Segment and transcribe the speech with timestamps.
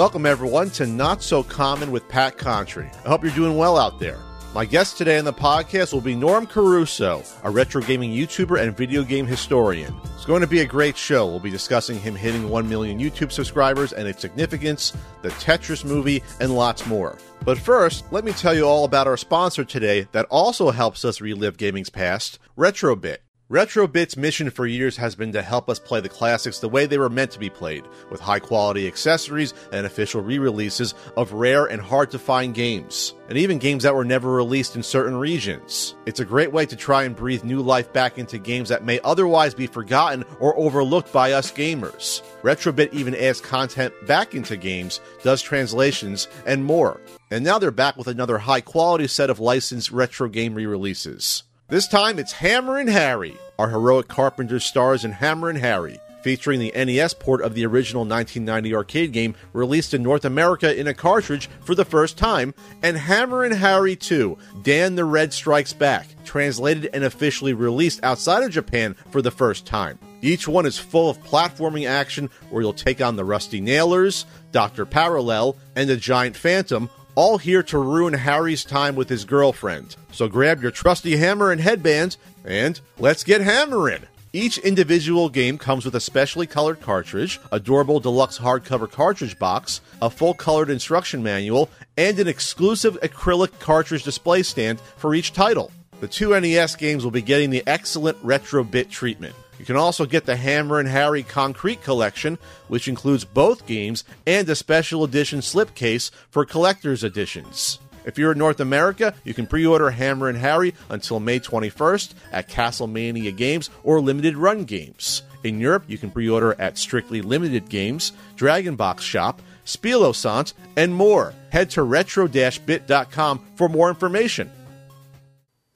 [0.00, 2.90] Welcome, everyone, to Not So Common with Pat Contri.
[3.04, 4.18] I hope you're doing well out there.
[4.54, 8.74] My guest today on the podcast will be Norm Caruso, a retro gaming YouTuber and
[8.74, 9.94] video game historian.
[10.14, 11.26] It's going to be a great show.
[11.26, 16.22] We'll be discussing him hitting 1 million YouTube subscribers and its significance, the Tetris movie,
[16.40, 17.18] and lots more.
[17.44, 21.20] But first, let me tell you all about our sponsor today that also helps us
[21.20, 23.18] relive gaming's past, Retrobit.
[23.50, 26.98] Retrobit's mission for years has been to help us play the classics the way they
[26.98, 31.66] were meant to be played, with high quality accessories and official re releases of rare
[31.66, 35.96] and hard to find games, and even games that were never released in certain regions.
[36.06, 39.00] It's a great way to try and breathe new life back into games that may
[39.00, 42.22] otherwise be forgotten or overlooked by us gamers.
[42.42, 47.00] Retrobit even adds content back into games, does translations, and more.
[47.32, 51.42] And now they're back with another high quality set of licensed retro game re releases.
[51.70, 53.36] This time it's Hammerin' Harry.
[53.56, 58.74] Our heroic carpenter stars in Hammerin' Harry, featuring the NES port of the original 1990
[58.74, 63.52] arcade game released in North America in a cartridge for the first time, and Hammerin'
[63.52, 69.22] Harry 2, Dan the Red Strikes Back, translated and officially released outside of Japan for
[69.22, 69.96] the first time.
[70.22, 74.84] Each one is full of platforming action where you'll take on the Rusty Nailers, Dr.
[74.84, 79.96] Parallel, and the Giant Phantom, all here to ruin Harry's time with his girlfriend.
[80.12, 84.02] So grab your trusty hammer and headband, and let's get hammering!
[84.32, 90.08] Each individual game comes with a specially colored cartridge, adorable deluxe hardcover cartridge box, a
[90.08, 95.72] full colored instruction manual, and an exclusive acrylic cartridge display stand for each title.
[96.00, 99.34] The two NES games will be getting the excellent retro bit treatment.
[99.60, 102.38] You can also get the Hammerin' Harry Concrete Collection,
[102.68, 107.78] which includes both games and a special edition slipcase for collector's editions.
[108.06, 112.48] If you're in North America, you can pre order Hammerin' Harry until May 21st at
[112.48, 115.24] Castlemania Games or Limited Run Games.
[115.44, 120.94] In Europe, you can pre order at Strictly Limited Games, Dragon Box Shop, Spielosant, and
[120.94, 121.34] more.
[121.50, 124.50] Head to retro bit.com for more information.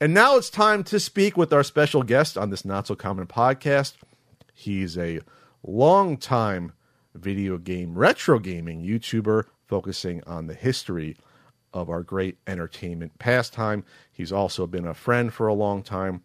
[0.05, 3.25] And now it's time to speak with our special guest on this not so common
[3.25, 3.93] podcast.
[4.53, 5.19] He's a
[5.63, 6.73] long-time
[7.15, 11.17] video game retro gaming YouTuber focusing on the history
[11.73, 13.83] of our great entertainment pastime.
[14.11, 16.21] He's also been a friend for a long time.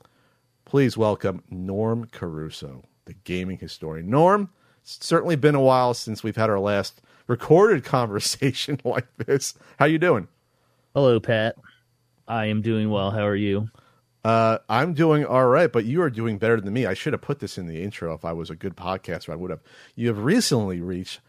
[0.67, 4.11] Please welcome Norm Caruso, the gaming historian.
[4.11, 4.51] Norm,
[4.83, 9.55] it's certainly been a while since we've had our last recorded conversation like this.
[9.79, 10.29] How you doing?
[10.93, 11.57] Hello, Pat.
[12.31, 13.11] I am doing well.
[13.11, 13.69] How are you?
[14.25, 16.87] Uh, I'm doing all right, but you are doing better than me.
[16.87, 19.33] I should have put this in the intro if I was a good podcaster.
[19.33, 19.61] I would have.
[19.97, 21.21] You have recently reached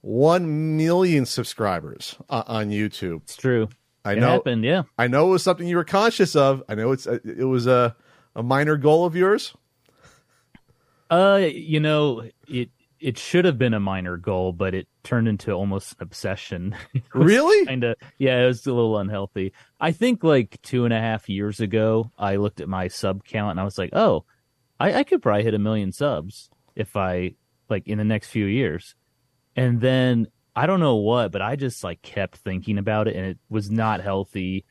[0.00, 3.22] one million subscribers uh, on YouTube.
[3.22, 3.68] It's true.
[4.04, 4.30] I it know.
[4.30, 4.64] happened.
[4.64, 4.82] Yeah.
[4.98, 6.64] I know it was something you were conscious of.
[6.68, 7.94] I know it's uh, it was a
[8.34, 9.54] a minor goal of yours.
[11.10, 15.52] Uh, you know, it it should have been a minor goal, but it turned into
[15.52, 16.76] almost an obsession.
[17.14, 17.66] really?
[17.66, 17.96] Kind of.
[18.18, 19.52] Yeah, it was a little unhealthy.
[19.80, 23.52] I think like two and a half years ago, I looked at my sub count
[23.52, 24.24] and I was like, oh,
[24.78, 27.34] I, I could probably hit a million subs if I
[27.68, 28.94] like in the next few years.
[29.56, 33.26] And then I don't know what, but I just like kept thinking about it and
[33.26, 34.66] it was not healthy.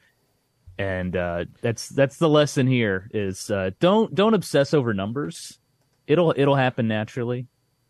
[0.78, 5.60] And uh, that's that's the lesson here is uh, don't don't obsess over numbers.
[6.08, 7.48] It'll it'll happen naturally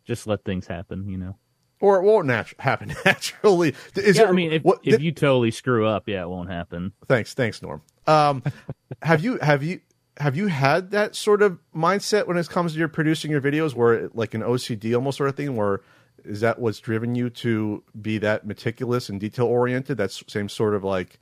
[0.10, 1.38] just let things happen, you know.
[1.80, 3.76] Or it won't natu- happen naturally.
[3.96, 6.30] Is yeah, it, I mean, if, what, if did, you totally screw up, yeah, it
[6.30, 6.94] won't happen.
[7.08, 7.84] Thanks, thanks, Norm.
[8.08, 8.44] Um,
[9.04, 9.80] have you have you
[10.18, 13.76] have you had that sort of mindset when it comes to your producing your videos,
[13.76, 15.82] where it, like an OCD almost sort of thing, where
[16.26, 19.98] is that what's driven you to be that meticulous and detail oriented?
[19.98, 21.20] That same sort of like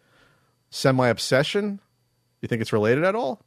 [0.69, 1.81] semi obsession.
[2.42, 3.42] You think it's related at all?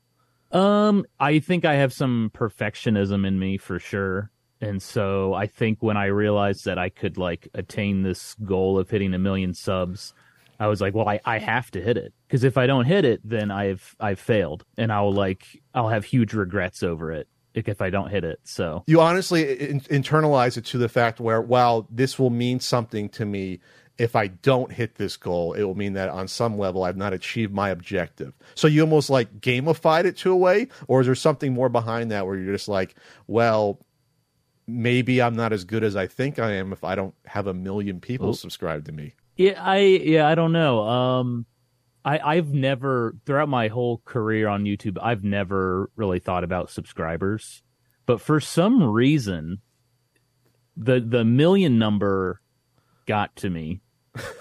[0.52, 4.30] Um, I think I have some perfectionism in me for sure.
[4.60, 8.90] And so I think when I realized that I could like attain this goal of
[8.90, 10.12] hitting a million subs,
[10.58, 13.06] I was like, well, I, I have to hit it because if I don't hit
[13.06, 17.80] it, then I've I've failed, and I'll like I'll have huge regrets over it if
[17.80, 18.40] I don't hit it.
[18.44, 23.08] So you honestly in- internalize it to the fact where, wow, this will mean something
[23.10, 23.60] to me.
[23.98, 27.12] If I don't hit this goal, it will mean that on some level I've not
[27.12, 28.32] achieved my objective.
[28.54, 32.10] So you almost like gamified it to a way, or is there something more behind
[32.10, 32.94] that where you're just like,
[33.26, 33.78] well,
[34.70, 37.54] maybe I'm not as good as I think I am if I don't have a
[37.54, 38.32] million people oh.
[38.32, 39.14] subscribe to me.
[39.36, 40.80] Yeah, I yeah, I don't know.
[40.80, 41.46] Um
[42.04, 47.62] I I've never throughout my whole career on YouTube, I've never really thought about subscribers.
[48.06, 49.60] But for some reason
[50.76, 52.40] the the million number
[53.06, 53.80] got to me.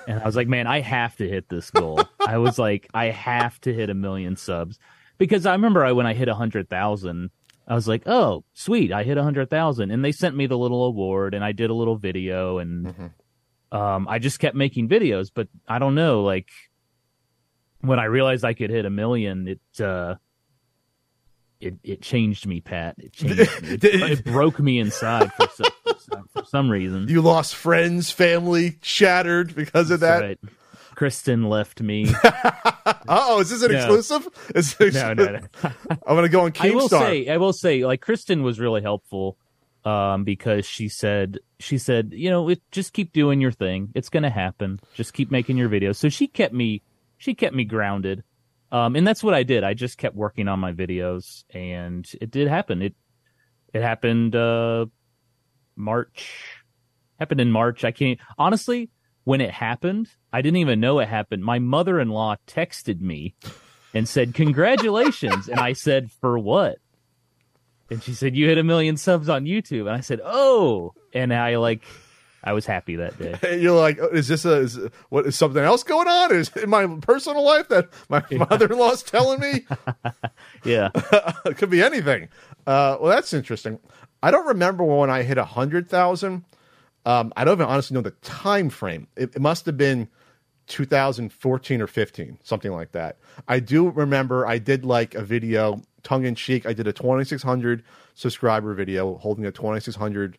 [0.07, 2.01] And I was like, man, I have to hit this goal.
[2.25, 4.79] I was like, I have to hit a million subs.
[5.19, 7.29] Because I remember I when I hit a hundred thousand,
[7.69, 10.57] I was like, oh, sweet, I hit a hundred thousand, and they sent me the
[10.57, 13.77] little award, and I did a little video, and mm-hmm.
[13.77, 15.29] um, I just kept making videos.
[15.33, 16.49] But I don't know, like
[17.81, 20.15] when I realized I could hit a million, it uh,
[21.59, 22.95] it it changed me, Pat.
[22.97, 23.69] It changed me.
[23.69, 27.07] It, it broke me inside for some, for some, for some reason.
[27.07, 30.21] You lost friends, family, shattered because of that.
[30.21, 30.39] Right.
[30.99, 32.07] Kristen left me.
[33.07, 33.77] oh, is this an No.
[33.77, 34.27] exclusive?
[34.53, 35.39] Is this, No, no, no.
[35.63, 39.37] I'm gonna go on I will say, I will say, like Kristen was really helpful,
[39.85, 43.93] um, because she said, she said, you know, it, just keep doing your thing.
[43.95, 44.81] It's gonna happen.
[44.93, 45.95] Just keep making your videos.
[45.95, 46.81] So she kept me,
[47.17, 48.25] she kept me grounded,
[48.69, 49.63] um, and that's what I did.
[49.63, 52.81] I just kept working on my videos, and it did happen.
[52.81, 52.93] It,
[53.73, 54.87] it happened, uh,
[55.77, 56.29] March,
[57.19, 57.85] happened in March.
[57.85, 58.89] I can't honestly.
[59.29, 61.43] When it happened, I didn't even know it happened.
[61.43, 63.35] My mother-in-law texted me
[63.93, 65.47] and said, Congratulations.
[65.47, 66.79] and I said, For what?
[67.91, 69.81] And she said, You hit a million subs on YouTube.
[69.81, 70.95] And I said, Oh.
[71.13, 71.83] And I like,
[72.43, 73.35] I was happy that day.
[73.47, 74.79] And you're like, oh, is this a is,
[75.09, 76.33] what is something else going on?
[76.33, 79.67] Is in my personal life that my mother-in-law's telling me?
[80.65, 80.89] Yeah.
[81.45, 82.29] it could be anything.
[82.65, 83.77] Uh, well, that's interesting.
[84.23, 86.45] I don't remember when I hit a hundred thousand.
[87.05, 89.07] Um, I don't even honestly know the time frame.
[89.15, 90.09] It, it must have been
[90.67, 93.17] 2014 or 15, something like that.
[93.47, 96.65] I do remember I did like a video, tongue in cheek.
[96.65, 100.37] I did a 2600 subscriber video holding a 2600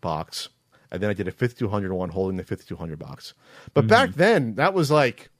[0.00, 0.48] box,
[0.90, 3.34] and then I did a 5200 one holding the 5200 box.
[3.74, 5.30] But back then, that was like,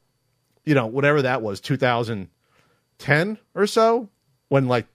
[0.65, 4.09] you know, whatever that was, 2010 or so,
[4.49, 4.87] when like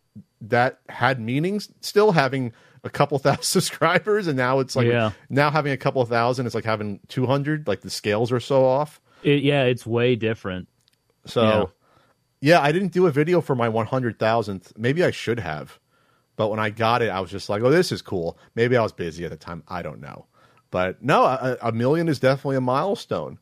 [0.42, 2.54] that had meanings still having
[2.84, 5.12] a couple thousand subscribers and now it's like Yeah.
[5.30, 9.02] now having a couple thousand it's like having 200 like the scales are so off.
[9.24, 10.68] It, yeah, it's way different.
[11.26, 11.72] so
[12.40, 15.80] yeah, I didn't do a video for my 100,000th maybe I should have
[16.36, 18.38] but when I got it I was just like oh this is cool.
[18.56, 20.26] Maybe I was busy at the time I don't know.
[20.70, 23.40] But no a, a million is definitely a milestone.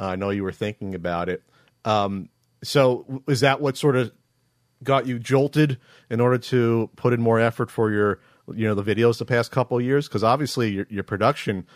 [0.00, 1.42] Uh, I know you were thinking about it.
[1.84, 2.28] Um,
[2.62, 4.12] so is that what sort of
[4.84, 5.76] got you jolted
[6.08, 8.20] in order to put in more effort for your
[8.54, 10.08] you know the videos the past couple of years?
[10.08, 11.66] Because obviously your, your production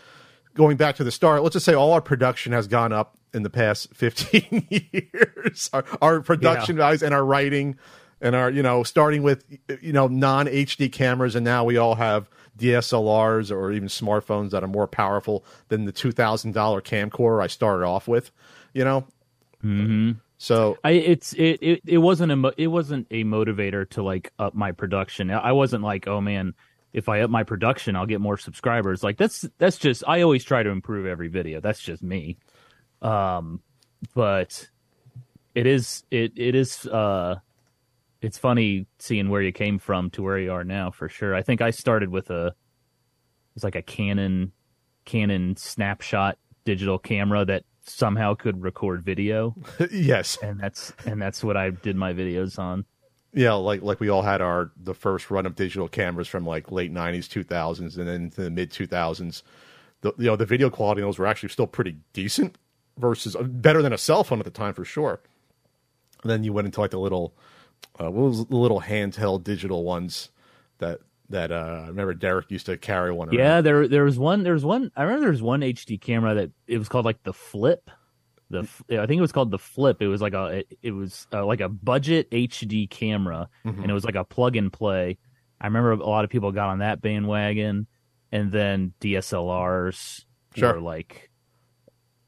[0.53, 3.41] going back to the start let's just say all our production has gone up in
[3.43, 5.69] the past 15 years.
[5.73, 7.77] Our, our production values and our writing
[8.21, 9.45] and our you know starting with
[9.81, 14.63] you know non hd cameras and now we all have dslrs or even smartphones that
[14.63, 18.31] are more powerful than the $2000 camcorder i started off with
[18.73, 19.05] you know?
[19.61, 24.33] Hmm so I it's it, it it wasn't a it wasn't a motivator to like
[24.37, 25.31] up my production.
[25.31, 26.53] I wasn't like, oh man,
[26.91, 29.05] if I up my production, I'll get more subscribers.
[29.05, 31.61] Like that's that's just I always try to improve every video.
[31.61, 32.35] That's just me.
[33.01, 33.61] Um,
[34.13, 34.69] but
[35.55, 37.35] it is it it is uh,
[38.21, 41.33] it's funny seeing where you came from to where you are now for sure.
[41.33, 42.53] I think I started with a
[43.55, 44.51] it's like a Canon
[45.05, 49.55] Canon snapshot digital camera that somehow could record video
[49.91, 52.85] yes and that's and that's what I did my videos on.
[53.33, 56.71] Yeah, like like we all had our the first run of digital cameras from like
[56.71, 59.41] late '90s, 2000s, and then into the mid 2000s.
[60.01, 62.57] The you know the video quality on those were actually still pretty decent
[62.97, 65.19] versus uh, better than a cell phone at the time for sure.
[66.21, 67.33] And then you went into like the little
[67.99, 70.29] uh, what was the little handheld digital ones
[70.77, 70.99] that
[71.29, 73.29] that uh, I remember Derek used to carry one.
[73.29, 73.37] Around.
[73.39, 76.35] Yeah, there there was one there was one I remember there was one HD camera
[76.35, 77.89] that it was called like the Flip.
[78.49, 80.01] The I think it was called the Flip.
[80.01, 83.81] It was like a it, it was uh, like a budget HD camera Mhm.
[83.81, 85.17] and it was like a plug and play.
[85.61, 87.87] I remember a lot of people got on that bandwagon
[88.31, 90.25] and then DSLRs
[90.55, 90.73] Sure.
[90.73, 91.31] were like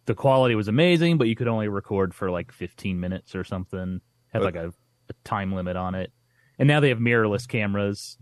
[0.06, 4.02] the quality was amazing, but you could only record for like 15 minutes or something.
[4.32, 4.68] Had Uh, like a,
[5.10, 6.12] a time limit on it.
[6.60, 8.18] And now they have mirrorless cameras,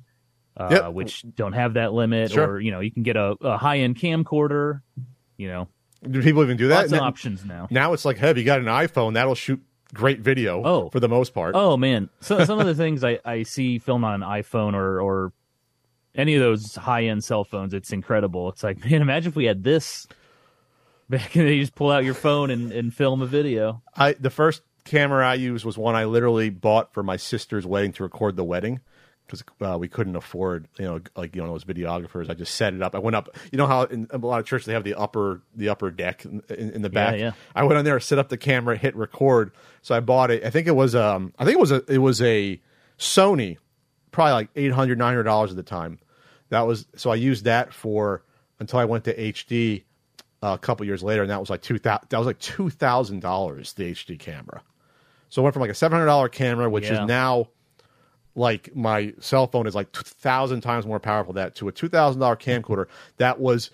[0.58, 0.94] uh, Yep.
[0.94, 2.32] which don't have that limit.
[2.32, 2.52] Sure.
[2.54, 4.82] Or, you know, you can get a, a high end camcorder,
[5.38, 5.68] you know,
[6.10, 6.82] Do people even do that?
[6.82, 7.68] lots Now- options now.
[7.72, 9.62] Now it's like, hey, you got an iPhone, that'll shoot
[9.94, 10.64] great video.
[10.64, 10.90] Oh.
[10.90, 11.54] for the most part.
[11.56, 15.00] Oh man, so some of the things I, I see filmed on an iPhone or
[15.02, 15.34] or
[16.16, 18.50] any of those high end cell phones, it's incredible.
[18.50, 20.08] It's like, man, imagine if we had this
[21.10, 23.82] back and you just pull out your phone and, and film a video.
[23.96, 27.94] I the first camera I used was one I literally bought for my sister's wedding
[27.94, 28.82] to record the wedding
[29.26, 32.30] because uh, we couldn't afford you know like you know those videographers.
[32.30, 32.96] I just set it up.
[32.96, 33.36] I went up.
[33.52, 36.26] You know how in a lot of churches they have the upper the upper deck
[36.26, 37.18] in, in, the back.
[37.20, 37.32] yeah.
[37.56, 39.52] I went on there, set up the camera, hit record.
[39.82, 40.44] So I bought it.
[40.44, 42.62] I think it was um I think it was a it was a
[43.00, 43.58] Sony,
[44.12, 46.00] probably like 800 900 dollars at the time.
[46.50, 48.24] That was so I used that for
[48.60, 49.84] until I went to HD
[50.44, 52.08] uh, a couple years later, and that was like two thousand.
[52.10, 54.62] That was like two thousand dollars the HD camera.
[55.30, 57.02] So it went from like a seven hundred dollar camera, which Yeah.
[57.04, 57.48] is now
[58.36, 61.88] like my cell phone is like thousand times more powerful than that to a two
[61.90, 62.88] thousand dollar camcorder
[63.18, 63.70] that was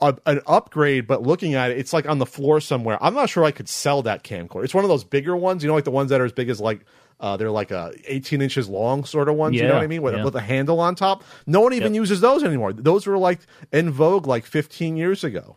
[0.00, 2.98] a, an upgrade, but looking at it, it's like on the floor somewhere.
[3.02, 4.62] I'm not sure I could sell that camcorder.
[4.64, 6.48] It's one of those bigger ones, you know, like the ones that are as big
[6.50, 6.84] as like
[7.18, 9.56] uh, they're like uh, 18 inches long, sort of ones.
[9.56, 10.02] Yeah, you know what I mean?
[10.02, 10.24] With, yeah.
[10.24, 11.24] with a handle on top.
[11.48, 12.00] No one even Yep.
[12.00, 12.72] uses those anymore.
[12.72, 13.40] Those were like
[13.72, 15.56] in vogue like 15 years ago,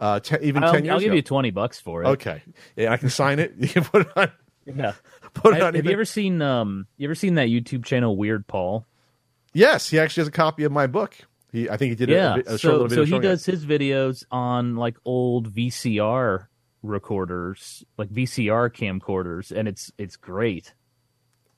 [0.00, 1.16] uh, te- even I'll, 10 years I'll give ago.
[1.16, 2.06] you twenty bucks for it.
[2.06, 2.42] okay,
[2.76, 3.52] yeah, I can sign it.
[3.58, 4.32] You can put it on.
[4.66, 4.92] Yeah.
[5.34, 5.74] Put it Have, on.
[5.74, 6.86] have you ever seen um?
[6.96, 8.86] You ever seen that YouTube channel Weird Paul?
[9.54, 11.16] Yes, he actually has a copy of my book.
[11.52, 12.34] He, I think he did a- yeah.
[12.36, 13.28] a, a, short so little video so he showing it.
[13.28, 16.46] does his videos on like old VCR
[16.82, 20.72] recorders, like VCR camcorders, and it's it's great.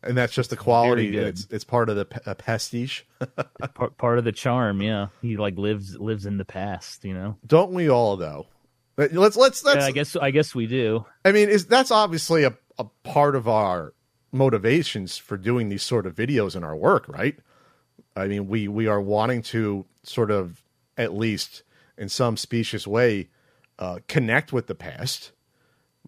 [0.02, 1.16] and that's just the quality.
[1.16, 3.06] It's it's part of the uh, pastiche.
[3.74, 4.82] Part, part of the charm.
[4.82, 5.08] Yeah.
[5.22, 7.04] He like lives lives in the past.
[7.04, 7.36] You know.
[7.46, 8.46] Don't we all though?
[8.96, 9.80] But Let's let's let's.
[9.80, 11.04] Yeah, I guess I guess we do.
[11.24, 13.92] I mean, is that's obviously a a part of our
[14.32, 17.38] motivations for doing these sort of videos in our work, right?
[18.16, 20.62] I mean, we we are wanting to sort of
[20.96, 21.62] at least
[21.96, 23.28] in some specious way
[23.78, 25.32] uh, connect with the past,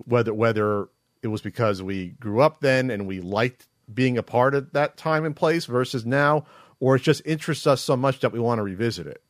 [0.05, 0.89] whether whether
[1.23, 4.97] it was because we grew up then and we liked being a part of that
[4.97, 6.45] time and place versus now,
[6.81, 9.23] or it just interests us so much that we want to revisit it.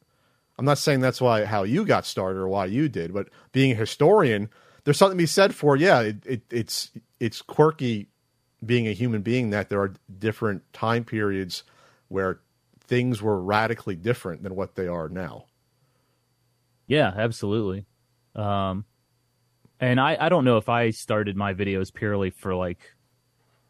[0.58, 3.72] I'm not saying that's why how you got started or why you did, but being
[3.72, 4.48] a historian,
[4.84, 8.08] there's something to be said for yeah, it, it, it's it's quirky
[8.64, 11.62] being a human being that there are different time periods
[12.08, 12.40] where
[12.86, 15.44] things were radically different than what they are now.
[16.86, 17.84] Yeah, absolutely.
[18.34, 18.84] Um,
[19.80, 22.94] and I, I don't know if I started my videos purely for like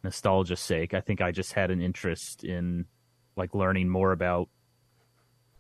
[0.05, 0.95] nostalgia's sake.
[0.95, 2.87] I think I just had an interest in
[3.37, 4.49] like learning more about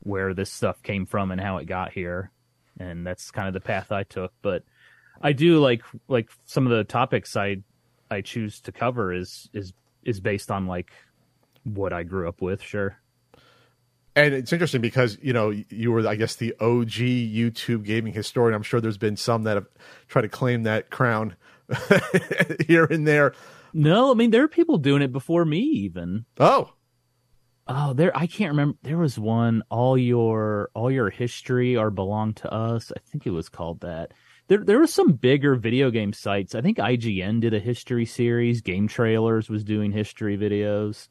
[0.06, 2.30] where this stuff came from and how it got here.
[2.78, 4.32] And that's kind of the path I took.
[4.40, 4.62] But
[5.20, 7.58] I do like like some of the topics I
[8.10, 9.72] I choose to cover is is
[10.04, 10.92] is based on like
[11.64, 12.98] what I grew up with, sure.
[14.14, 18.54] And it's interesting because you know you were, I guess, the OG YouTube gaming historian.
[18.54, 19.66] I'm sure there's been some that have
[20.08, 21.36] tried to claim that crown
[22.66, 23.34] here and there.
[23.74, 26.24] No, I mean there are people doing it before me even.
[26.38, 26.72] Oh,
[27.68, 28.78] Oh, there I can't remember.
[28.82, 32.92] There was one all your all your history or belong to us.
[32.96, 34.12] I think it was called that.
[34.48, 36.54] There there were some bigger video game sites.
[36.54, 38.60] I think IGN did a history series.
[38.60, 41.08] Game Trailers was doing history videos.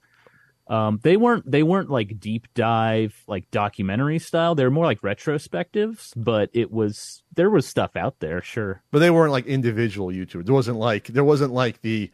[0.68, 4.56] Um, they weren't they weren't like deep dive like documentary style.
[4.56, 8.82] They're more like retrospectives, but it was there was stuff out there, sure.
[8.92, 10.46] but they weren't like individual YouTubers.
[10.46, 12.10] There wasn't like there wasn't like the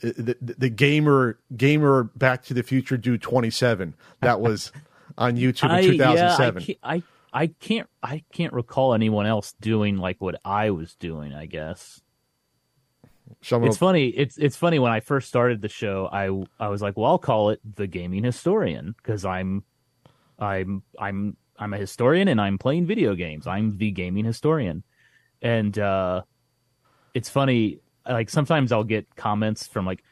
[0.00, 4.72] the, the gamer gamer Back to the Future dude 27 that was
[5.18, 6.62] on YouTube in I, yeah, I 2007.
[6.62, 7.02] can't, I
[7.32, 12.00] I can't I can't recall anyone else doing like what I was doing, I guess.
[13.42, 14.08] Someone It's funny.
[14.08, 16.08] It's it's funny when I first started the show.
[16.10, 19.64] I I was like, well, I'll call it the gaming historian because I'm
[20.38, 23.46] I'm I'm I'm a historian and I'm playing video games.
[23.46, 24.84] I'm the gaming historian,
[25.42, 26.22] and uh,
[27.14, 27.80] it's funny.
[28.08, 30.02] Like sometimes I'll get comments from like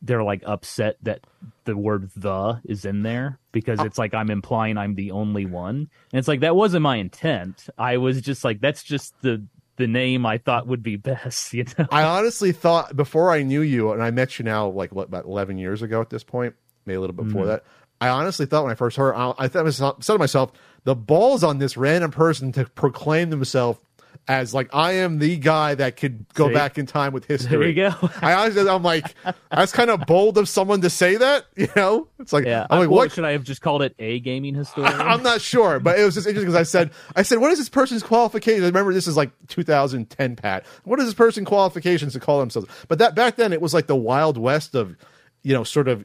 [0.00, 1.20] they're like upset that
[1.64, 5.88] the word the is in there because it's like I'm implying I'm the only one.
[6.12, 7.68] And it's like that wasn't my intent.
[7.76, 9.44] I was just like that's just the
[9.76, 11.86] the name I thought would be best, you know.
[11.90, 15.24] I honestly thought before I knew you, and I met you now like what about
[15.24, 16.54] eleven years ago at this point,
[16.86, 17.48] maybe a little bit before Mhm.
[17.48, 17.64] that.
[18.00, 20.52] I honestly thought when I first heard, I, I thought myself, said to myself,
[20.84, 23.80] the balls on this random person to proclaim themselves
[24.28, 26.54] as like I am the guy that could go See?
[26.54, 27.50] back in time with history.
[27.50, 28.10] There you go.
[28.22, 29.14] I honestly, I'm like,
[29.50, 32.08] that's kind of bold of someone to say that, you know?
[32.18, 33.10] It's like, Yeah, I'm like, what?
[33.10, 34.92] should I have just called it a gaming historian?
[35.00, 37.58] I'm not sure, but it was just interesting because I said, I said, what is
[37.58, 38.62] this person's qualification?
[38.64, 40.66] I remember this is like 2010, Pat.
[40.84, 42.68] What is this person qualifications to call themselves?
[42.88, 44.94] But that back then it was like the wild west of,
[45.42, 46.04] you know, sort of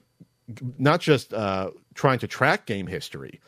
[0.77, 3.41] not just uh, trying to track game history,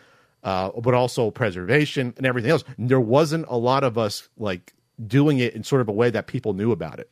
[0.46, 2.64] uh, but also preservation and everything else.
[2.78, 4.74] There wasn't a lot of us like
[5.06, 7.10] doing it in sort of a way that people knew about it.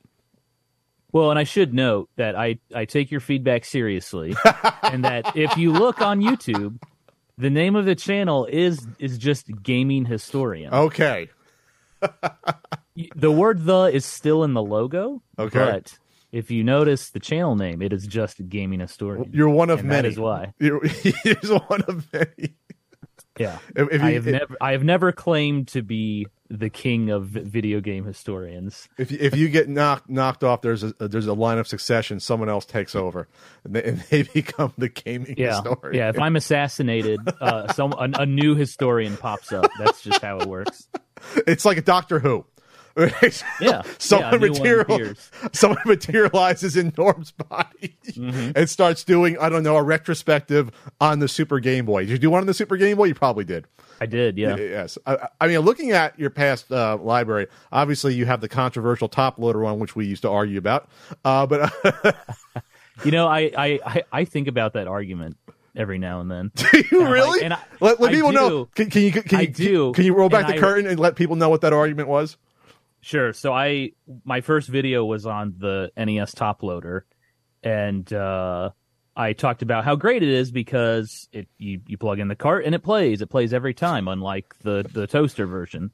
[1.12, 4.34] Well, and I should note that I, I take your feedback seriously,
[4.84, 6.80] and that if you look on YouTube,
[7.38, 10.74] the name of the channel is is just gaming historian.
[10.74, 11.30] Okay.
[13.16, 15.24] The word "the" is still in the logo.
[15.40, 15.58] Okay.
[15.58, 15.98] but
[16.34, 19.32] if you notice the channel name, it is just gaming historian.
[19.34, 20.02] You're one of And many.
[20.02, 20.54] That is why.
[20.60, 20.86] You're,
[21.26, 22.56] you're one of many.
[23.40, 27.10] Yeah, If, if I you, have never I have never claimed to be the king
[27.10, 28.88] of video game historians.
[29.00, 32.20] if you, if you get knocked knocked off, there's a there's a line of succession.
[32.20, 33.28] Someone else takes over,
[33.64, 35.96] and they, and they become the gaming Yeah, historian.
[35.96, 36.10] yeah.
[36.10, 39.72] If I'm assassinated, uh, some a, a new historian pops up.
[39.80, 40.88] That's just how it works.
[41.48, 42.46] it's like a Doctor Who.
[42.96, 45.14] Yeah, someone yeah, a new one material,
[45.54, 48.52] someone materializes in Norm's body Mm-hmm.
[48.56, 50.70] and starts doing I don't know a retrospective
[51.02, 52.02] on the Super Game Boy.
[52.02, 53.06] Did you do one on the Super Game Boy?
[53.06, 53.66] You probably did.
[54.02, 54.56] I did, yeah.
[54.58, 54.98] Yes.
[55.06, 59.40] I, I mean, looking at your past uh, library, obviously you have the controversial top
[59.40, 60.90] loader one, which we used to argue about.
[61.24, 61.72] Uh, but
[63.06, 65.38] You know, I, I, I, think about that argument
[65.76, 66.52] every now and then.
[66.56, 67.30] do you really?
[67.30, 68.66] like- and I- let let people know.
[68.76, 69.92] Can, can you can, I you, do.
[69.94, 72.38] Can you roll back the I- curtain and let people know what that argument was?
[73.04, 73.34] Sure.
[73.34, 73.92] So I
[74.24, 77.06] my first video was on the NES top loader
[77.62, 78.72] and uh
[79.16, 82.66] I talked about how great it is because it you, you plug in the cart
[82.66, 83.22] and it plays.
[83.22, 85.92] It plays every time, unlike the the toaster version.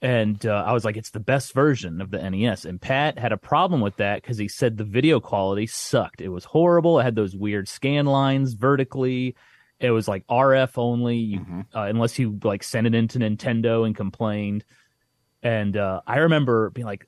[0.00, 2.64] And uh, I was like, it's the best version of the NES.
[2.64, 6.20] And Pat had a problem with that because he said the video quality sucked.
[6.20, 7.00] It was horrible.
[7.00, 9.34] It had those weird scan lines vertically.
[9.80, 13.94] It was like RF only, you, uh, unless you like sent it into Nintendo and
[13.94, 14.64] complained.
[15.42, 17.04] And uh, I remember being like,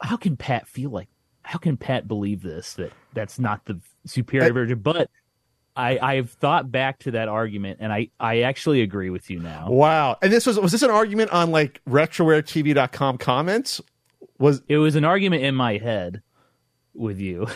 [0.00, 1.08] how can Pat feel like,
[1.42, 4.78] how can Pat believe this that that's not the superior version?
[4.78, 5.10] But
[5.76, 9.70] I I've thought back to that argument, and I I actually agree with you now.
[9.70, 10.18] Wow.
[10.22, 13.80] And this was was this an argument on like retrowaretv.com comments?
[14.38, 16.22] Was It was an argument in my head
[16.94, 17.46] with you.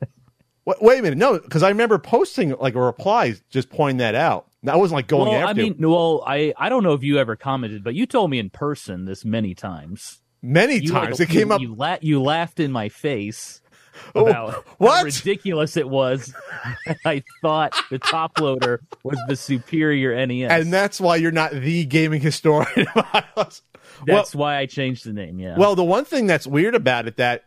[0.64, 4.14] wait, wait a minute, no, because I remember posting like a reply just pointing that
[4.14, 4.49] out.
[4.64, 5.60] That wasn't like going well, after.
[5.62, 8.38] I mean, well, I I don't know if you ever commented, but you told me
[8.38, 10.20] in person this many times.
[10.42, 11.60] many You, times like, it came up.
[11.60, 13.60] You, la- you laughed in my face
[14.14, 15.04] Oh, about how what?
[15.04, 16.32] ridiculous it was.
[17.04, 20.50] I thought the top loader was the superior NES.
[20.50, 22.86] and that's why you're not the gaming historian.
[22.94, 23.62] Miles.
[24.06, 25.38] That's why I changed the name.
[25.38, 25.56] Yeah.
[25.58, 27.44] Well, the one thing that's weird about it that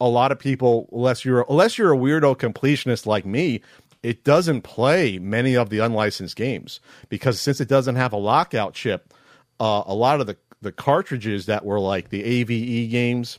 [0.00, 3.60] a lot of people, unless you're unless you're a weirdo completionist like me,
[4.02, 8.74] it doesn't play many of the unlicensed games because since it doesn't have a lockout
[8.74, 9.12] chip,
[9.60, 13.38] uh, a lot of the the cartridges that were like the AVE games,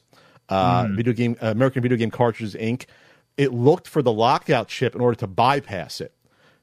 [0.50, 0.96] uh, Hmm.
[0.96, 2.86] video game uh, American Video Game Cartridges Inc.
[3.38, 6.14] It looked for the lockout chip in order to bypass it.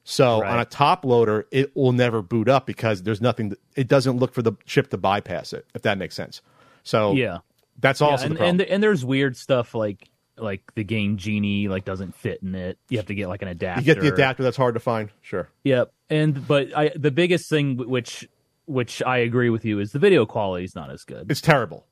[0.03, 0.51] So Right.
[0.53, 3.55] on a top loader, it will never boot up because there's nothing.
[3.75, 5.65] It doesn't look for the chip to bypass it.
[5.75, 6.41] If that makes sense.
[6.83, 7.39] So yeah.
[7.79, 8.49] that's Yeah, and the problem.
[8.49, 10.09] and, and there's weird stuff like
[10.41, 12.77] like the game genie like doesn't fit in it.
[12.89, 13.81] You have to get like an adapter.
[13.81, 15.09] you get the adapter that's hard to find.
[15.21, 15.49] Sure.
[15.63, 15.91] Yep.
[16.09, 18.27] And but I the biggest thing which
[18.65, 21.29] which I agree with you is the video quality is not as good.
[21.29, 21.85] It's terrible.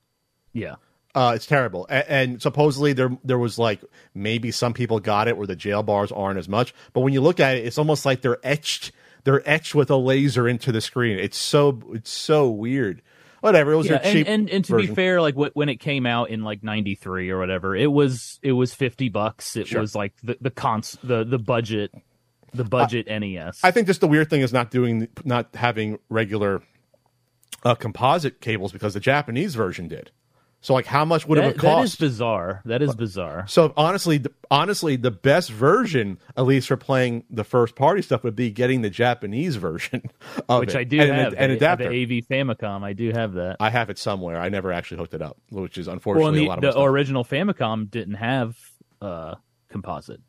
[0.53, 0.75] Yeah.
[1.15, 1.87] Uh, it's terrible.
[1.89, 3.81] And, and supposedly there there was like
[4.13, 6.73] maybe some people got it where the jail bars aren't as much.
[6.93, 8.91] But when you look at it, it's almost like they're etched.
[9.23, 11.19] They're etched with a laser into the screen.
[11.19, 13.01] It's so it's so weird.
[13.41, 13.71] Whatever.
[13.73, 14.91] It was Yeah, cheap and, and and to version.
[14.91, 18.39] be fair, like wh- when it came out in like '93 or whatever, it was
[18.43, 19.55] it was fifty bucks.
[19.55, 19.81] It Sure.
[19.81, 21.91] was like the the cons the the budget
[22.53, 23.59] the budget NES.
[23.63, 26.61] I think just the weird thing is not doing not having regular
[27.63, 30.11] uh, composite cables because the Japanese version did.
[30.61, 31.93] So like, how much would it that, have cost?
[31.93, 32.61] is bizarre.
[32.65, 33.45] That is bizarre.
[33.47, 38.23] So honestly, the, honestly, the best version, at least for playing the first party stuff,
[38.23, 40.03] would be getting the Japanese version
[40.49, 40.79] of Which it.
[40.79, 41.33] I do and, have.
[41.33, 41.89] an, adapter.
[41.89, 43.57] The AV Famicom, I do have that.
[43.61, 44.39] I have it somewhere.
[44.39, 47.23] I never actually hooked it up, which is Well, unfortunately lot the, of the original
[47.23, 48.57] Famicom didn't have
[49.01, 49.35] uh,
[49.69, 50.19] composite.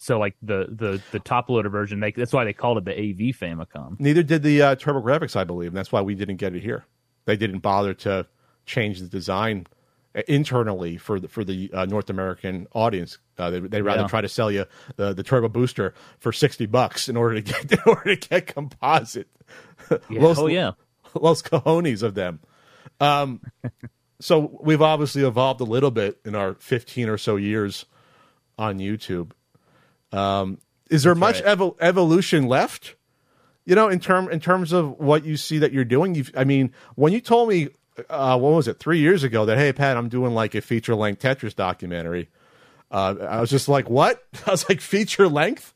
[0.00, 2.92] So like the the the top loader version, they, that's why they called it the
[2.92, 3.98] AV Famicom.
[3.98, 6.84] Neither did the uh, TurboGrafx, I believe, and that's why we didn't get it here.
[7.24, 8.26] They didn't bother to
[8.68, 9.66] change the design
[10.14, 13.18] uh, internally for the for the uh, North American audience.
[13.36, 14.06] Uh, they they rather Yeah.
[14.08, 14.64] try to sell you
[14.96, 18.46] the the Turbo Booster for sixty bucks in order to get in order to get
[18.46, 19.28] composite.
[20.10, 20.22] Yeah.
[20.22, 20.72] Los- oh yeah,
[21.14, 22.40] Los cojones of them.
[23.00, 23.40] Um,
[24.20, 27.86] so we've obviously evolved a little bit in our 15 or so years
[28.58, 29.30] on YouTube.
[30.12, 30.58] Um,
[30.90, 31.56] is there much right.
[31.58, 32.96] evo- evolution left?
[33.66, 36.14] You know, in term in terms of what you see that you're doing.
[36.14, 37.68] You've, I mean, when you told me,
[38.08, 40.94] uh, what was it, three years ago, that hey Pat, I'm doing like a feature
[40.94, 42.28] length Tetris documentary.
[42.90, 44.24] Uh, I was just like, what?
[44.46, 45.74] I was like, feature length.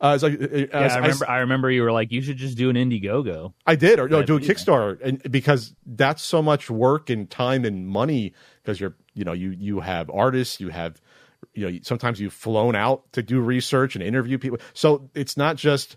[0.00, 0.66] Uh, I was like, yeah.
[0.72, 1.30] I, I remember.
[1.30, 3.52] I remember you were like, you should just do an Indiegogo.
[3.66, 4.40] I did, or no, do a.
[4.40, 8.32] Kickstarter, and because that's so much work and time and money.
[8.62, 11.00] Because you're, you know, you you have artists, you have,
[11.52, 14.58] you know, sometimes you've flown out to do research and interview people.
[14.72, 15.96] So it's not just,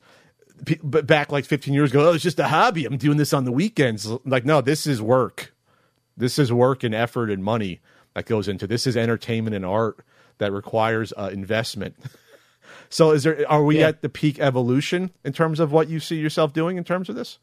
[0.81, 2.85] but back like 15 years ago, oh, it's just a hobby.
[2.85, 4.07] I'm doing this on the weekends.
[4.25, 5.53] Like, no, this is work.
[6.17, 7.81] This is work and effort and money
[8.13, 8.85] that goes into this.
[8.87, 10.05] Is entertainment and art
[10.37, 11.95] that requires uh, investment.
[12.89, 13.45] so, is there?
[13.49, 13.87] Are we Yeah.
[13.89, 17.15] at the peak evolution in terms of what you see yourself doing in terms of
[17.15, 17.39] this?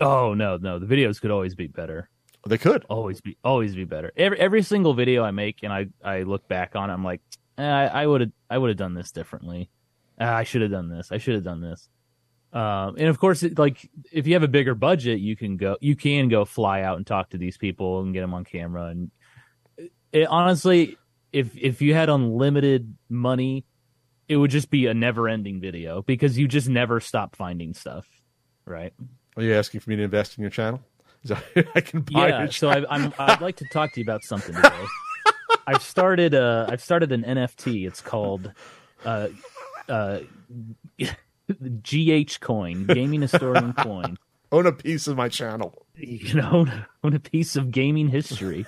[0.00, 2.08] Oh no, no, the videos could always be better.
[2.46, 2.84] They could.
[2.88, 4.12] Always be, always be better.
[4.16, 7.20] Every every single video I make, and I I look back on, it, I'm like,
[7.58, 9.70] eh, I would have I would have done this differently.
[10.20, 11.10] Uh, I should have done this.
[11.10, 11.88] I should have done this.
[12.56, 15.76] Um, and of course, it, like if you have a bigger budget, you can go,
[15.82, 18.86] you can go fly out and talk to these people and get them on camera.
[18.86, 19.10] And
[20.10, 20.96] it, honestly,
[21.34, 23.66] if if you had unlimited money,
[24.26, 28.06] it would just be a never-ending video because you just never stop finding stuff,
[28.64, 28.94] right?
[29.36, 30.80] Are you asking for me to invest in your channel?
[31.26, 31.36] So
[31.74, 32.48] I can buy yeah.
[32.48, 34.84] So I, I'm I'd like to talk to you about something today.
[35.66, 37.86] I've started uh I've started an NFT.
[37.86, 38.50] It's called
[39.04, 39.28] uh
[39.90, 40.20] uh
[41.82, 44.16] GH coin, gaming historian coin.
[44.52, 45.86] Own a piece of my channel.
[45.96, 46.66] You know,
[47.02, 48.66] own a piece of gaming history.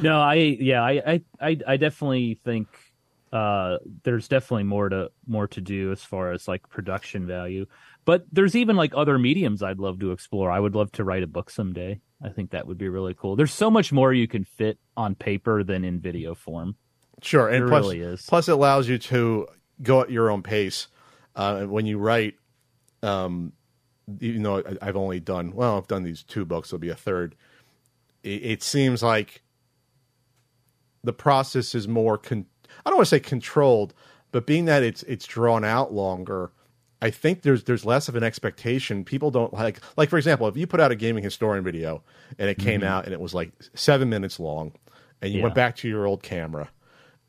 [0.00, 2.68] no, I yeah, I I I, definitely think
[3.32, 7.66] uh there's definitely more to more to do as far as like production value.
[8.04, 10.50] But there's even like other mediums I'd love to explore.
[10.50, 12.00] I would love to write a book someday.
[12.22, 13.36] I think that would be really cool.
[13.36, 16.76] There's so much more you can fit on paper than in video form.
[17.22, 18.26] Sure, and It plus, really is.
[18.26, 19.46] plus it allows you to
[19.82, 20.88] go at your own pace.
[21.36, 22.34] Uh, when you write,
[23.02, 23.52] um,
[24.20, 26.70] even though I- I've only done well, I've done these two books.
[26.70, 27.34] There'll be a third.
[28.22, 29.42] It, it seems like
[31.02, 32.18] the process is more.
[32.18, 32.46] Con-
[32.84, 33.94] I don't want to say controlled,
[34.32, 36.50] but being that it's it's drawn out longer,
[37.00, 39.04] I think there's there's less of an expectation.
[39.04, 42.02] People don't like like for example, if you put out a gaming historian video
[42.38, 44.72] and it came out and it was like seven minutes long,
[45.22, 45.44] and you Yeah.
[45.44, 46.68] went back to your old camera,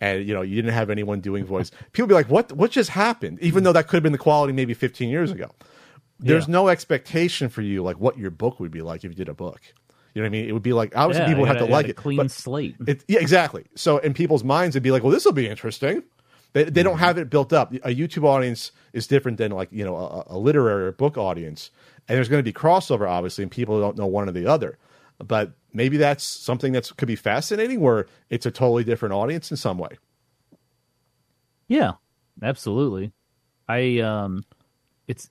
[0.01, 2.51] and you know you didn't have anyone doing voice, people be like, "What?
[2.51, 5.51] What just happened?" Even though that could have been the quality maybe 15 years ago.
[6.19, 6.51] There's Yeah.
[6.53, 9.33] no expectation for you like what your book would be like if you did a
[9.33, 9.61] book.
[10.13, 10.49] You know what I mean?
[10.49, 12.75] It would be like obviously Yeah, people you have to like it, Clean slate.
[12.85, 13.65] it, yeah, exactly.
[13.75, 16.03] So in people's minds, it'd be like, well, this will be interesting.
[16.53, 17.03] They, they don't mm-hmm.
[17.03, 17.73] have it built up.
[17.73, 21.71] A YouTube audience is different than like you know a, a literary or book audience,
[22.07, 24.77] and there's going to be crossover, obviously, and people don't know one or the other.
[25.27, 29.57] But maybe that's something that could be fascinating, where it's a totally different audience in
[29.57, 29.97] some way.
[31.67, 31.93] Yeah,
[32.41, 33.13] absolutely.
[33.67, 34.43] I um,
[35.07, 35.29] it's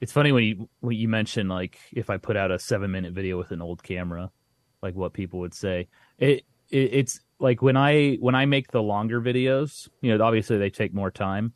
[0.00, 3.12] it's funny when you when you mention like if I put out a seven minute
[3.12, 4.30] video with an old camera,
[4.82, 5.88] like what people would say.
[6.18, 10.58] It, it it's like when I when I make the longer videos, you know, obviously
[10.58, 11.52] they take more time.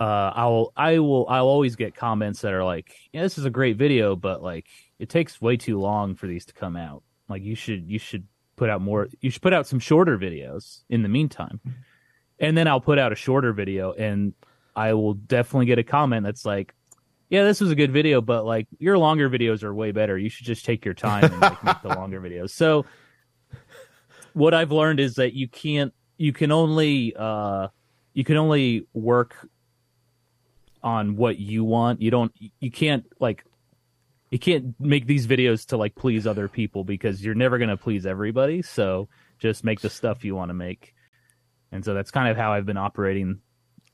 [0.00, 3.50] Uh, I'll I will I'll always get comments that are like, yeah, this is a
[3.50, 4.66] great video, but like
[4.98, 7.02] it takes way too long for these to come out.
[7.28, 8.26] Like you should you should
[8.56, 9.08] put out more.
[9.20, 11.60] You should put out some shorter videos in the meantime
[12.38, 14.34] and then I'll put out a shorter video and
[14.74, 16.74] I will definitely get a comment that's like,
[17.30, 20.18] yeah, this was a good video, but like your longer videos are way better.
[20.18, 22.50] You should just take your time and like, make the longer videos.
[22.50, 22.84] So
[24.32, 27.68] what I've learned is that you can't, you can only, uh,
[28.12, 29.48] you can only work
[30.82, 32.02] on what you want.
[32.02, 33.44] You don't, you can't like,
[34.30, 37.76] you can't make these videos to like please other people because you're never going to
[37.76, 38.62] please everybody.
[38.62, 39.08] So
[39.38, 40.94] just make the stuff you want to make
[41.74, 43.40] and so that's kind of how I've been operating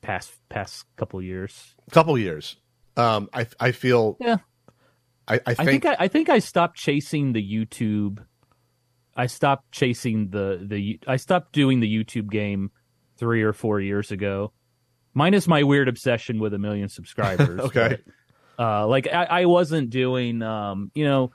[0.03, 1.75] past past couple years.
[1.91, 2.57] couple years.
[2.97, 4.37] Um, I I feel Yeah.
[5.27, 8.23] I, I I think, think I, I think I stopped chasing the YouTube.
[9.17, 12.71] I stopped chasing the the I stopped doing the YouTube game
[13.17, 14.53] three or four years ago,
[15.15, 17.61] minus my weird obsession with a million subscribers.
[17.61, 17.89] Okay.
[18.05, 18.15] but,
[18.61, 21.33] uh, like I, I wasn't doing, um, you know,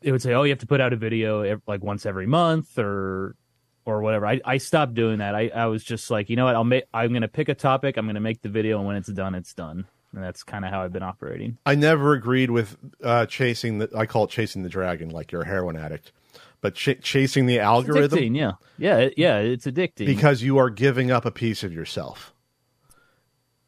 [0.00, 2.78] it would say, oh, you have to put out a video like once every month
[2.78, 3.36] or
[3.84, 4.26] or whatever.
[4.26, 5.34] I, I stopped doing that.
[5.34, 7.96] I, I was just like, you know what, I'll make I'm gonna pick a topic,
[7.98, 9.84] I'm gonna make the video, and when it's done, it's done.
[10.14, 11.58] And that's kind of how I've been operating.
[11.66, 13.90] I never agreed with uh, chasing the.
[13.96, 16.12] I call it chasing the dragon, like you're a heroin addict,
[16.60, 19.38] but ch- chasing the algorithm Addicting, yeah, yeah, it- yeah.
[19.38, 22.32] It's addicting because you are giving up a piece of yourself.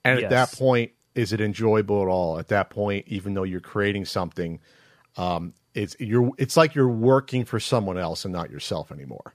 [0.05, 2.39] And at that point, is it enjoyable at all?
[2.39, 4.61] At that point, even though you're creating something,
[5.17, 9.35] um, it's you're it's like you're working for someone else and not yourself anymore.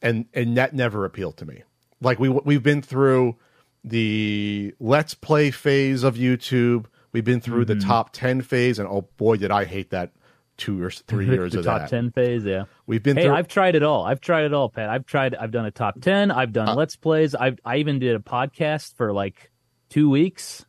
[0.00, 1.62] And and that never appealed to me.
[2.00, 3.36] Like we we've been through
[3.82, 6.84] the let's play phase of YouTube.
[7.12, 10.12] We've been through the top ten phase, and oh boy, did I hate that
[10.58, 11.88] two or three years the of top that.
[11.90, 12.44] ten phase.
[12.44, 12.64] Yeah.
[12.86, 13.34] We've been Hey, through.
[13.34, 14.04] I've tried it all.
[14.04, 14.90] I've tried it all, Pat.
[14.90, 15.34] I've tried.
[15.34, 16.30] I've done a top ten.
[16.30, 17.34] I've done Uh, let's plays.
[17.34, 19.50] I've I even did a podcast for like
[19.88, 20.65] two weeks.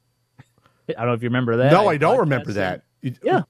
[0.90, 1.72] I don't know if you remember that.
[1.72, 2.84] no, I don't remember that.
[3.02, 3.42] You- Yeah.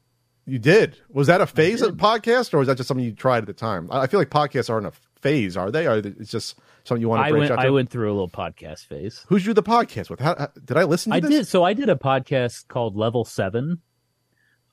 [0.49, 0.97] You did.
[1.09, 3.53] Was that a phase of podcast, or was that just something you tried at the
[3.53, 3.89] time?
[3.91, 5.87] I feel like podcasts aren't a phase, are they?
[5.87, 7.51] Or it's just something you want to I branch went.
[7.51, 7.67] out to?
[7.67, 9.25] I went through a little podcast phase.
[9.27, 10.21] Who's you the podcast with?
[10.21, 11.29] How, how- did I listen to I this?
[11.29, 11.47] did.
[11.49, 13.81] So I did a podcast called Level Seven,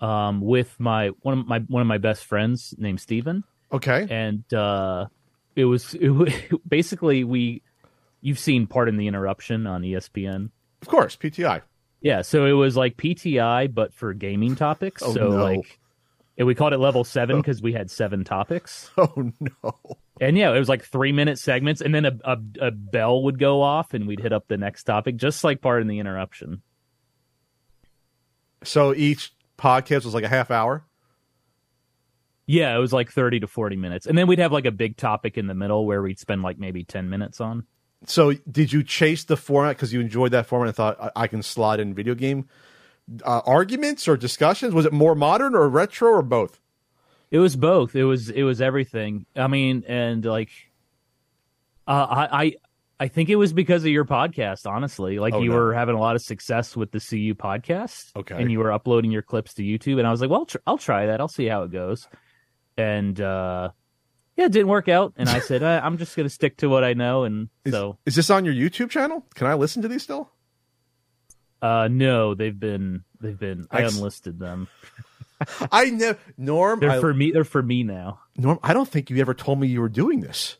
[0.01, 3.43] um, with my one of my one of my best friends named Steven.
[3.73, 4.07] Okay.
[4.09, 5.07] and uh,
[5.57, 7.63] it was it, basically we.
[8.21, 10.51] You've seen Pardon the Interruption on ESPN.
[10.81, 11.61] Of course, PTI.
[12.05, 15.03] Yeah, so it was like PTI, but for gaming topics.
[15.03, 15.43] Oh, so no.
[15.43, 15.81] like,
[16.37, 17.41] and we called it level seven oh.
[17.41, 18.91] because we had seven topics.
[18.99, 19.75] Oh no.
[20.21, 23.39] And yeah, it was like three minute segments, and then a, a a bell would
[23.39, 26.61] go off, and we'd hit up the next topic, just like Pardon the Interruption.
[28.65, 30.85] So each podcast was like a half hour.
[32.47, 34.07] Yeah, it was like 30 to 40 minutes.
[34.07, 36.59] And then we'd have like a big topic in the middle where we'd spend like
[36.59, 37.67] maybe 10 minutes on.
[38.07, 41.27] So did you chase the format because you enjoyed that format and thought I, I
[41.27, 42.49] can slide in video game
[43.25, 44.75] uh, arguments or discussions?
[44.75, 46.61] Was it more modern or retro or both?
[47.31, 47.97] It was both.
[47.97, 49.27] It was it was everything.
[49.35, 50.51] I mean, and like,
[51.87, 52.55] uh, I I
[53.01, 54.71] I think it was because of your podcast.
[54.71, 55.57] Honestly, like Oh, you no.
[55.57, 58.15] were having a lot of success with the CU podcast.
[58.17, 58.37] Okay.
[58.41, 60.79] and you were uploading your clips to YouTube, and I was like, well, tr- I'll
[60.79, 61.21] try that.
[61.21, 62.07] I'll see how it goes.
[62.77, 63.71] And uh,
[64.37, 65.15] yeah, it didn't work out.
[65.17, 67.25] And I said, I, I'm just gonna stick to what I know.
[67.25, 69.25] And Is, so, is this on your YouTube channel?
[69.35, 70.31] Can I listen to these still?
[71.63, 73.67] uh, no, they've been they've been.
[73.71, 74.69] I Ex- unlisted them.
[75.73, 76.81] I know Norm.
[76.81, 77.31] They're I, for me.
[77.31, 78.21] They're for me now.
[78.37, 80.59] Norm, I don't think you ever told me you were doing this.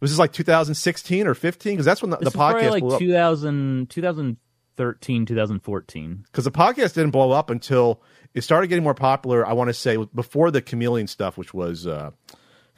[0.00, 1.72] Was this like 2016 or 15?
[1.72, 3.00] Because that's when the, the podcast like blew up.
[3.00, 6.24] 2000, 2013, 2014.
[6.24, 8.00] Because the podcast didn't blow up until
[8.32, 9.46] it started getting more popular.
[9.46, 12.12] I want to say before the Chameleon stuff, which was uh,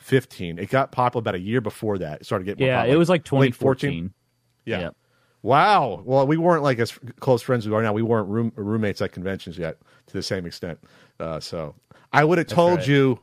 [0.00, 0.58] 15.
[0.58, 2.20] It got popular about a year before that.
[2.22, 2.94] It started getting more Yeah, popular.
[2.94, 4.12] it was like 2014.
[4.66, 4.80] Yeah.
[4.80, 4.90] Yeah.
[5.42, 6.02] Wow.
[6.04, 7.92] Well, we weren't like as close friends as we are now.
[7.92, 10.78] We weren't room, roommates at conventions yet to the same extent.
[11.18, 11.74] Uh, so
[12.12, 12.88] I would have told right.
[12.88, 13.20] you.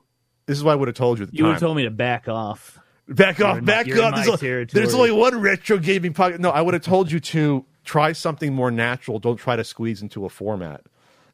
[0.48, 2.28] This is what I would have told you You would have told me to back
[2.30, 2.80] off.
[3.10, 4.12] Back off, back you're in up.
[4.12, 4.82] my There's, o- territory.
[4.82, 6.40] there's only one retro gaming podcast.
[6.40, 9.20] No, I would have told you to try something more natural.
[9.20, 10.86] Don't try to squeeze into a format.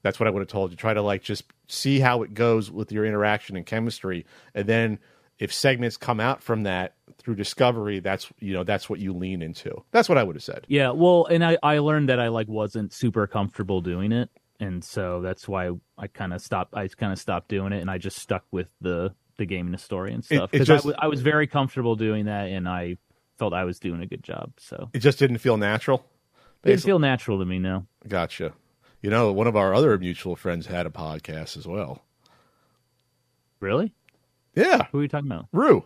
[0.04, 0.78] That's what I would have told you.
[0.78, 5.00] Try to like just see how it goes with your interaction and chemistry, and then
[5.44, 9.42] if segments come out from that through discovery, that's you know that's what you lean
[9.42, 9.84] into.
[9.92, 10.66] That's what I would have said.
[10.70, 14.30] Yeah, well, and I I learned that I like wasn't super comfortable doing it,
[14.60, 16.74] and so that's why I kind of stopped.
[16.76, 20.22] I kind of stopped doing it, and I just stuck with the the gaming historian
[20.22, 22.98] stuff it because just- I, was- very comfortable doing that, and I
[23.38, 24.54] felt I was doing a good job.
[24.60, 26.06] So It just didn't feel natural.
[26.64, 27.88] it didn't feel natural to me now.
[28.08, 28.54] Gotcha.
[29.02, 32.04] You know, one of our other mutual friends had a podcast as well.
[33.60, 33.94] Really?
[34.56, 35.48] Yeah, Who are you talking about?
[35.52, 35.84] Rue.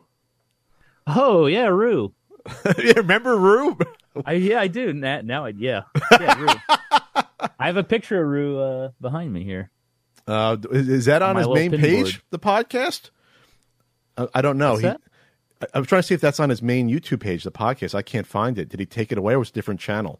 [1.05, 2.13] Oh yeah, Rue.
[2.77, 3.77] you remember Rue?
[4.25, 5.21] I yeah I do now.
[5.21, 5.83] now I yeah
[6.19, 6.75] yeah Rue.
[7.59, 9.69] I have a picture of Rue uh, behind me here.
[10.27, 12.03] Uh, is that on My his main page?
[12.03, 12.21] board.
[12.31, 13.09] The podcast?
[14.17, 14.75] I, I don't know.
[14.75, 14.87] He.
[14.87, 14.97] I,
[15.73, 17.43] I'm trying to see if that's on his main YouTube page.
[17.43, 17.95] The podcast.
[17.95, 18.69] I can't find it.
[18.69, 20.19] Did he take it away, or was it a different channel?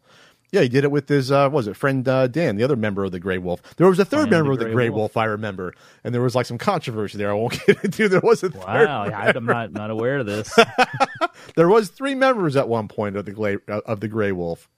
[0.50, 2.76] Yeah, he did it with his uh, what was it friend uh, Dan, the other
[2.76, 3.60] member of the Grey Wolf.
[3.76, 5.16] There was a third Clan of the member of the Grey Wolf.
[5.16, 7.30] I remember, and there was like some controversy there.
[7.30, 8.08] I won't get into.
[8.08, 8.64] There was a third.
[8.66, 10.52] Wow, yeah, I'm not not aware of this.
[11.56, 14.68] There was three members at one point of the Grey of the Grey Wolf.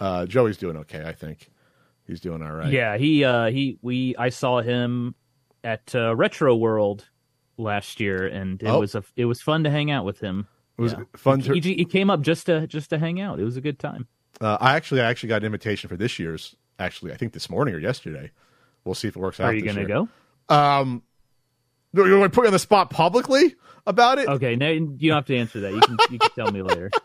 [0.00, 1.50] Uh, Joey's doing okay, I think.
[2.06, 2.70] He's doing all right.
[2.72, 5.14] Yeah, he uh he we I saw him
[5.64, 7.08] at uh, Retro World
[7.58, 8.80] last year, and it Oh.
[8.80, 10.46] was a it was fun to hang out with him.
[10.78, 11.04] it was Yeah.
[11.16, 11.40] fun.
[11.40, 13.38] He, To, he came up just to just to hang out.
[13.40, 14.06] It was a good time.
[14.40, 16.54] Uh, I actually, I actually got an invitation for this year's.
[16.78, 18.30] Actually, I think this morning or yesterday.
[18.84, 19.46] We'll see if it works out.
[19.46, 20.08] Are you gonna go?
[20.48, 21.02] Um,
[21.92, 23.54] you're going to put you on the spot publicly
[23.86, 24.28] about it.
[24.28, 25.72] Okay, no, you don't have to answer that.
[25.72, 26.90] You can you can tell me later.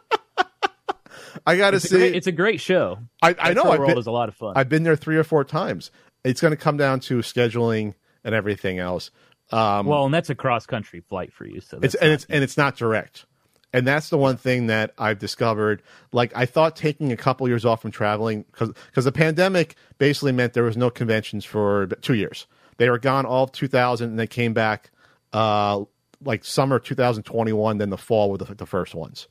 [1.45, 1.97] I got to It's a, see.
[1.97, 2.99] great, it's a great show.
[3.21, 3.63] I, I know.
[3.71, 4.53] I've World been, is a lot of fun.
[4.57, 5.89] I've been there three or four times.
[6.25, 9.11] It's going to come down to scheduling and everything else.
[9.51, 11.61] Um, well, and that's a cross country flight for you.
[11.61, 13.25] So it's and it's and it's not direct.
[13.73, 15.81] And that's the one thing that I've discovered.
[16.11, 20.33] Like I thought taking a couple years off from traveling because because the pandemic basically
[20.33, 22.47] meant there was no conventions for two years.
[22.77, 24.91] They were gone all of 2000 and they came back
[25.33, 25.83] uh,
[26.23, 29.27] like summer 2021, then the fall were the, the first ones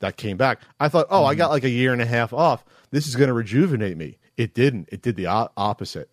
[0.00, 0.60] that came back.
[0.78, 2.64] I thought, oh, I got like a year and a half off.
[2.90, 4.18] This is going to rejuvenate me.
[4.36, 4.88] It didn't.
[4.92, 6.10] It did the o- opposite.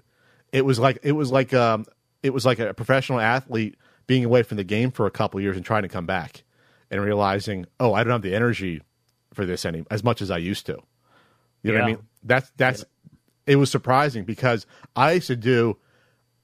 [0.52, 1.86] It was like it was like um
[2.24, 3.76] it was like a professional athlete
[4.08, 6.44] being away from the game for a couple years and trying to come back
[6.92, 8.82] and realizing, oh, I don't have the energy
[9.34, 10.80] for this any as much as I used to.
[11.64, 12.00] You know what I mean?
[12.24, 12.86] That's that's
[13.46, 15.78] it was surprising because I used to do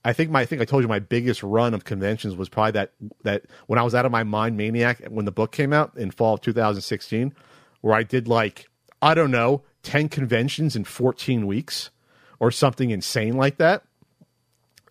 [0.03, 2.71] I think my I think I told you my biggest run of conventions was probably
[2.71, 5.97] that that when I was out of my mind maniac when the book came out
[5.97, 7.33] in fall of 2016
[7.81, 8.67] where I did like
[9.01, 11.89] I don't know 10 conventions in 14 weeks
[12.39, 13.83] or something insane like that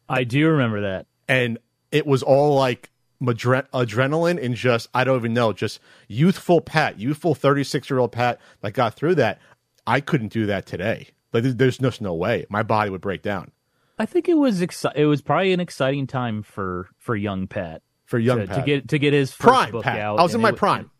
[0.09, 1.07] I do remember that.
[1.29, 1.59] and
[1.91, 2.91] it was all like
[3.21, 7.99] madre- adrenaline and just I don't even know, just youthful Pat, youthful thirty six year
[7.99, 9.39] old Pat that got through that.
[9.87, 11.09] I couldn't do that today.
[11.33, 12.47] Like there's- just no way.
[12.49, 13.51] My body would break down
[13.99, 17.83] I think it was exci- it was probably an exciting time for for young Pat
[18.07, 18.57] for young to, Pat.
[18.57, 20.01] to get to get his first prime book Pat.
[20.01, 20.19] out.
[20.19, 20.91] I was in my it- prime.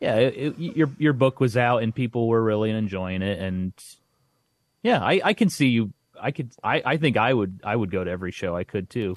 [0.00, 3.72] yeah, it, it, your your book was out and people were really enjoying it, and
[4.82, 5.92] yeah, I, I can see you.
[6.20, 6.52] I could.
[6.62, 7.60] I, I think I would.
[7.64, 9.16] I would go to every show I could too.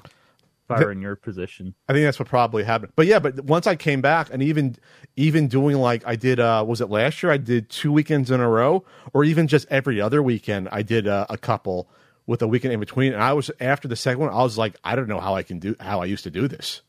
[0.68, 2.92] If I were in your position, I think that's what probably happened.
[2.96, 4.76] But yeah, but once I came back and even
[5.16, 8.40] even doing like I did uh was it last year I did two weekends in
[8.40, 11.90] a row or even just every other weekend I did uh, a couple
[12.26, 13.12] with a weekend in between.
[13.12, 15.42] And I was after the second one, I was like, I don't know how I
[15.42, 16.80] can do how I used to do this.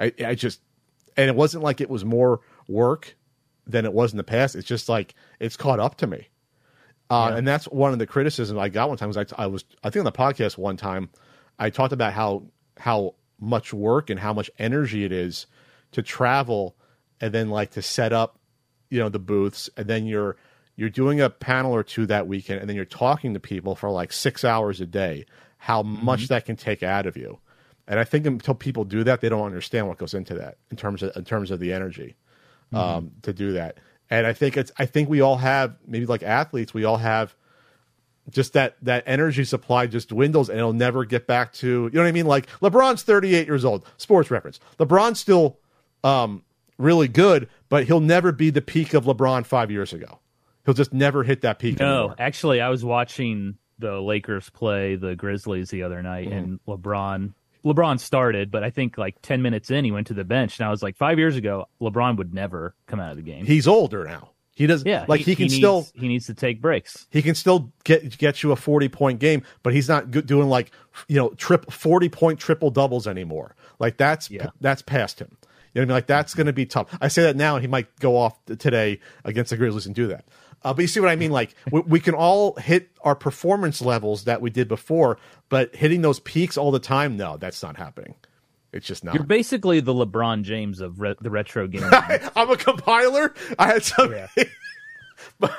[0.00, 0.60] I, I just
[1.16, 3.14] and it wasn't like it was more work
[3.66, 4.56] than it was in the past.
[4.56, 6.28] It's just like it's caught up to me.
[7.08, 7.36] Uh, Yeah.
[7.36, 9.08] And that's one of the criticisms I got one time.
[9.08, 11.10] Was I, I was I think on the podcast one time
[11.58, 12.44] I talked about how
[12.78, 15.46] how much work and how much energy it is
[15.92, 16.76] to travel
[17.20, 18.38] and then like to set up
[18.92, 19.70] you know the booths.
[19.76, 20.36] And then you're
[20.76, 23.90] you're doing a panel or two that weekend and then you're talking to people for
[23.90, 25.24] like six hours a day
[25.56, 27.38] how much that can take out of you.
[27.88, 30.76] And i think until people do that they don't understand what goes into that in
[30.76, 32.16] terms of in terms of the energy
[32.72, 33.78] um, to do that.
[34.10, 37.34] And i think it's i think we all have maybe like athletes we all have
[38.30, 42.00] just that that energy supply just dwindles and it'll never get back to you know
[42.02, 42.26] what I mean?
[42.26, 44.60] Like LeBron's 38 years old, sports reference.
[44.78, 45.58] LeBron's still
[46.04, 46.42] um
[46.78, 50.18] really good, but he'll never be the peak of LeBron five years ago.
[50.64, 51.78] He'll just never hit that peak.
[51.80, 52.16] No, anymore.
[52.18, 56.36] actually, I was watching the Lakers play the Grizzlies the other night, Mm-hmm.
[56.38, 57.34] and LeBron.
[57.64, 60.66] LeBron started, but I think like ten minutes in, he went to the bench, and
[60.66, 63.46] I was like, five years ago, LeBron would never come out of the game.
[63.46, 64.30] he's older now.
[64.54, 67.06] He doesn't yeah, like he, can needs, still he needs to take breaks.
[67.10, 70.70] he can still get get you a 40 point game, but he's not doing like
[71.08, 73.54] you know trip 40 point triple doubles anymore.
[73.78, 74.50] Like that's Yeah.
[74.60, 75.36] that's past him.
[75.72, 75.94] You know what I mean?
[75.96, 76.94] Like that's going to be tough.
[77.00, 80.06] I say that now, and he might go off today against the Grizzlies and do
[80.08, 80.26] that.
[80.62, 81.30] Uh, but you see what I mean?
[81.32, 86.02] Like we, we can all hit our performance levels that we did before, but hitting
[86.02, 88.14] those peaks all the time, no, that's not happening.
[88.72, 89.14] It's just not.
[89.14, 91.84] You're basically the LeBron James of re- the retro game.
[92.34, 93.34] I'm a compiler.
[93.58, 94.12] I had some.
[94.12, 94.28] Yeah.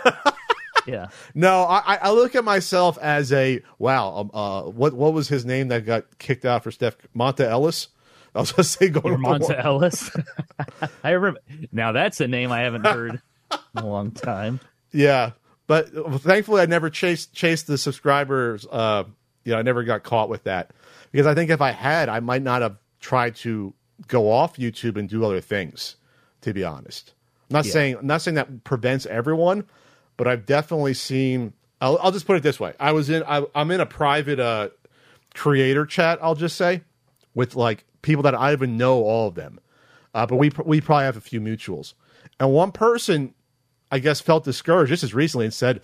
[0.87, 4.15] yeah, No, I, I look at myself as a wow.
[4.15, 7.87] Um, uh, what what was his name that got kicked out for Steph Monta Ellis?
[8.35, 10.09] I was gonna say going Monta Ellis.
[11.03, 11.39] I remember.
[11.71, 13.21] Now that's a name I haven't heard
[13.51, 14.59] in a long time.
[14.91, 15.31] Yeah,
[15.67, 15.89] but
[16.21, 18.65] thankfully I never chased chased the subscribers.
[18.69, 19.03] Uh,
[19.43, 20.71] you know, I never got caught with that
[21.11, 23.73] because I think if I had, I might not have tried to
[24.07, 25.97] go off YouTube and do other things.
[26.41, 27.13] To be honest,
[27.49, 27.71] I'm not Yeah.
[27.71, 29.65] saying I'm not saying that prevents everyone,
[30.17, 31.53] but I've definitely seen.
[31.79, 33.23] I'll, I'll just put it this way: I was in.
[33.23, 34.69] I, I'm in a private uh,
[35.33, 36.19] creator chat.
[36.21, 36.81] I'll just say
[37.33, 39.59] with like people that I even know all of them,
[40.13, 41.93] uh, but we we probably have a few mutuals.
[42.39, 43.33] And one person
[43.91, 45.79] I guess felt discouraged just as recently and said,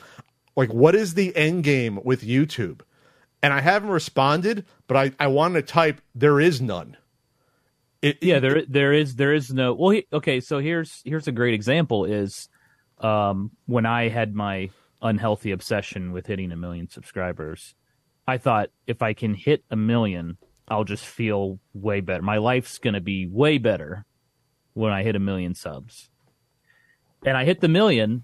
[0.57, 2.81] like, what is the end game with YouTube?
[3.41, 6.97] And I haven't responded, but I, I wanted to type, there is none.
[8.01, 11.33] It, yeah there there is there is no well he, okay so here's here's a
[11.33, 12.47] great example is
[12.99, 14.69] um when i had my
[15.01, 17.75] unhealthy obsession with hitting a million subscribers
[18.25, 20.37] i thought if i can hit a million
[20.69, 22.21] i'll just feel way better.
[22.21, 24.05] My life's going to be way better
[24.73, 26.09] when i hit a million subs.
[27.25, 28.23] And i hit the million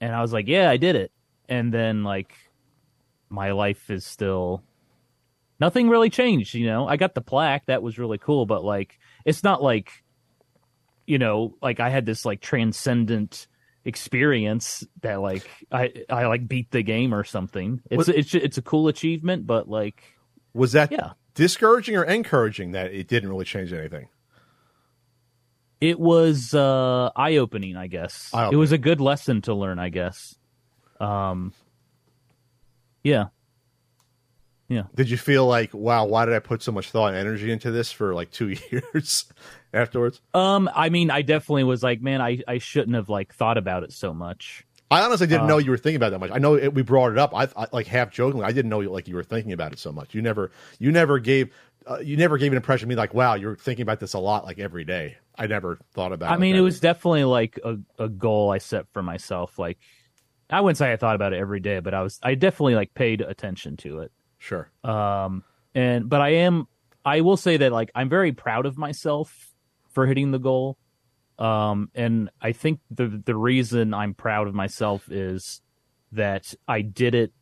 [0.00, 1.12] and i was like yeah i did it.
[1.48, 2.34] And then like
[3.28, 4.62] my life is still
[5.60, 6.86] nothing really changed you know?
[6.86, 10.04] I got the plaque that was really cool but like it's not like
[11.06, 13.46] you know like i had this like transcendent
[13.84, 17.80] experience that like i i like beat the game or something.
[17.88, 20.02] It's Was- it's it's a cool achievement but like
[20.52, 21.12] was that yeah.
[21.34, 24.08] discouraging or encouraging that it didn't really change anything?
[25.80, 28.30] it was uh eye opening i guess.
[28.32, 28.58] It Eye-opening.
[28.58, 30.34] was a good lesson to learn i guess.
[30.98, 31.52] Um
[33.04, 33.26] yeah
[34.94, 37.70] Did you feel like, wow, why did I put so much thought and energy into
[37.70, 39.26] this for like two years
[39.72, 40.20] afterwards?
[40.32, 43.82] um i mean i definitely was like man i i shouldn't have like thought about
[43.82, 46.30] it so much I honestly didn't know you were thinking about it that much.
[46.30, 47.34] I know it, we brought it up.
[47.34, 48.46] I, I like half jokingly.
[48.46, 50.14] I didn't know like you were thinking about it so much.
[50.14, 51.52] You never, you never gave,
[51.88, 54.18] uh, you never gave an impression to me like, wow, you're thinking about this a
[54.20, 55.16] lot, like every day.
[55.36, 56.28] I never thought about.
[56.28, 56.60] I like mean, that.
[56.60, 59.58] it was definitely like a, a goal I set for myself.
[59.58, 59.78] Like,
[60.48, 62.94] I wouldn't say I thought about it every day, but I was, I definitely like
[62.94, 64.12] paid attention to it.
[64.38, 64.70] Sure.
[64.84, 66.66] Um, and, but I am,
[67.04, 69.54] I will say that like, I'm very proud of myself
[69.90, 70.76] for hitting the goal.
[71.38, 75.60] Um, and I think the, the reason I'm proud of myself is
[76.12, 77.32] that I did it.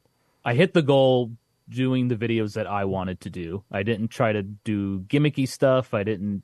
[0.44, 1.32] I hit the goal
[1.68, 3.64] doing the videos that I wanted to do.
[3.70, 5.94] I didn't try to do gimmicky stuff.
[5.94, 6.42] I didn't,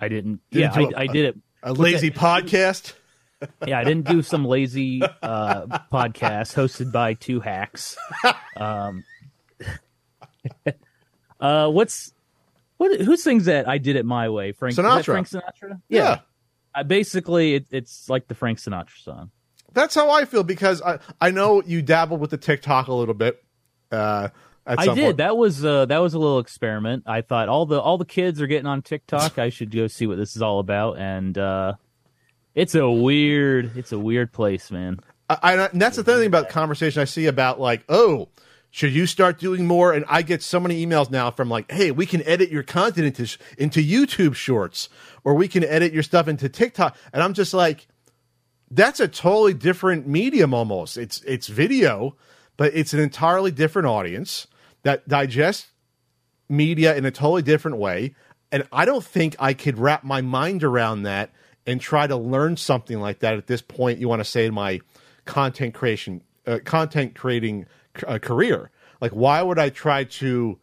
[0.00, 2.94] I didn't, Didn't yeah, I a- I did it A lazy podcast.
[3.66, 7.96] yeah, I didn't do some lazy uh, podcast hosted by two hacks.
[8.56, 9.04] Um,
[11.40, 12.12] uh, what's
[12.78, 13.00] what?
[13.00, 13.68] Who sings that?
[13.68, 14.52] I did it my way.
[14.52, 15.04] Frank Sinatra.
[15.04, 15.80] Frank Sinatra.
[15.88, 16.20] Yeah.
[16.74, 19.30] Uh, basically, it, it's like the Frank Sinatra song.
[19.72, 23.14] That's how I feel because I, I know you dabbled with the TikTok a little
[23.14, 23.42] bit.
[23.90, 24.28] Uh,
[24.66, 25.04] at I did.
[25.04, 25.16] point.
[25.18, 27.04] That was uh, that was a little experiment.
[27.06, 29.38] I thought all the all the kids are getting on TikTok.
[29.38, 30.98] I should go see what this is all about.
[30.98, 31.74] And uh,
[32.56, 34.98] it's a weird, it's a weird place, man.
[35.28, 38.28] I, I, and that's the other thing about conversation I see about like, oh,
[38.70, 39.92] should you start doing more?
[39.92, 43.06] And I get so many emails now from like, hey, we can edit your content
[43.06, 44.88] into into YouTube Shorts,
[45.22, 47.86] or we can edit your stuff into TikTok, and I'm just like,
[48.70, 50.96] that's a totally different medium almost.
[50.96, 52.16] It's it's video,
[52.56, 54.46] but it's an entirely different audience
[54.82, 55.68] that digests
[56.48, 58.14] media in a totally different way.
[58.52, 61.30] And I don't think I could wrap my mind around that
[61.66, 63.98] and try to learn something like that at this point.
[63.98, 64.80] You want to say in my
[65.24, 67.66] content creation, uh, content creating
[68.06, 70.58] uh, career, like why would I try to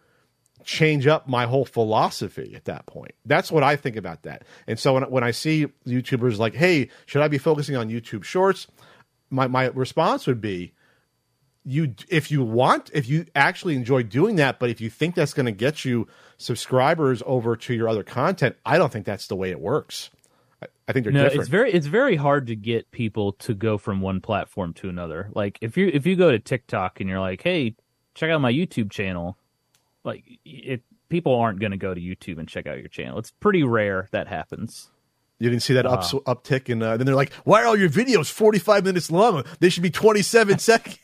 [0.64, 3.14] change up my whole philosophy at that point?
[3.26, 4.43] That's what I think about that.
[4.66, 8.24] And so when when I see YouTubers like, hey, should I be focusing on YouTube
[8.24, 8.68] Shorts?
[9.30, 10.74] My my response would be,
[11.66, 15.34] you if you want if you actually enjoy doing that but if you think that's
[15.34, 19.36] going to get you subscribers over to your other content i don't think that's the
[19.36, 20.10] way it works
[20.88, 23.77] i, think they're no, different it's very it's very hard to get people to go
[23.77, 25.29] from one platform to another.
[25.34, 27.75] Like if you if you go to TikTok and you're like, "Hey,
[28.15, 29.38] check out my YouTube channel,"
[30.03, 33.19] like it people aren't going to go to YouTube and check out your channel.
[33.19, 34.89] It's pretty rare that happens.
[35.39, 37.89] you didn't see that up, uptick and uh, then they're like why are all your
[37.89, 40.97] videos 45 minutes long they should be 27 seconds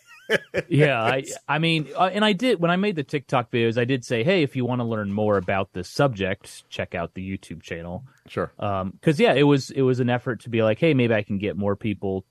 [0.68, 3.86] yeah, I I mean, uh, and I did when I made the TikTok videos, I
[3.86, 7.38] did say, hey, if you want to learn more about this subject, check out the
[7.38, 8.06] YouTube channel.
[8.28, 11.14] sure Um, because yeah, it was it was an effort to be like, hey, maybe
[11.14, 12.26] I can get more people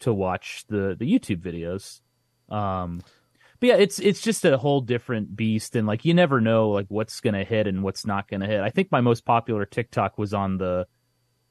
[0.00, 2.00] to watch the the YouTube videos.
[2.54, 3.02] Um,
[3.60, 6.86] but yeah, it's it's just a whole different beast, and like you never know like
[6.88, 8.60] what's gonna hit and what's not gonna hit.
[8.60, 10.86] I think my most popular TikTok was on the,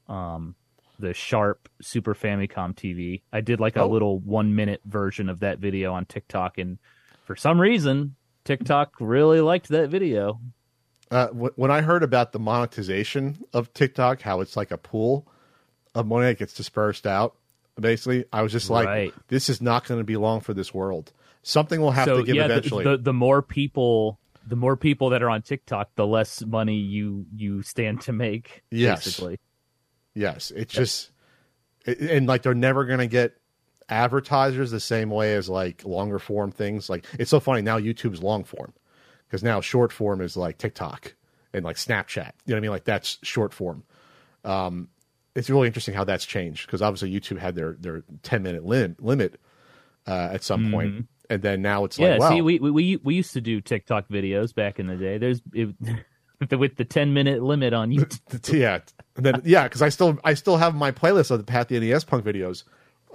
[0.08, 0.54] um,
[0.98, 3.22] the Sharp Super Famicom TV.
[3.32, 3.88] I did like a Oh.
[3.88, 6.78] little one minute version of that video on TikTok, and
[7.24, 10.40] for some reason, TikTok really liked that video.
[11.10, 15.24] uh, wh- when i heard about the monetization of tiktok how it's like a pool
[15.94, 17.36] of money that gets dispersed out
[17.80, 19.14] basically i was just like Right.
[19.28, 21.12] this is not going to be long for this world
[21.44, 24.18] something will have so to give yeah, the- eventually The, the more people,
[24.48, 28.62] the more people that are on TikTok, the less money you you stand to make.
[28.72, 29.04] Yes.
[29.04, 29.38] basically.
[30.16, 31.10] Yes, it's just
[31.84, 33.36] it, and like they're never going to get
[33.88, 36.90] advertisers the same way as like longer form things.
[36.90, 38.72] Like it's so funny now YouTube's long form
[39.28, 41.14] because now short form is like TikTok
[41.52, 42.32] and like Snapchat.
[42.46, 42.70] You know what I mean?
[42.70, 43.84] Like that's short form.
[44.44, 44.88] Um,
[45.34, 48.96] it's really interesting how that's changed because obviously YouTube had their their ten minute lim-
[48.98, 49.38] limit
[50.06, 52.12] uh, at some point, and then now it's Yeah.
[52.12, 54.96] like wow, See, we, we we we used to do TikTok videos back in the
[54.96, 55.18] day.
[55.18, 55.74] There's it,
[56.40, 58.52] with the, with the ten minute limit on YouTube.
[58.58, 58.80] yeah,
[59.16, 61.78] and then yeah, because I still I still have my playlist of the Pat the
[61.80, 62.64] NES Punk videos.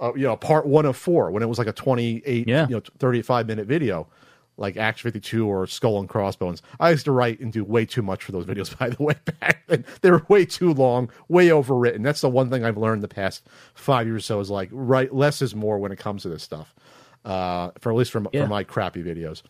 [0.00, 2.66] Uh, you know, part one of four when it was like a twenty eight, Yeah.
[2.68, 4.08] you know, thirty five minute video,
[4.56, 6.60] like Action fifty two or Skull and Crossbones.
[6.80, 8.76] I used to write and do way too much for those videos.
[8.78, 12.02] By the way, back then they were way too long, way overwritten.
[12.02, 14.22] That's the one thing I've learned the past five years.
[14.24, 16.74] or So is like write less is more when it comes to this stuff.
[17.24, 18.42] Uh, for at least from Yeah.
[18.44, 19.42] for my crappy videos.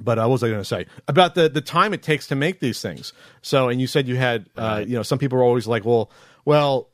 [0.00, 2.34] But uh, what was I going to say about the the time it takes to
[2.36, 3.12] make these things?
[3.42, 6.10] So, and you said you had, uh, you know, some people are always like, well,
[6.44, 6.88] well,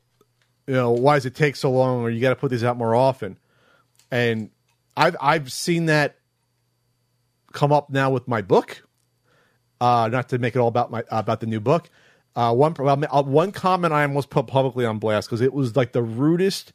[0.67, 2.77] you know, why does it take so long, or you got to put these out
[2.77, 3.39] more often?
[4.11, 4.51] And
[4.97, 6.17] I've I've seen that
[7.53, 8.83] come up now with my book.
[9.81, 11.91] Uh, not to make it all about my about the new book.
[12.37, 15.93] Uh, one uh, one comment I almost put publicly on blast because it was like
[15.93, 16.73] the rudest,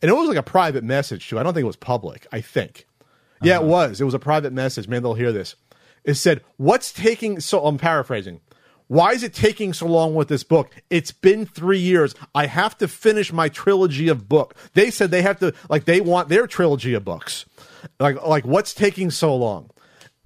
[0.00, 1.38] and it was like a private message too.
[1.38, 2.26] I don't think it was public.
[2.32, 2.86] I think,
[3.42, 4.00] yeah, it was.
[4.00, 4.88] It was a private message.
[4.88, 5.54] Maybe they'll hear this.
[6.04, 8.40] It said, "What's taking so?" I'm paraphrasing.
[8.88, 10.70] Why is it taking so long with this book?
[10.90, 12.14] It's been three years.
[12.34, 14.54] I have to finish my trilogy of book.
[14.74, 17.46] They said they have to like they want their trilogy of books.
[17.98, 19.70] Like like what's taking so long?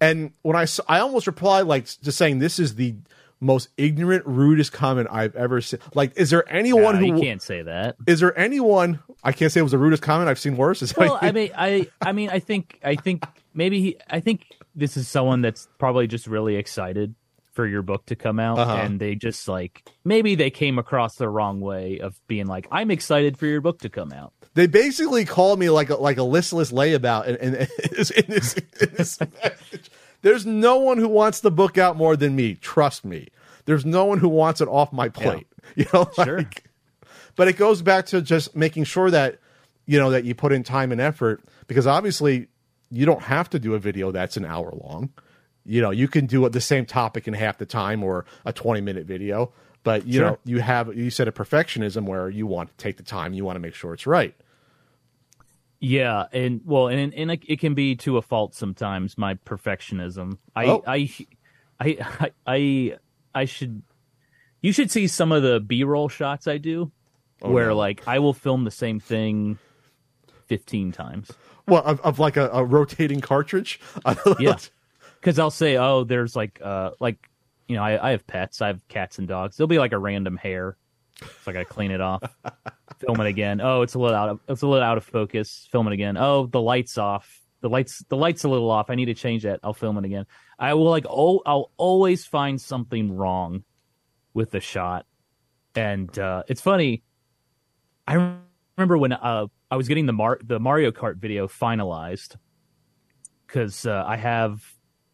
[0.01, 2.97] And when I I almost replied like just saying this is the
[3.41, 5.81] most ignorant, rudest comment I've ever seen.
[5.95, 7.97] Like, is there anyone Nah, who you can't say that.
[8.07, 10.83] is there anyone I can't say it was the rudest comment I've seen worse?
[10.83, 13.24] Is Well, I mean, I, I mean, I think, I think
[13.55, 14.47] maybe he, I think
[14.77, 17.14] this is someone that's probably just really excited
[17.53, 18.74] for your book to come out, Uh-huh.
[18.83, 22.91] and they just like maybe they came across the wrong way of being like, I'm
[22.91, 24.35] excited for your book to come out.
[24.55, 28.24] they basically called me like a, like a listless layabout in, in, in this, in
[28.29, 29.91] this, in this message.
[30.22, 32.55] There's no one who wants the book out more than me.
[32.57, 33.29] Trust me.
[33.64, 35.47] There's no one who wants it off my plate.
[35.77, 36.45] You know, like, Sure.
[37.37, 39.39] but it goes back to just making sure that
[39.87, 42.47] you know that you put in time and effort because obviously
[42.91, 45.11] you don't have to do a video that's an hour long.
[45.64, 48.80] You know, you can do the same topic in half the time or a 20
[48.80, 50.26] minute video, but you Sure.
[50.30, 53.45] know, you have you said a perfectionism where you want to take the time, you
[53.45, 54.34] want to make sure it's right.
[55.78, 59.18] Yeah, and well, and and it, can be to a fault sometimes.
[59.18, 60.39] My perfectionism.
[60.55, 60.82] I, Oh.
[60.87, 61.11] I,
[61.78, 62.97] I, I,
[63.34, 63.82] I, should.
[64.62, 66.91] You should see some of the B-roll shots I do,
[67.43, 67.76] oh, where Oh, no.
[67.76, 69.59] like I will film the same thing
[70.47, 71.30] fifteen times.
[71.67, 73.81] Well, of, of like a, a rotating cartridge.
[74.39, 74.57] Yeah.
[75.21, 77.19] Because I'll say, oh, there's like, uh, like,
[77.67, 78.62] you know, I, I have pets.
[78.62, 79.57] I have cats and dogs.
[79.57, 80.77] There'll be like a random hair.
[81.21, 82.23] So I gotta clean it off,
[82.99, 83.61] film it again.
[83.61, 85.67] Oh, it's a little out of it's a little out of focus.
[85.73, 86.17] Film it again.
[86.17, 87.41] Oh, the lights off.
[87.62, 88.91] The lights the lights a little off.
[88.91, 89.61] I need to change that.
[89.62, 90.27] I'll film it again.
[90.59, 93.64] I will like oh I'll always find something wrong
[94.35, 95.07] with the shot,
[95.75, 97.03] and uh, it's funny.
[98.07, 98.37] I
[98.77, 102.37] remember when uh, I was getting the Mar- the Mario Kart video finalized
[103.47, 104.62] because uh, I have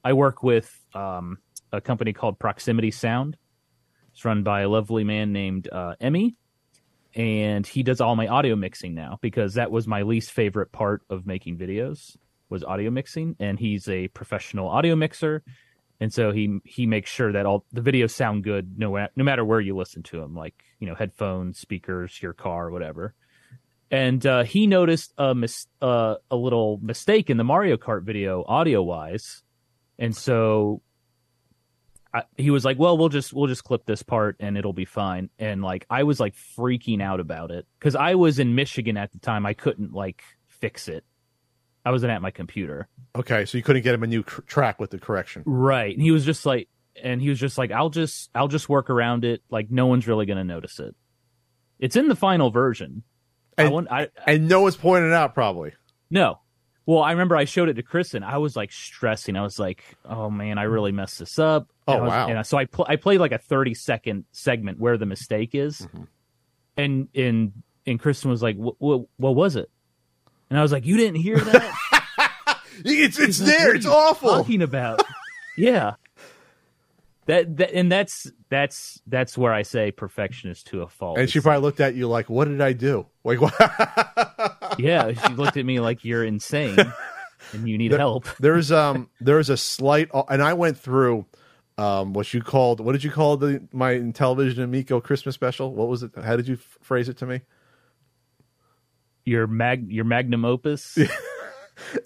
[0.04, 1.38] I work with um,
[1.72, 3.36] a company called Proximity Sound.
[4.12, 6.36] It's run by a lovely man named uh, Emmy,
[7.14, 11.02] and he does all my audio mixing now because that was my least favorite part
[11.08, 12.16] of making videos
[12.50, 13.34] was audio mixing.
[13.40, 15.42] And he's a professional audio mixer,
[15.98, 19.46] and so he he makes sure that all the videos sound good no no matter
[19.46, 23.14] where you listen to them, like you know headphones, speakers, your car, whatever.
[23.92, 28.42] And uh, he noticed a mis- uh, a little mistake in the Mario Kart video
[28.48, 29.42] audio wise,
[29.98, 30.80] and so
[32.14, 34.86] I, he was like, "Well, we'll just we'll just clip this part and it'll be
[34.86, 38.96] fine." And like I was like freaking out about it because I was in Michigan
[38.96, 39.44] at the time.
[39.44, 41.04] I couldn't like fix it.
[41.84, 42.88] I wasn't at my computer.
[43.14, 45.42] Okay, so you couldn't get him a new track with the correction.
[45.44, 45.92] Right.
[45.92, 46.68] And he was just like,
[47.02, 49.42] and he was just like, "I'll just I'll just work around it.
[49.50, 50.94] Like no one's really gonna notice it.
[51.78, 53.02] It's in the final version."
[53.58, 55.72] And, I, want, I, and no one's pointing out probably.
[56.10, 56.38] no.
[56.84, 58.24] Well, I remember I showed it to Kristen.
[58.24, 59.36] I was like stressing.
[59.36, 62.26] I was like, "Oh man, I really messed this up." Oh, And was- wow.
[62.28, 65.82] And so I pl- I played like a thirty second segment where the mistake is,
[65.82, 66.02] Mm-hmm.
[66.76, 67.52] and and
[67.86, 68.76] and Kristen was like, "What
[69.16, 69.70] what was it?"
[70.50, 71.72] And I was like, "You didn't hear that?
[72.84, 73.66] It's it's She's like, there.
[73.66, 74.28] "What are It's you awful.
[74.30, 75.02] Talking about,
[75.56, 75.94] yeah."
[77.26, 81.18] That, that and that's that's that's where I say perfectionist to a fault.
[81.18, 83.54] And she probably looked at you like, "What did I do?" Like, what?
[84.78, 86.76] yeah, she looked at me like you're insane
[87.52, 88.26] and you need help.
[88.40, 91.26] there's um there's a slight, and I went through
[91.78, 95.72] um what you called what did you call the my Intellivision Amico Christmas special?
[95.72, 96.10] What was it?
[96.20, 97.42] How did you phrase it to me?
[99.24, 100.98] Your mag your magnum opus.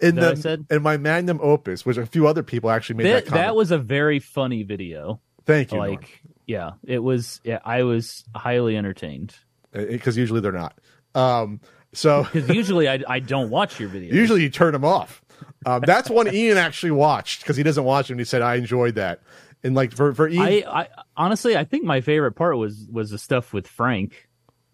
[0.00, 0.66] In That the I said?
[0.70, 3.70] in my magnum opus, which a few other people actually made that, that, that was
[3.70, 5.20] a very funny video.
[5.44, 7.40] Thank you, like, yeah, it was.
[7.44, 9.34] Yeah, I was highly entertained
[9.72, 10.78] because usually they're not.
[11.14, 11.60] Um,
[11.92, 14.12] so because usually I I don't watch your videos.
[14.12, 15.22] usually you turn them off.
[15.64, 18.18] Um, that's one Ian actually watched because he doesn't watch them.
[18.18, 19.20] He said I enjoyed that,
[19.62, 23.10] and like for for Ian, I, I honestly I think my favorite part was was
[23.10, 24.25] the stuff with Frank,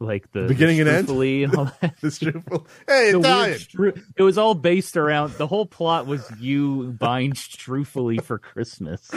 [0.03, 1.09] like the Beginning the and end?
[1.09, 1.95] And all that.
[2.01, 2.67] this truthful.
[2.89, 3.59] Hey, The Italian.
[3.59, 9.09] stru- it was all based around the whole plot was you buying Struffoli for Christmas.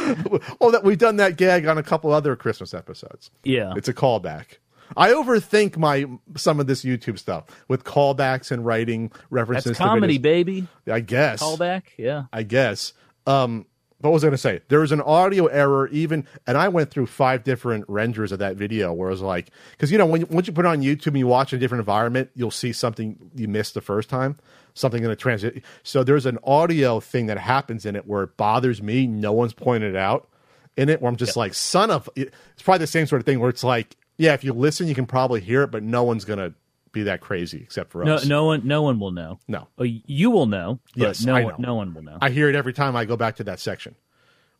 [0.61, 3.31] oh, that we've done that gag on a couple other Christmas episodes.
[3.43, 4.57] Yeah, It's a callback.
[4.95, 6.05] I overthink my
[6.37, 9.63] some of this YouTube stuff with callbacks and writing references.
[9.63, 10.67] that's to comedy, baby.
[10.85, 11.41] I guess.
[11.41, 11.83] Callback.
[11.97, 12.25] Yeah.
[12.31, 12.93] I guess.
[13.25, 13.65] Um,
[13.99, 14.61] what was I going to say?
[14.67, 18.55] There was an audio error, even, and I went through five different renders of that
[18.55, 20.81] video where it was like, because you know, when you, once you put it on
[20.81, 24.37] YouTube and you watch a different environment, you'll see something you missed the first time,
[24.73, 25.63] something in the transit.
[25.83, 29.07] So there's an audio thing that happens in it where it bothers me.
[29.07, 30.27] No one's pointed it out
[30.75, 32.09] in it, where I'm just like, son of.
[32.15, 34.95] It's probably the same sort of thing where it's like, yeah, if you listen, you
[34.95, 36.53] can probably hear it, but no one's gonna
[36.95, 38.25] be that crazy except for No, us.
[38.25, 39.39] no one, no one will know.
[39.47, 39.67] no.
[39.77, 41.67] You will know, but Yes, no I one, know.
[41.67, 42.17] no one will know.
[42.21, 43.95] I hear it every time I go back to that section.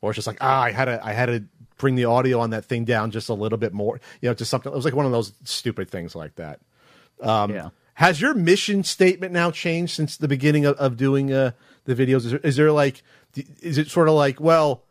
[0.02, 1.46] Or it's just like, ah, I had to I had to
[1.78, 4.00] bring the audio on that thing down just a little bit more.
[4.22, 6.60] You know, just something it was like one of those stupid things like that.
[7.22, 7.70] Um, yeah.
[7.96, 11.52] Has your mission statement now changed since the beginning of, of doing uh,
[11.86, 12.18] the videos?
[12.26, 13.02] Is there, is there like,
[13.62, 14.84] is it sort of like, well,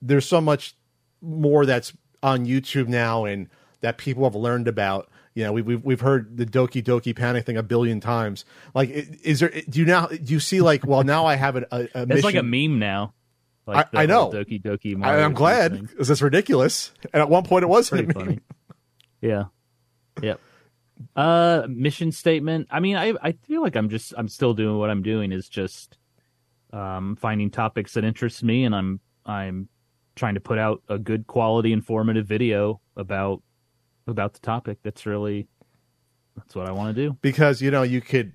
[0.00, 0.74] there's so much
[1.20, 1.92] more that's
[2.22, 3.48] on YouTube now and
[3.82, 5.08] that people have learned about.
[5.36, 8.44] You know, we've we've, we've heard the Doki Doki Panic thing a billion times.
[8.74, 8.88] Like,
[9.22, 9.50] is there?
[9.68, 10.06] Do you now?
[10.06, 10.86] Do you see like?
[10.86, 12.22] Well, now I have a, a, a It's mission.
[12.24, 13.12] like a meme now.
[13.66, 14.30] Like I- I know.
[14.32, 15.00] Doki Doki.
[15.04, 16.90] I, I'm glad because it's ridiculous.
[17.12, 18.40] And at one point, it was Pretty funny.
[19.20, 19.44] Yeah.
[20.22, 20.40] Yep.
[21.14, 22.68] Uh, mission statement.
[22.70, 25.50] I mean, I I feel like I'm just I'm still doing what I'm doing is
[25.50, 25.98] just
[26.72, 29.68] um finding topics that interest me, and I'm I'm
[30.14, 33.42] trying to put out a good quality, informative video about
[34.06, 34.78] about the topic.
[34.82, 35.46] That's really
[36.36, 37.16] that's what I want to do.
[37.22, 38.32] because you know you could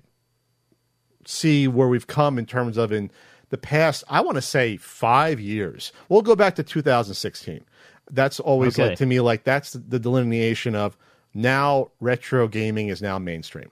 [1.24, 3.10] see where we've come in terms of in
[3.50, 4.02] the past.
[4.08, 5.92] I want to say five years.
[6.08, 7.64] We'll go back to 2016.
[8.10, 8.88] That's always Okay.
[8.90, 10.96] like to me like that's the delineation of
[11.34, 13.70] now retro gaming is now mainstream.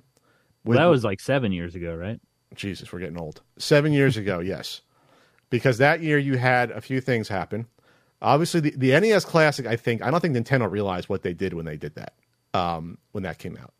[0.64, 2.20] Well, that was like seven years ago, right?
[2.54, 3.40] Jesus, we're getting old.
[3.58, 4.82] Seven years ago, yes.
[5.50, 7.66] Because that year you had a few things happen.
[8.22, 11.54] Obviously, the, the NES Classic, I think, I don't think Nintendo realized what they did
[11.54, 12.14] when they did that,
[12.52, 13.72] um, when that came out.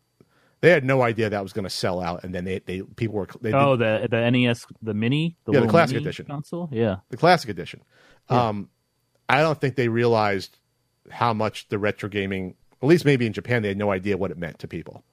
[0.61, 3.15] They had no idea that was going to sell out, and then they, they people
[3.15, 6.27] were they, oh the the NES the mini Yeah, the classic edition.
[6.27, 7.81] console yeah the classic edition.
[8.29, 8.69] Um,
[9.27, 10.59] I don't think they realized
[11.09, 14.29] how much the retro gaming, at least maybe in Japan, they had no idea what
[14.29, 15.03] it meant to people.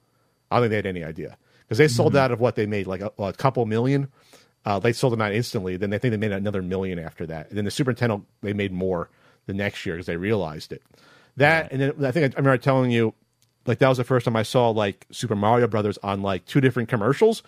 [0.51, 2.85] I don't think they had any idea because they sold out of what they made,
[2.85, 4.09] like a, a couple million.
[4.65, 5.77] Uh, they sold them out instantly.
[5.77, 7.49] Then they think they made another million after that.
[7.49, 9.09] And then the Super Nintendo, they made more
[9.49, 10.83] the next year because they realized it.
[11.37, 13.13] That and then I think I, I remember telling you,
[13.65, 16.61] like that was the first time I saw like Super Mario Brothers on like two
[16.61, 17.43] different commercials.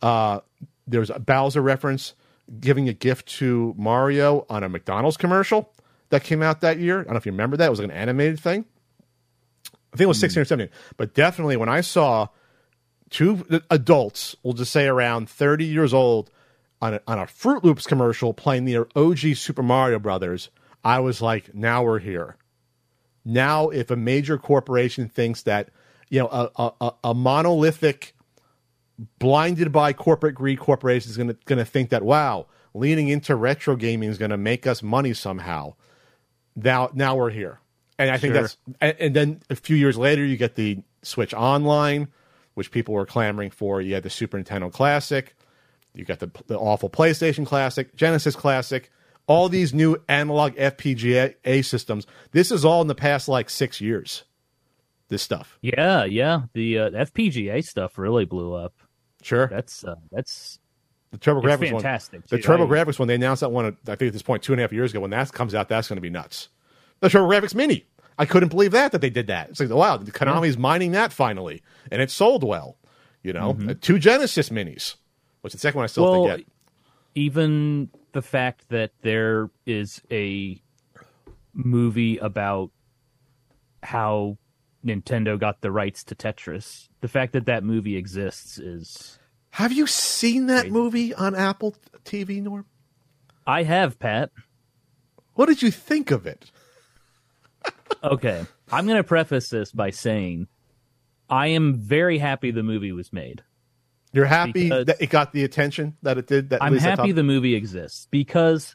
[0.00, 0.40] Uh,
[0.86, 2.14] there was a Bowser reference
[2.58, 5.72] giving a gift to Mario on a McDonald's commercial
[6.08, 7.00] that came out that year.
[7.00, 7.66] I don't know if you remember that.
[7.66, 8.64] It was like an animated thing.
[9.92, 10.72] I think it was 16 or 17.
[10.96, 12.28] But definitely when I saw
[13.10, 16.30] two adults, we'll just say around 30 years old,
[16.82, 20.50] on a, on a Froot Loops commercial playing the OG Super Mario Brothers,
[20.84, 22.36] I was like, now we're here.
[23.24, 25.68] Now, if a major corporation thinks that,
[26.08, 28.14] you know, a, a, a- monolithic,
[29.18, 33.34] blinded by corporate greed corporation is going to going to think that, wow, leaning into
[33.34, 35.74] retro gaming is going to make us money somehow.
[36.56, 37.60] Now, now we're here,
[37.98, 38.42] and I think Sure.
[38.42, 42.08] that's, and, and then a few years later, you get the Switch Online,
[42.54, 43.80] which people were clamoring for.
[43.80, 45.34] You had the Super Nintendo Classic.
[45.94, 48.90] You got the, the awful PlayStation Classic, Genesis Classic,
[49.30, 52.04] all these new analog FPGA systems.
[52.32, 54.24] This is all in the past like six years.
[55.08, 58.74] This stuff, yeah yeah the uh, FPGA stuff really blew up
[59.22, 59.48] sure.
[59.48, 60.60] that's uh, that's
[61.10, 62.38] The TurboGrafx one, fantastic the.
[62.38, 63.66] TurboGrafx one, they announced that one.
[63.66, 65.00] I think at this point two and a half years ago.
[65.00, 66.48] When that comes out, that's going to be nuts.
[67.00, 67.86] The TurboGrafx Mini,
[68.18, 69.50] I couldn't believe that that they did that.
[69.50, 71.60] It's like wow, Konami's mining that finally,
[71.90, 72.76] and it sold well.
[73.24, 74.94] You know, Uh, two Genesis Minis,
[75.40, 76.22] which the second one I still Mm-hmm.
[76.22, 76.46] well, think
[77.16, 80.60] even the fact that there is a
[81.52, 82.70] movie about
[83.82, 84.38] how
[84.84, 89.18] Nintendo got the rights to Tetris, the fact that that movie exists is
[89.50, 92.66] Have you seen that movie on Apple TV, Norm?
[93.46, 94.30] I have Pat.
[95.34, 96.50] What did you think of it?
[98.02, 100.46] Okay, I'm going to preface this by saying
[101.28, 103.42] I am very happy the movie was made.
[104.12, 106.50] You're happy Because- that it got the attention that it did.
[106.50, 108.74] That at I'm happy the movie exists because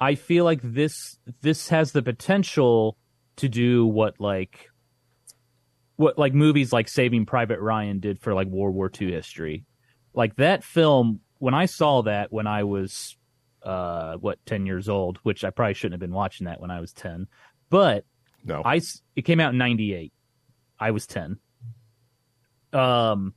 [0.00, 2.96] I feel like this this has the potential
[3.36, 4.70] to do what like
[5.96, 9.64] what like movies like Saving Private Ryan did for like World War II history.
[10.14, 13.16] Like that film when I saw that when I was
[13.62, 16.80] uh what 10 years old, which I probably shouldn't have been watching that when I
[16.80, 17.26] was 10.
[17.68, 18.04] But
[18.44, 18.62] no.
[18.64, 18.80] I
[19.16, 20.12] it came out in 98.
[20.78, 21.38] I was 10.
[22.72, 23.34] Um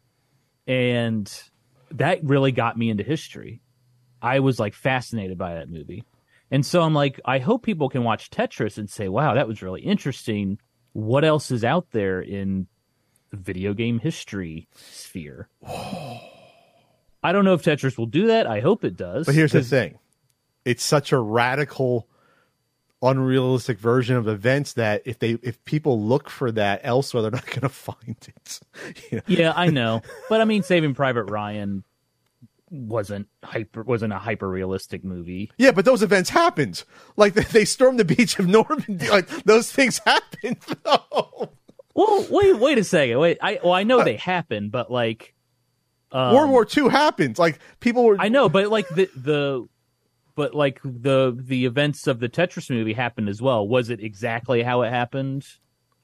[0.69, 1.43] and
[1.91, 3.59] that really got me into history.
[4.21, 6.03] I was like fascinated by that movie.
[6.51, 9.61] And so I'm like I hope people can watch Tetris and say, "Wow, that was
[9.61, 10.59] really interesting.
[10.93, 12.67] What else is out there in
[13.31, 15.49] the video game history sphere?"
[17.21, 18.47] I don't know if Tetris will do that.
[18.47, 19.25] I hope it does.
[19.25, 19.97] But here's the thing:
[20.65, 22.07] it's such a radical,
[23.01, 27.45] unrealistic version of events that if they if people look for that elsewhere, they're not
[27.47, 28.59] going to find it.
[29.11, 29.23] You know?
[29.27, 30.01] Yeah, I know.
[30.29, 31.83] But I mean Saving Private Ryan
[32.71, 35.51] wasn't hyper wasn't a hyper realistic movie.
[35.57, 36.83] Yeah, but those events happened.
[37.17, 39.09] Like they, they stormed the beach of Normandy.
[39.09, 40.57] Like those things happened.
[40.83, 41.49] though.
[41.95, 43.19] Well, wait, wait a second.
[43.19, 45.33] Wait, I well, I know they happened, but like,
[46.11, 47.37] um, World War II happened.
[47.37, 48.15] Like people were.
[48.17, 49.67] I know, but like the the,
[50.39, 53.67] but like the the events of the Tetris movie happened as well.
[53.67, 55.45] Was it exactly how it happened?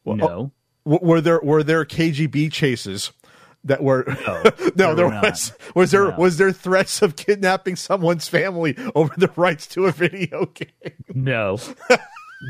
[0.05, 0.51] no.
[0.85, 3.13] W- were there were there KGB chases
[3.63, 4.41] that were no,
[4.75, 6.15] there there were was was there No.
[6.17, 10.93] was there threats of kidnapping someone's family over the rights to a video game?
[11.13, 11.57] No.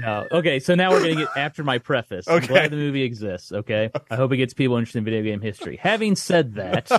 [0.01, 0.25] No.
[0.31, 2.27] Okay, so now we're gonna get after my preface.
[2.27, 2.47] I'm Okay.
[2.47, 3.51] glad the movie exists.
[3.51, 5.77] Okay, I hope it gets people interested in video game history.
[5.77, 6.91] Having said that,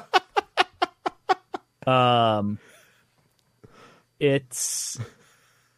[1.87, 2.59] um,
[4.21, 4.99] it's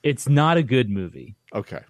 [0.02, 1.36] it's not a good movie.
[1.54, 1.80] Okay.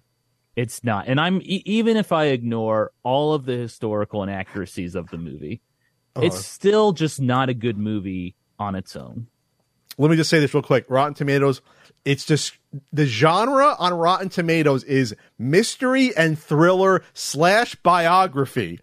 [0.55, 5.09] It's not, and I'm e- even if I ignore all of the historical inaccuracies of
[5.09, 5.61] the movie,
[6.15, 6.25] uh-huh.
[6.25, 9.27] it's still just not a good movie on its own.
[9.97, 10.85] Let me just say this real quick.
[10.89, 11.61] Rotten Tomatoes,
[12.03, 12.57] it's just
[12.91, 18.79] the genre on Rotten Tomatoes is mystery and thriller slash biography.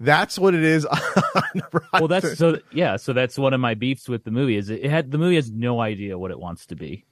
[0.00, 0.86] That's what it is.
[0.86, 2.96] On Well, that's so yeah.
[2.96, 4.56] So that's one of my beefs with the movie.
[4.56, 7.04] Is it, it had the movie has no idea what it wants to be.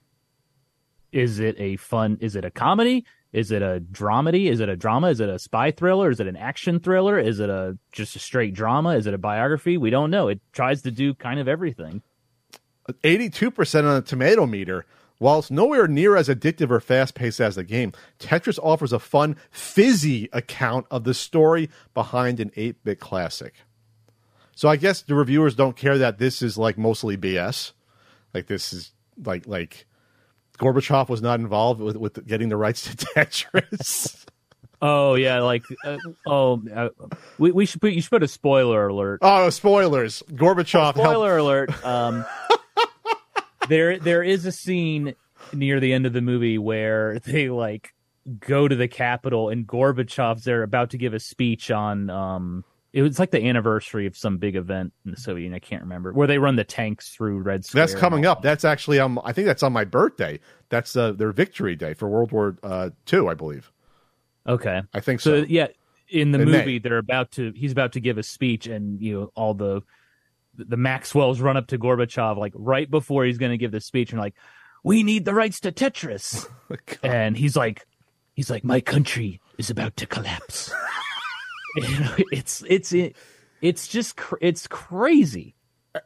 [1.12, 2.16] Is it a fun?
[2.20, 3.04] Is it a comedy?
[3.32, 4.50] Is it a dramedy?
[4.50, 5.08] Is it a drama?
[5.08, 6.10] Is it a spy thriller?
[6.10, 7.18] Is it an action thriller?
[7.18, 8.90] Is it a just a straight drama?
[8.90, 9.76] Is it a biography?
[9.76, 10.28] We don't know.
[10.28, 12.02] It tries to do kind of everything.
[13.04, 14.86] 82% on the tomato meter.
[15.18, 19.00] While it's nowhere near as addictive or fast paced as the game, Tetris offers a
[19.00, 23.54] fun, fizzy account of the story behind an 8 bit classic.
[24.54, 27.72] So I guess the reviewers don't care that this is like mostly BS.
[28.34, 28.92] Like this is
[29.24, 29.86] like like
[30.58, 34.24] Gorbachev was not involved with with getting the rights to Tetris.
[34.82, 36.88] Oh yeah, like uh, oh, uh,
[37.38, 39.20] we we should put you should put a spoiler alert.
[39.22, 40.22] oh, spoilers!
[40.30, 40.98] Gorbachev helped.
[40.98, 41.84] Spoiler alert.
[41.84, 42.24] Um,
[43.68, 45.14] there there is a scene
[45.52, 47.94] near the end of the movie where they like
[48.40, 53.02] go to the Capitol and Gorbachev's there about to give a speech on um it
[53.02, 55.54] was like the anniversary of some big event in the Soviet Union.
[55.54, 57.86] I can't remember where they run the tanks through Red Square.
[57.86, 58.42] That's coming up.
[58.42, 60.40] That's actually um I think that's on my birthday.
[60.70, 63.70] That's uh, their victory day for World War uh, Two, I believe.
[64.46, 64.82] Okay.
[64.94, 65.42] I think so.
[65.42, 65.68] So yeah,
[66.08, 66.58] in the In May.
[66.58, 67.52] movie, they're about to.
[67.54, 69.82] He's about to give a speech, and you know all the
[70.58, 74.12] the Maxwells run up to Gorbachev like right before he's going to give the speech,
[74.12, 74.34] and like,
[74.84, 77.86] "We need the rights to Tetris," oh and he's like,
[78.34, 80.72] he's like, "My country is about to collapse."
[81.76, 82.92] you know, it's it's
[83.62, 85.54] it's just cr- it's crazy.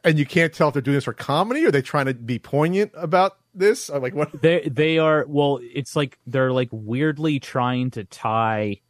[0.03, 2.39] and you can't tell if they're doing this for comedy or they trying to be
[2.39, 3.89] poignant about this.
[3.89, 4.41] I'm like, what?
[4.41, 5.59] They they are well.
[5.61, 8.81] It's like they're like weirdly trying to tie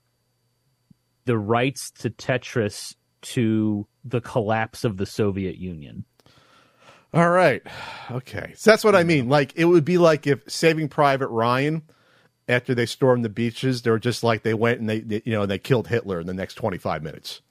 [1.25, 6.05] the rights to Tetris to the collapse of the Soviet Union.
[7.13, 7.61] All right,
[8.09, 8.53] okay.
[8.55, 9.29] So that's what I mean.
[9.29, 11.83] Like, it would be like if Saving Private Ryan,
[12.49, 15.31] after they stormed the beaches, they were just like they went and they, they you
[15.31, 17.41] know and they killed Hitler in the next 25 minutes.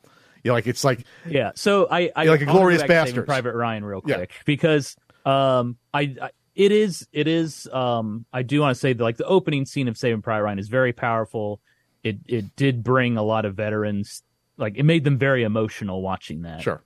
[0.43, 1.53] You know, like it's like Yeah.
[1.55, 4.17] So I, I like a Glorious bastard Saving Private Ryan, real Yeah.
[4.17, 8.93] quick, because um, I, I it is it is um, I do want to say
[8.93, 11.61] that like the opening scene of Saving Private Ryan is very powerful.
[12.03, 14.23] It it did bring a lot of veterans,
[14.57, 16.63] like it made them very emotional watching that.
[16.63, 16.83] sure.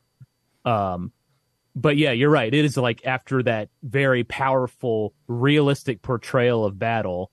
[0.65, 1.13] Um,
[1.75, 2.53] but yeah, you're right.
[2.53, 7.31] It is like after that very powerful, realistic portrayal of battle,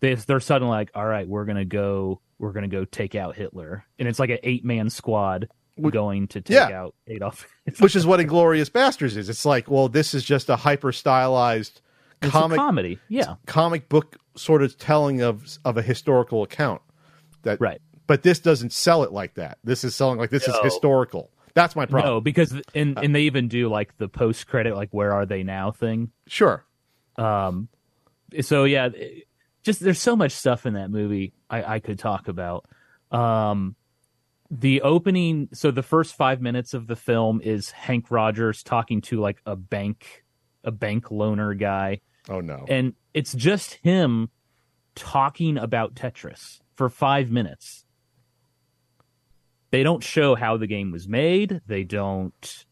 [0.00, 3.84] they, they're suddenly like, all right, we're gonna go, we're gonna go take out Hitler,
[3.98, 5.48] and it's like an eight man squad
[5.78, 6.68] Would- going to take yeah.
[6.68, 7.46] out Adolf.
[7.78, 9.28] Which is what Inglourious Basterds is.
[9.28, 11.80] It's like, well, this is just a hyper stylized
[12.20, 16.82] comic comedy, yeah, comic book sort of telling of of a historical account.
[17.42, 17.80] That right.
[18.08, 19.58] But this doesn't sell it like that.
[19.62, 21.30] This is selling like this is historical.
[21.54, 22.14] That's my problem.
[22.14, 25.42] No, because and and they even do like the post credit, like where are they
[25.44, 26.10] now thing.
[26.26, 26.64] Sure.
[27.16, 27.68] Um,
[28.40, 29.24] so yeah, it-
[29.64, 32.64] just there's so much stuff in that movie I, I could talk about.
[33.10, 33.74] Um,
[34.50, 39.20] the opening, so the first five minutes of the film is Henk Rogers talking to
[39.20, 40.24] like a bank,
[40.64, 42.00] a bank loaner guy,
[42.30, 42.64] Oh no.
[42.68, 44.30] and it's just him
[44.94, 47.84] talking about Tetris for five minutes.
[49.70, 51.60] They don't show how the game was made.
[51.66, 52.64] They don't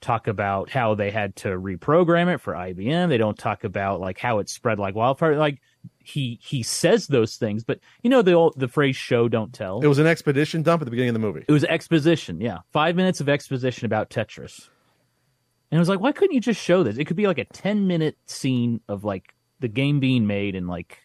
[0.00, 3.08] talk about how they had to reprogram it for IBM.
[3.08, 5.36] They don't talk about like how it spread like wildfire.
[5.36, 5.60] Like
[5.98, 9.80] he he says those things, but you know the old, the phrase "show don't tell."
[9.80, 11.44] It was an expedition dump at the beginning of the movie.
[11.48, 12.58] It was exposition, yeah.
[12.72, 14.68] Five minutes of exposition about Tetris.
[15.70, 16.98] And I was like, why couldn't you just show this?
[16.98, 20.68] It could be like a 10 minute scene of like the game being made and
[20.68, 20.98] like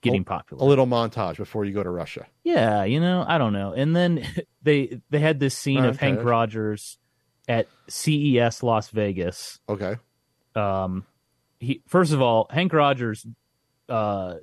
[0.00, 0.62] getting popular.
[0.62, 2.26] A little montage before you go to Russia.
[2.42, 3.72] yeah, you know, I don't know.
[3.72, 4.26] And then
[4.62, 5.98] they they had this scene of.
[5.98, 6.98] Henk Rogers
[7.48, 9.58] at CES Las Vegas.
[9.68, 9.96] Okay.
[10.54, 11.06] Um
[11.58, 13.26] he first of all, Henk Rogers
[13.88, 14.34] uh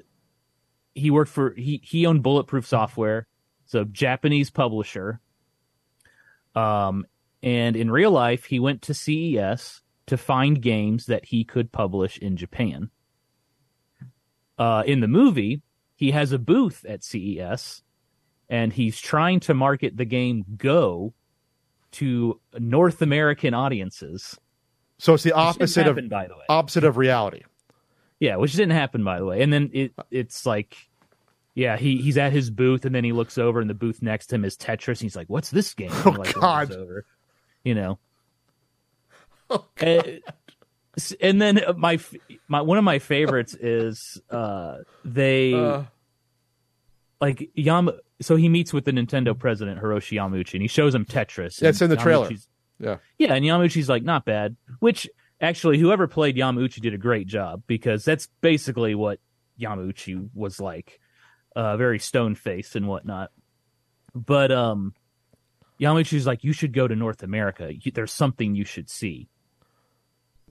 [0.94, 3.28] he worked for he he owned Bulletproof Software,
[3.66, 5.20] so Japanese publisher.
[6.56, 7.06] Um
[7.44, 12.18] and in real life he went to CES to find games that he could publish
[12.18, 12.90] in Japan.
[14.58, 15.62] Uh in the movie,
[15.96, 17.84] he has a booth at CES
[18.50, 21.14] and he's trying to market the game Go
[21.94, 24.38] to North American audiences.
[25.00, 26.44] So it's the Which didn't opposite of by the way.
[26.50, 27.42] opposite of reality.
[28.20, 29.42] Yeah, which didn't happen by the way.
[29.42, 30.76] And then it it's like
[31.54, 34.28] yeah, he he's at his booth and then he looks over and the booth next
[34.28, 36.72] to him is Tetris and he's like, "What's this game?" And Oh, like, God.
[36.72, 37.06] Over,
[37.64, 37.98] you know.
[39.50, 40.20] Oh, Uh, s-
[41.22, 42.00] and then my
[42.48, 45.84] my one of my favorites is uh they Uh,
[47.22, 47.90] like Yam
[48.22, 51.62] so he meets with the Nintendo president Hiroshi Yamauchi and he shows him Tetris.
[51.62, 52.30] Yeah, it's in the trailer.
[52.80, 52.98] Yeah.
[53.18, 54.56] Yeah, and Yamauchi's like, not bad.
[54.80, 55.10] Which
[55.42, 59.20] actually, whoever played Yamauchi did a great job because that's basically what
[59.60, 61.00] Yamauchi was like,
[61.56, 63.32] uh, very stone faced and whatnot.
[64.14, 64.94] But um,
[65.80, 67.72] Yamauchi's like, you should go to North America.
[67.94, 69.30] There's something you should see.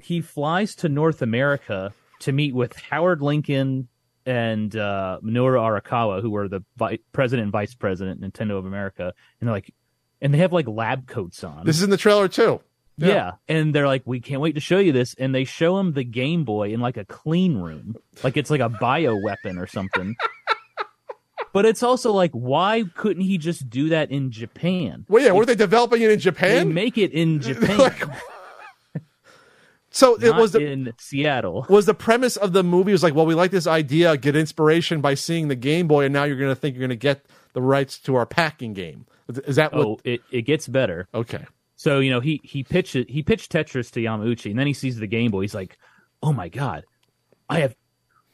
[0.01, 3.89] He flies to North America to meet with Howard Lincoln
[4.25, 9.13] and uh, Minoru Arakawa, who were the vi- president and vice president Nintendo of America,
[9.41, 9.73] and they're like,
[10.21, 11.65] and they have like lab coats on.
[11.65, 12.61] This is in the trailer too.
[12.99, 13.09] Yeah.
[13.09, 13.33] Yeah.
[13.49, 15.15] And they're like, we can't wait to show you this.
[15.19, 17.95] And they show him the Game Boy in like a clean room.
[18.25, 20.17] Like it's like a bio weapon or something.
[21.53, 25.07] But it's also like, why couldn't he just do that in Japan?
[25.09, 26.51] Well, yeah, were they developing it in Japan?
[26.51, 28.03] They make it in Japan, Like,
[29.97, 31.65] so it not was the in Seattle.
[31.71, 35.01] was the premise of the movie was like, well, we like this idea, get inspiration
[35.01, 37.25] by seeing the Game Boy, and now you're going to think you're going to get
[37.55, 39.07] the rights to our packing game.
[39.29, 39.87] Is that what?
[39.87, 41.09] Oh, it, it gets better.
[41.15, 41.45] Okay.
[41.77, 44.99] So you know he he pitched he pitched Tetris to Yamauchi, and then he sees
[44.99, 45.43] the Game Boy.
[45.43, 45.79] He's like,
[46.23, 46.85] "Oh my god,
[47.49, 47.75] I have.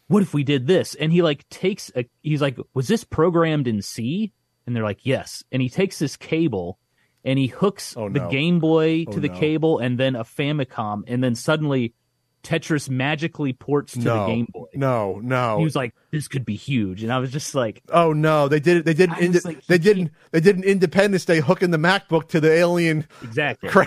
[0.08, 2.08] What if we did this?" And he like takes a.
[2.22, 4.32] He's like, "Was this programmed in C?"
[4.66, 6.78] And they're like, "Yes." And he takes this cable,
[7.24, 8.26] and he hooks Oh, the.
[8.28, 9.38] Game Boy to Oh, the no.
[9.38, 11.94] cable, and then a Famicom, and then suddenly
[12.42, 14.26] Tetris magically ports to no.
[14.26, 14.64] the Game Boy.
[14.74, 15.20] No.
[15.22, 15.58] No.
[15.58, 18.48] He was like, "This could be huge," and I was just like, oh no!
[18.48, 18.84] They did it.
[18.84, 19.10] They did.
[19.10, 20.10] I An was inde- like, they didn't!
[20.32, 23.84] They did an Independence Day hooking the MacBook to the alien "Exactly, for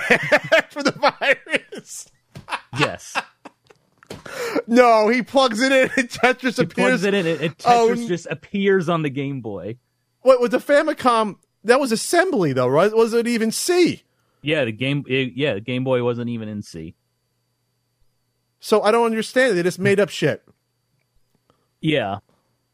[0.84, 2.08] the virus.
[2.80, 3.16] yes."
[4.68, 6.58] No, he plugs it in and Tetris appears.
[6.58, 6.74] He appears.
[7.02, 9.78] plugs it in, and, Oh, Tetris just appears on the Game Boy.
[10.22, 11.36] What was the Famicom?
[11.66, 12.96] That was assembly though, right?
[12.96, 14.04] Was it even C?
[14.42, 15.04] Yeah, the game.
[15.08, 16.96] It, yeah, the Game Boy wasn't even in C.
[18.60, 19.56] So I don't understand it.
[19.56, 20.44] They just made up shit.
[21.82, 22.18] Yeah,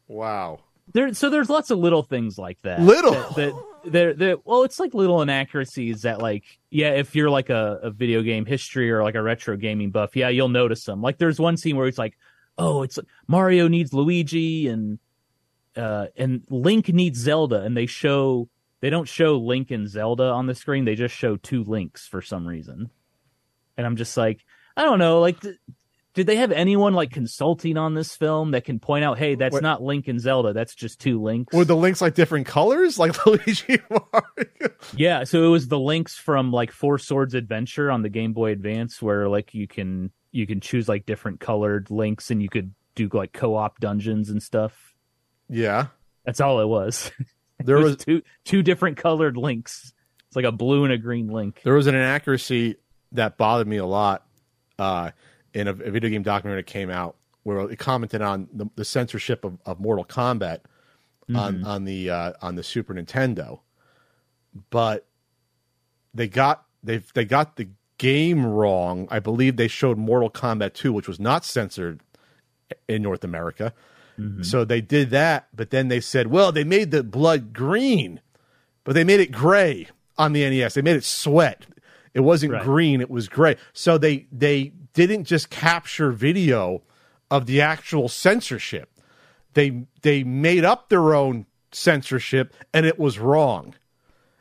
[0.08, 0.60] Wow.
[0.92, 1.12] there.
[1.12, 2.80] So there's lots of little things like that.
[2.80, 3.12] Little?
[3.12, 7.50] That, that, that, that- well, it's like little inaccuracies that, like, yeah, if you're like
[7.50, 11.02] a, a video game history or like a retro gaming buff, yeah, you'll notice them.
[11.02, 12.16] Like, there's one scene where it's like,
[12.58, 14.98] oh, it's Mario needs Luigi and
[15.76, 18.48] uh and Link needs Zelda, and they show
[18.82, 20.84] they don't show Link and Zelda on the screen.
[20.84, 22.90] They just show two Links for some reason,
[23.78, 24.44] and I'm just like,
[24.76, 25.40] I don't know, like.
[25.40, 25.56] Th-
[26.14, 29.54] did they have anyone like consulting on this film that can point out, hey, that's
[29.54, 29.62] Wait.
[29.62, 31.54] not Link and Zelda, that's just two links?
[31.56, 34.74] Were the links like different colors, like Luigi Mario?
[34.94, 38.52] Yeah, so it was the links from like Four Swords Adventure on the Game Boy
[38.52, 42.74] Advance, where like you can you can choose like different colored links, and you could
[42.94, 44.94] do like co-op dungeons and stuff.
[45.48, 45.86] Yeah,
[46.26, 47.10] That's all it was.
[47.66, 49.92] there was was two two different colored links.
[50.26, 51.60] It's like a blue and a green link.
[51.62, 52.76] there was an inaccuracy
[53.12, 54.26] that bothered me a lot
[54.78, 55.10] uh,
[55.52, 58.84] in a, a video game documentary that came out where it commented on the, the
[58.84, 60.60] censorship of, of Mortal Kombat
[61.34, 63.60] on on the uh, on the Super Nintendo,
[64.70, 65.06] but
[66.14, 69.08] they got they they got the game wrong.
[69.10, 72.00] I believe they showed Mortal Kombat 2, which was not censored
[72.88, 73.72] in North America.
[74.22, 74.42] Mm-hmm.
[74.42, 78.20] So they did that, but then they said, well, they made the blood green,
[78.84, 80.74] but they made it gray on the NES.
[80.74, 81.66] They made it sweat.
[82.14, 82.62] It wasn't Right.
[82.62, 83.56] green, it was gray.
[83.72, 86.82] So they they didn't just capture video
[87.30, 88.90] of the actual censorship.
[89.54, 93.74] They they made up their own censorship and it was wrong.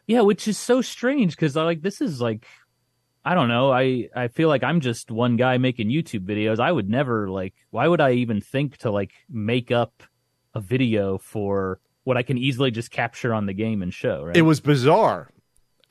[0.08, 2.46] Yeah, which is so strange because like this is like
[3.24, 3.72] I don't know.
[3.72, 6.60] I I feel like I'm just one guy making YouTube videos.
[6.60, 7.54] I would never like.
[7.70, 10.04] Why would I even think to like make up
[10.54, 14.24] a video for what I can easily just capture on the game and show?
[14.24, 14.36] Right?
[14.38, 15.30] It was bizarre.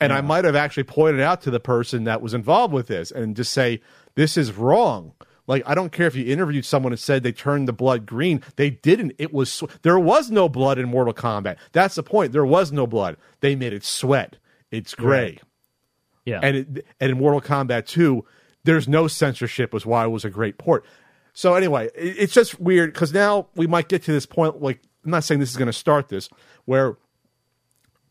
[0.01, 3.11] And I might have actually pointed out to the person that was involved with this
[3.11, 3.81] and just say,
[4.15, 5.13] this is wrong.
[5.45, 8.41] Like, I don't care if you interviewed someone and said they turned the blood green.
[8.55, 9.13] They didn't.
[9.19, 11.57] It was, sw- there was no blood in Mortal Kombat.
[11.71, 12.31] That's the point.
[12.31, 13.17] There was no blood.
[13.41, 14.37] They made it sweat.
[14.71, 15.23] It's gray.
[15.23, 15.41] Right.
[16.25, 16.39] Yeah.
[16.41, 18.25] And, it, and in Mortal Kombat 2,
[18.63, 20.85] there's no censorship, was why it was a great port.
[21.33, 24.61] So, anyway, it, it's just weird because now we might get to this point.
[24.61, 26.29] Like, I'm not saying this is going to start this,
[26.65, 26.97] where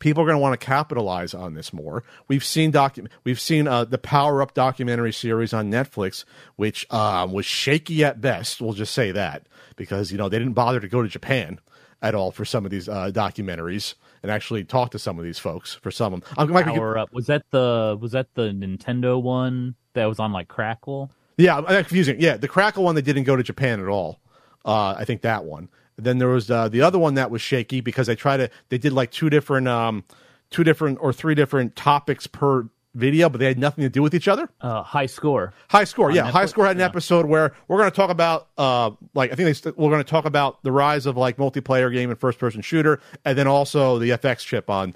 [0.00, 2.02] people are going to want to capitalize on this more.
[2.26, 6.24] We've seen docu- we've seen uh, the Power Up documentary series on Netflix,
[6.56, 8.60] which um, was shaky at best.
[8.60, 9.46] We'll just say that
[9.76, 11.60] because you know they didn't bother to go to Japan
[12.02, 15.38] at all for some of these uh, documentaries and actually talk to some of these
[15.38, 16.30] folks for some of them.
[16.36, 17.12] I'm Power up.
[17.12, 21.10] Was that the was that the Nintendo one that was on like Crackle?
[21.36, 22.20] Yeah, I'm I'm confusing.
[22.20, 24.20] Yeah, the Crackle one they didn't go to Japan at all.
[24.64, 25.68] Uh, I think that one.
[25.96, 28.78] Then there was uh, the other one that was shaky because they tried to they
[28.78, 30.04] did like two different um,
[30.50, 34.14] two different or three different topics per video, but they had nothing to do with
[34.14, 34.48] each other.
[34.60, 35.52] Uh, high score.
[35.68, 36.30] High score, yeah.
[36.30, 36.86] High score had an Yeah.
[36.86, 40.02] episode where we're going to talk about, uh, like I think they st- we're going
[40.02, 43.46] to talk about the rise of like multiplayer game and first person shooter, and then
[43.46, 44.94] also the FX chip on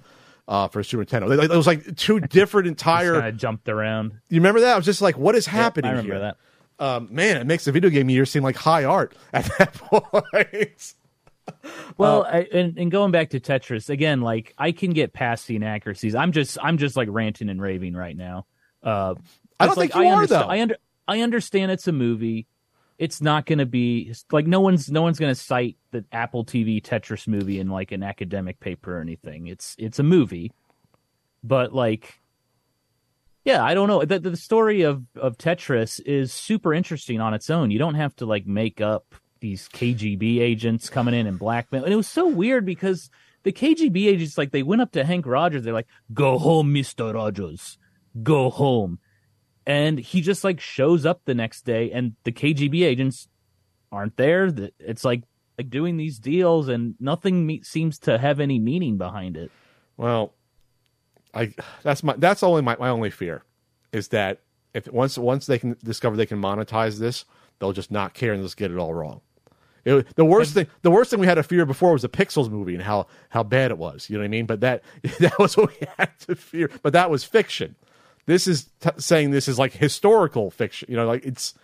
[0.49, 1.43] uh, for Super Nintendo.
[1.43, 3.15] It was like two different entire.
[3.15, 4.13] Kind of jumped around.
[4.29, 4.75] You remember that?
[4.75, 5.89] I was just like, what is happening?
[5.89, 6.35] I remember here?
[6.79, 6.85] that.
[6.85, 10.95] um, man, it makes the video game year seem like high art at that point.
[11.97, 15.47] Well, Uh, I, and, and going back to Tetris again, like I can get past
[15.47, 16.15] the inaccuracies.
[16.15, 18.47] I'm just I'm just like ranting and raving right now.
[18.83, 19.15] Uh,
[19.61, 20.49] I don't like, think you are, understand, though.
[20.49, 20.77] I under
[21.07, 22.49] I understand it's a movie.
[22.99, 26.45] It's not going to be like no one's no one's going to cite the Apple
[26.45, 29.47] TV Tetris movie in like an academic paper or anything.
[29.47, 30.53] It's it's a movie,
[31.43, 32.21] but like,
[33.45, 34.05] yeah, I don't know.
[34.05, 37.71] The, the story of of Tetris is super interesting on its own.
[37.71, 39.15] You don't have to like make up
[39.45, 41.85] these KGB agents coming in and blackmail.
[41.85, 43.11] And it was so weird because
[43.43, 45.65] the KGB agents, like, they went up to Henk Rogers.
[45.65, 47.77] They're like, "Go home, Mister Rogers.
[48.23, 49.01] Go home."
[49.67, 53.29] And he just like shows up the next day, and the KGB agents
[53.93, 54.51] aren't there.
[54.79, 55.25] It's like
[55.59, 59.51] like doing these deals, and nothing me- seems to have any meaning behind it.
[59.99, 60.33] Well,
[61.35, 63.45] I that's my that's only my, my only fear
[63.93, 64.41] is that
[64.73, 67.27] if once once they can discover they can monetize this,
[67.59, 69.21] they'll just not care and just get it all wrong.
[69.85, 72.51] It, the worst thing, the worst thing we had to fear before was the Pixels
[72.51, 74.09] movie and how how bad it was.
[74.09, 74.47] You know what I mean?
[74.47, 74.83] But that
[75.21, 76.71] that was what we had to fear.
[76.83, 77.77] But that was fiction.
[78.27, 80.89] This is t- saying this is like historical fiction.
[80.91, 81.55] You know, like it's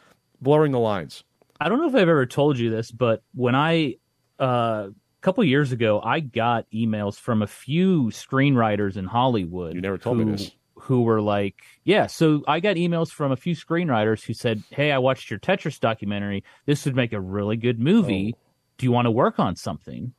[0.41, 1.25] blurring the lines.
[1.61, 3.97] I don't know if I've ever told you this, but when I
[4.39, 4.89] uh,
[5.21, 9.75] a couple years ago, I got emails from a few screenwriters in Hollywood.
[9.75, 10.51] You never told who, me this.
[10.83, 12.07] Who were like, yeah.
[12.07, 15.79] So I got emails from a few screenwriters who said, "Hey, I watched your Tetris
[15.79, 16.45] documentary.
[16.67, 18.35] This would make a really good movie.
[18.37, 18.41] Oh.
[18.79, 20.15] Do you want to work on something?"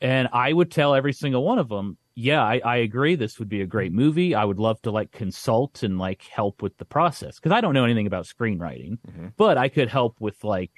[0.00, 3.14] And I would tell every single one of them, yeah, I, I agree.
[3.14, 4.34] This would be a great movie.
[4.34, 7.74] I would love to like consult and like help with the process because I don't
[7.74, 9.26] know anything about screenwriting, mm-hmm.
[9.36, 10.72] but I could help with like,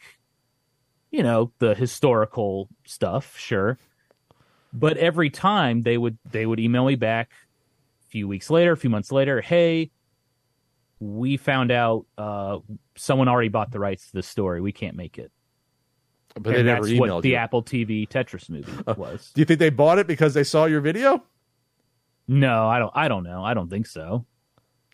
[1.11, 3.79] you know, the historical stuff, sure.
[4.75, 7.31] But every time they would they would email me back
[8.11, 9.91] few weeks later, a few months later, hey,
[10.99, 12.59] we found out uh,
[12.97, 14.61] someone already bought the rights to the story.
[14.61, 15.33] We can't make it.
[16.35, 17.23] But and they never that's emailed what you.
[17.23, 19.33] the Apple TV Tetris movie was.
[19.35, 21.25] Do you think they bought it because they saw your video?
[22.29, 22.93] No, I don't.
[22.95, 23.43] I don't know.
[23.45, 24.27] I don't think so.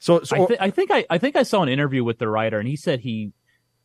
[0.01, 2.29] So, so I, th- I think I, I think I saw an interview with the
[2.29, 3.33] writer, and he said he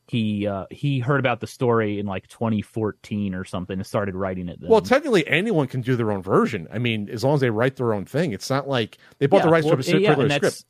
[0.07, 4.49] he uh, he heard about the story in like 2014 or something and started writing
[4.49, 4.59] it.
[4.59, 4.69] Then.
[4.69, 6.67] Well, technically, anyone can do their own version.
[6.71, 9.37] I mean, as long as they write their own thing, it's not like they bought
[9.37, 10.65] yeah, the rights well, to a particular yeah, script.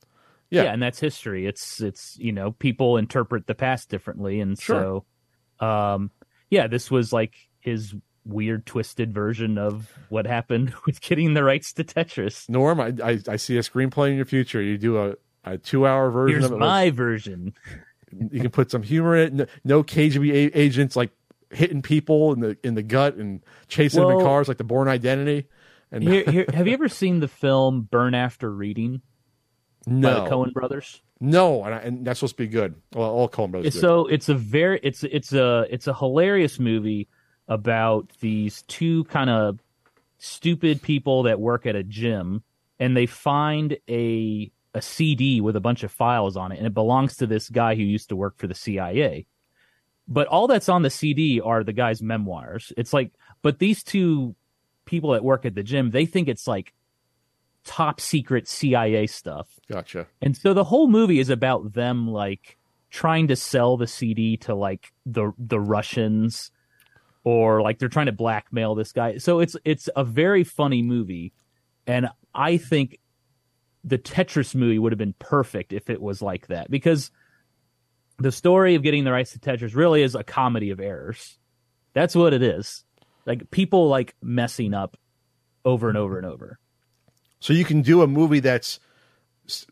[0.51, 0.63] Yeah.
[0.63, 1.47] yeah, and that's history.
[1.47, 5.03] It's it's you know people interpret the past differently, and sure.
[5.59, 6.11] so um
[6.49, 11.73] yeah, this was like his weird twisted version of what happened with getting the rights
[11.73, 12.47] to Tetris.
[12.49, 14.61] Norm, I I, I see a screenplay in your future.
[14.61, 16.59] You do a, a two hour version Here's of it.
[16.59, 17.53] my version.
[18.11, 19.49] You can put some humor in it.
[19.63, 21.11] No, KGB agents like
[21.49, 24.63] hitting people in the in the gut and chasing well, them in cars like the
[24.63, 25.47] Bourne Identity.
[25.91, 29.01] And here, here, have you ever seen the film Burn After Reading?
[29.85, 31.01] No, by the Coen Brothers.
[31.19, 32.75] No, and, I, and that's supposed to be good.
[32.93, 33.79] Well, all Coen Brothers.
[33.79, 37.09] So it's a very it's it's a it's a hilarious movie
[37.47, 39.59] about these two kind of
[40.17, 42.43] stupid people that work at a gym
[42.79, 46.73] and they find a a CD with a bunch of files on it and it
[46.73, 49.25] belongs to this guy who used to work for the CIA.
[50.07, 52.71] But all that's on the CD are the guy's memoirs.
[52.77, 53.11] It's like
[53.41, 54.35] but these two
[54.85, 56.73] people that work at the gym, they think it's like
[57.63, 59.47] top secret CIA stuff.
[59.69, 60.07] Gotcha.
[60.21, 62.57] And so the whole movie is about them like
[62.89, 66.51] trying to sell the CD to like the the Russians
[67.23, 69.17] or like they're trying to blackmail this guy.
[69.17, 71.33] So it's it's a very funny movie,
[71.87, 72.99] and I think
[73.83, 77.11] the Tetris movie would have been perfect if it was like that because
[78.19, 81.39] the story of getting the rights to Tetris really is a comedy of errors.
[81.93, 82.83] That's what it is.
[83.25, 84.97] Like people like messing up
[85.65, 86.59] over and over and over.
[87.39, 88.79] So you can do a movie that's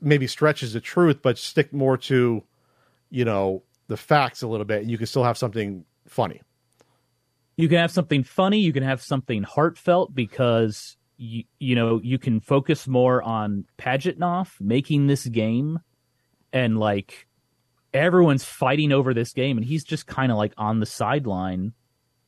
[0.02, 2.44] maybe stretches the truth, but stick more to,
[3.12, 6.42] you know, the facts a little bit, and you can still have something funny
[7.60, 12.18] you can have something funny you can have something heartfelt because you, you know you
[12.18, 15.80] can focus more on Pajitnov making this game
[16.54, 17.28] and like
[17.94, 21.74] everyone's fighting over this game and he's just kind of like on the sideline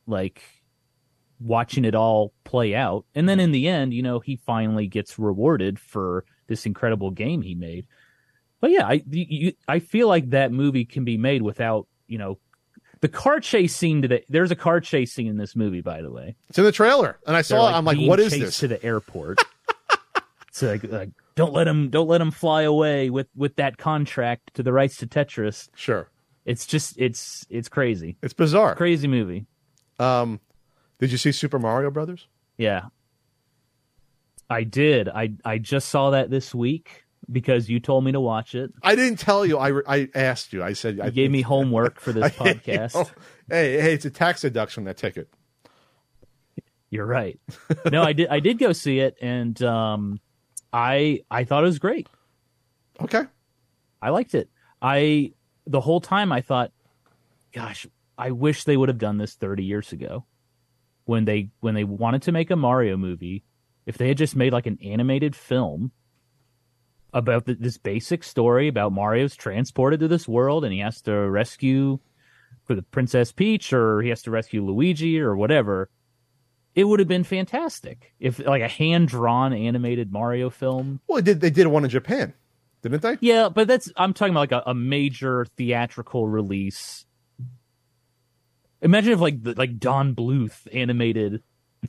[0.07, 0.41] like
[1.39, 3.05] watching it all play out.
[3.15, 7.41] And then in the end you know he finally gets rewarded for this incredible game
[7.41, 7.87] he made.
[8.59, 12.39] But yeah i you, i feel like that movie can be made without you know
[13.01, 14.23] the car chase scene today.
[14.29, 16.35] There's a car chase scene in this movie, by the way.
[16.49, 17.67] It's in the trailer, and I saw.
[17.67, 17.73] it.
[17.73, 18.59] I'm like, what is this?
[18.59, 19.39] To the airport.
[20.47, 24.53] it's like, like, don't let him, don't let him fly away with with that contract
[24.53, 25.69] to the rights to Tetris.
[25.75, 26.09] Sure.
[26.45, 28.17] It's just, it's it's crazy.
[28.21, 28.75] It's bizarre.
[28.75, 29.45] Crazy movie.
[29.99, 30.39] Um,
[30.99, 32.27] did you see Super Mario Brothers?
[32.57, 32.85] Yeah,
[34.49, 35.09] I did.
[35.09, 38.73] I I just saw that this week because you told me to watch it.
[38.83, 39.57] I didn't tell you.
[39.57, 40.63] I, I asked you.
[40.63, 42.95] I said you I gave me homework for this podcast.
[42.95, 43.09] You know,
[43.49, 45.29] hey, hey, it's a tax deduction that ticket.
[46.89, 47.39] You're right.
[47.89, 48.27] No, I did.
[48.27, 50.19] I did go see it, and um,
[50.73, 52.07] I I thought it was great.
[53.01, 53.23] Okay,
[54.01, 54.49] I liked it.
[54.81, 55.31] I
[55.65, 56.71] the whole time I thought,
[57.53, 60.25] gosh, I wish they would have done this 30 years ago
[61.05, 63.43] when they when they wanted to make a Mario movie.
[63.85, 65.91] If they had just made like an animated film
[67.13, 71.13] about the, this basic story about Mario's transported to this world and he has to
[71.13, 71.99] rescue
[72.65, 75.89] for the Princess Peach or he has to rescue Luigi or whatever.
[76.73, 81.01] It would have been fantastic if like a hand drawn animated Mario film.
[81.07, 82.33] Well, they did they did one in Japan,
[82.81, 83.17] didn't they?
[83.19, 87.05] Yeah, but that's I'm talking about like a, a major theatrical release.
[88.81, 91.43] Imagine if like the, like Don Bluth animated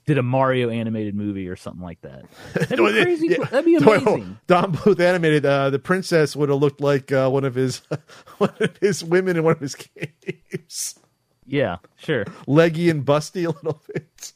[0.07, 2.25] did a Mario animated movie or something like that.
[2.55, 3.27] That'd be crazy.
[3.29, 3.45] Yeah.
[3.45, 4.39] That'd be amazing.
[4.47, 7.79] Don Bluth animated uh, the princess would have looked like uh, one of his
[8.39, 10.99] one of his women in one of his games,
[11.47, 12.25] Yeah, sure.
[12.47, 14.33] leggy and busty a little bit.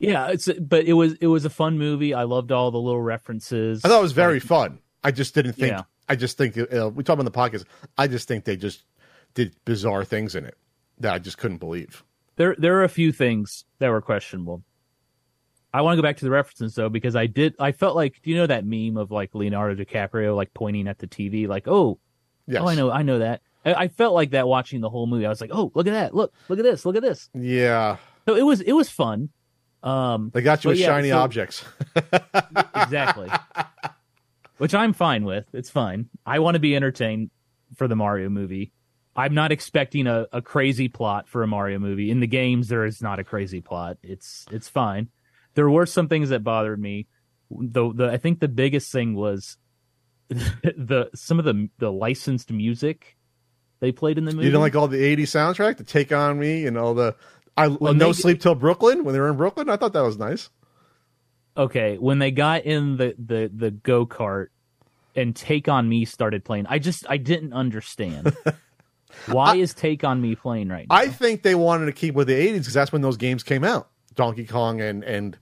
[0.00, 2.14] Yeah, it's but it was it was a fun movie.
[2.14, 3.84] I loved all the little references.
[3.84, 4.78] I thought it was very fun.
[5.04, 5.72] I just didn't think.
[5.72, 5.82] Yeah.
[6.08, 7.64] I just think uh, we talk about the podcast.
[7.96, 8.82] I just think they just
[9.34, 10.56] did bizarre things in it
[10.98, 12.02] that I just couldn't believe.
[12.36, 14.62] There there are a few things that were questionable.
[15.74, 18.20] I want to go back to the references though because I did I felt like
[18.22, 21.66] do you know that meme of like Leonardo DiCaprio like pointing at the TV like
[21.66, 21.98] oh
[22.46, 22.60] Yes.
[22.62, 23.40] oh I know I know that.
[23.64, 25.24] I, I felt like that watching the whole movie.
[25.26, 26.14] I was like oh look at that.
[26.14, 26.84] Look look at this.
[26.84, 27.30] Look at this.
[27.34, 29.30] Yeah, so it was it was fun.
[29.82, 31.64] Um they got you with yeah, shiny so- objects.
[32.76, 33.30] exactly.
[34.58, 35.46] Which I'm fine with.
[35.52, 36.08] It's fine.
[36.24, 37.30] I want to be entertained
[37.76, 38.72] for the Mario movie
[39.14, 42.10] I'm not expecting a, a crazy plot for a Mario movie.
[42.10, 43.98] In the games, there is not a crazy plot.
[44.02, 45.08] It's it's fine.
[45.54, 47.06] There were some things that bothered me.
[47.50, 49.56] The the I think the biggest thing was
[50.28, 53.16] the some of the the licensed music
[53.80, 54.44] they played in the movie.
[54.46, 57.14] You didn't like all the '80s soundtrack, the "Take on Me" and all the.
[57.56, 59.68] I When no they- sleep till Brooklyn when they were in Brooklyn.
[59.68, 60.48] I thought that was nice.
[61.54, 64.46] okay when they got in the the the go kart
[65.14, 66.64] and Take on Me started playing.
[66.66, 68.34] I just I didn't understand.
[69.26, 70.94] Why is Take on Me playing right now?
[70.96, 73.64] I think they wanted to keep with the '80s because that's when those games came
[73.64, 75.38] out, Donkey Kong and and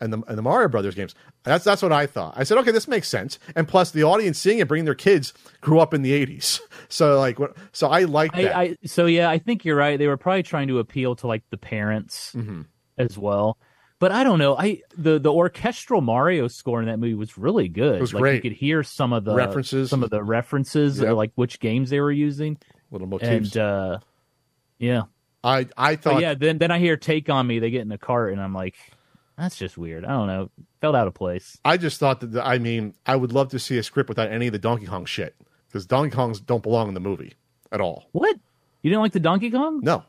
[0.00, 1.14] and the and the Mario Brothers games.
[1.42, 2.34] That's that's what I thought.
[2.36, 3.38] I said, okay, this makes sense.
[3.54, 7.18] And plus, the audience seeing it, bringing their kids, grew up in the '80s, so
[7.18, 8.56] like, what- so I like that.
[8.56, 9.98] I, I so yeah, I think you're right.
[9.98, 12.62] They were probably trying to appeal to like the parents Mm-hmm.
[12.98, 13.58] as well.
[13.98, 14.56] But I don't know.
[14.56, 17.96] I the the orchestral Mario score in that movie was really good.
[17.96, 18.34] It was like great.
[18.36, 19.90] you could hear some of the References.
[19.90, 21.08] some of the references, Yep.
[21.08, 22.56] or like which games they were using,
[22.90, 23.54] Little motifs.
[23.54, 23.98] and uh
[24.78, 25.02] yeah,
[25.44, 26.34] I I but thought yeah.
[26.34, 28.76] Then then I hear "Take on Me." They get in a cart, and I'm like,
[29.36, 30.04] that's just weird.
[30.04, 30.50] I don't know.
[30.80, 31.58] Felt out of place.
[31.64, 32.32] I just thought that.
[32.32, 34.86] The, I mean, I would love to see a script without any of the Donkey
[34.86, 35.34] Kong shit
[35.68, 37.34] because Donkey Kongs don't belong in the movie
[37.70, 38.08] at all.
[38.12, 38.36] What?
[38.82, 39.80] You didn't like the Donkey Kong?
[39.82, 40.04] No,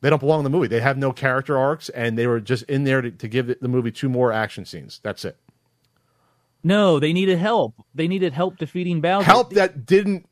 [0.00, 0.66] they don't belong in the movie.
[0.66, 3.58] They have no character arcs, and they were just in there to, to give the,
[3.60, 5.00] the movie two more action scenes.
[5.02, 5.36] That's it.
[6.64, 7.74] No, they needed help.
[7.94, 9.24] They needed help defeating Bowser.
[9.24, 10.28] Help that didn't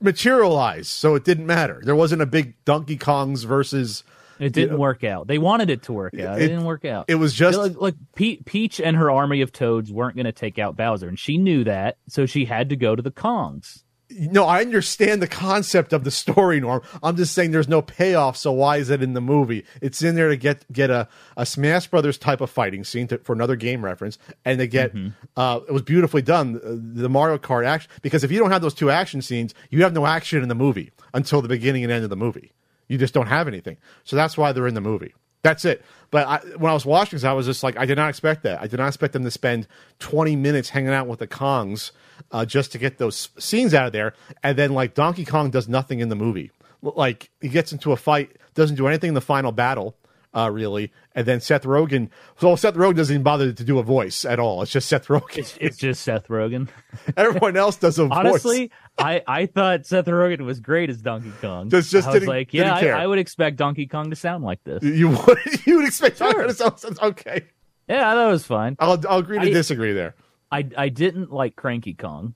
[0.00, 1.80] materialize, so it didn't matter.
[1.84, 4.04] There wasn't a big Donkey Kongs versus.
[4.38, 5.26] It didn't work out.
[5.26, 6.38] They wanted it to work out.
[6.38, 7.06] It, It- didn't work out.
[7.08, 10.32] It was just like, like Pe- Peach and her army of toads weren't going to
[10.32, 13.82] take out Bowser, and she knew that, so she had to go to the Kongs.
[14.10, 14.44] No.
[14.44, 16.82] I understand the concept of the story, Norm.
[17.02, 18.36] I'm just saying there's no payoff.
[18.36, 19.64] So why is it in the movie?
[19.80, 23.18] It's in there to get get a, a Smash Brothers type of fighting scene to,
[23.18, 24.94] for another game reference, and they get
[25.36, 28.62] uh, it was beautifully done uh, the Mario Kart action because if you don't have
[28.62, 31.92] those two action scenes, you have no action in the movie until the beginning and
[31.92, 32.52] end of the movie.
[32.88, 33.76] You just don't have anything.
[34.04, 35.14] So that's why they're in the movie.
[35.42, 35.84] That's it.
[36.10, 38.42] But I, when I was watching this, I was just like, I did not expect
[38.44, 38.60] that.
[38.60, 39.66] I did not expect them to spend
[39.98, 41.90] 20 minutes hanging out with the Kongs
[42.32, 44.14] uh, just to get those scenes out of there.
[44.42, 46.50] And then, like, Donkey Kong does nothing in the movie.
[46.82, 49.96] Like, he gets into a fight, doesn't do anything in the final battle,
[50.38, 50.92] uh, really.
[51.14, 54.38] And then Seth Rogen, So Seth Rogen doesn't even bother to do a voice at
[54.38, 54.62] all.
[54.62, 55.56] It's just Seth Rogen.
[55.60, 56.68] It's just Seth Rogen.
[57.16, 58.16] Everyone else does a voice.
[58.16, 61.70] Honestly, I, I thought Seth Rogen was great as Donkey Kong.
[61.70, 62.86] Just- just I was like, yeah, I.
[63.02, 64.82] I would expect Donkey Kong to sound like this.
[64.82, 66.32] You would, you would expect Sure.
[66.32, 67.44] that to sound- sound- Okay.
[67.88, 68.76] Yeah, that was fine.
[68.78, 70.14] I'll, I'll agree to I- disagree there.
[70.52, 72.34] I I didn't like Cranky Kong.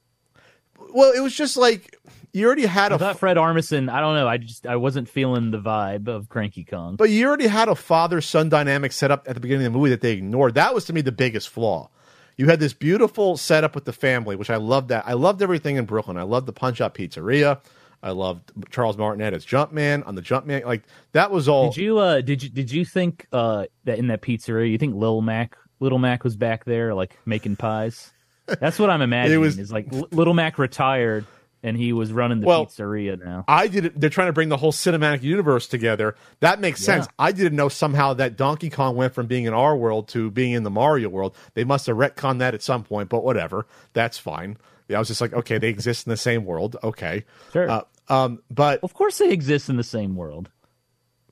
[0.92, 1.96] Well, it was just like
[2.32, 3.90] you already had I a thought Fred Armisen.
[3.90, 4.26] I don't know.
[4.28, 6.96] I just I wasn't feeling the vibe of Cranky Kong.
[6.96, 9.78] But you already had a father son dynamic set up at the beginning of the
[9.78, 10.54] movie that they ignored.
[10.54, 11.90] That was to me the biggest flaw.
[12.38, 15.04] You had this beautiful setup with the family, which I loved that.
[15.06, 16.16] I loved everything in Brooklyn.
[16.16, 17.60] I loved the Punch Out Pizzeria.
[18.02, 20.64] I loved Charles Martinet as Jumpman on the Jumpman.
[20.64, 20.82] Like
[21.12, 21.70] that was all.
[21.70, 24.94] Did you uh did you did you think uh that in that pizzeria you think
[24.96, 28.10] Lil Mac Little Mac was back there like making pies?
[28.46, 29.36] That's what I'm imagining.
[29.36, 31.26] it was- is like Little Mac retired
[31.62, 33.44] and he was running the Well, pizzeria now.
[33.46, 34.00] I didn't.
[34.00, 36.16] They're trying to bring the whole cinematic universe together.
[36.40, 37.06] That makes sense.
[37.18, 40.52] I didn't know somehow that Donkey Kong went from being in our world to being
[40.52, 41.36] in the Mario world.
[41.54, 43.66] They must have retconned that at some point, but whatever.
[43.92, 44.56] That's fine.
[44.88, 46.76] Yeah, I was just like, okay, they exist in the same world.
[46.82, 47.70] Okay, Sure.
[47.70, 50.50] Uh, um, but of course they exist in the same world.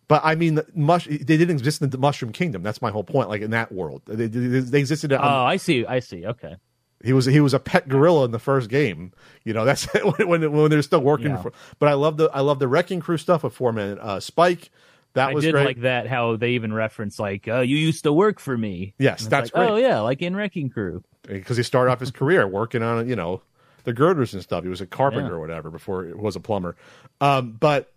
[0.09, 1.07] But I mean, mush.
[1.07, 2.63] They didn't exist in the Mushroom Kingdom.
[2.63, 3.29] That's my whole point.
[3.29, 5.13] Like in that world, they, they, they existed.
[5.13, 5.87] Oh, On, I see.
[5.87, 6.27] I see.
[6.27, 6.57] Okay.
[7.03, 9.13] He was he was a pet gorilla in the first game.
[9.45, 9.85] You know that's
[10.19, 11.29] when when, when they're still working.
[11.31, 11.43] Yeah.
[11.43, 14.71] For, but I love the I love the wrecking crew stuff with Foreman uh, Spike.
[15.15, 15.65] That I was did great.
[15.67, 19.27] like that how they even reference like, "Oh, you used to work for me." yes,
[19.27, 21.03] that's like, great Oh yeah, like in Wrecking Crew.
[21.23, 23.43] because he started off his career working on you know
[23.85, 24.63] the girders and stuff.
[24.63, 25.35] He was a carpenter Yeah.
[25.37, 26.77] or whatever before he was a plumber.
[27.21, 27.93] Um, but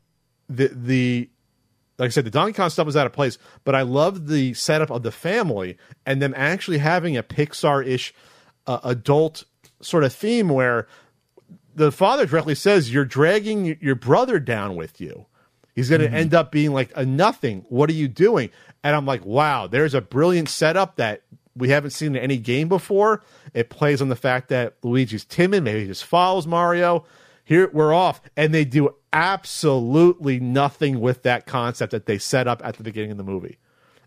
[0.49, 1.29] the the
[1.99, 3.37] like I said, the Donkey Kong stuff was out of place.
[3.63, 5.77] But I love the setup of the family
[6.07, 8.13] and them actually having a Pixar ish
[8.67, 9.43] uh, adult
[9.81, 10.87] sort of theme where
[11.75, 15.25] the father directly says, "You're dragging your brother down with you."
[15.75, 16.15] He's going to Mm-hmm.
[16.15, 17.65] end up being like a nothing.
[17.69, 18.51] What are you doing?
[18.83, 21.23] And I'm like, wow, there's a brilliant setup that
[21.55, 23.23] we haven't seen in any game before.
[23.55, 27.05] It plays on the fact that Luigi's timid, maybe he just follows Mario.
[27.43, 32.61] Here we're off, and they do absolutely nothing with that concept that they set up
[32.63, 33.57] at the beginning of the movie.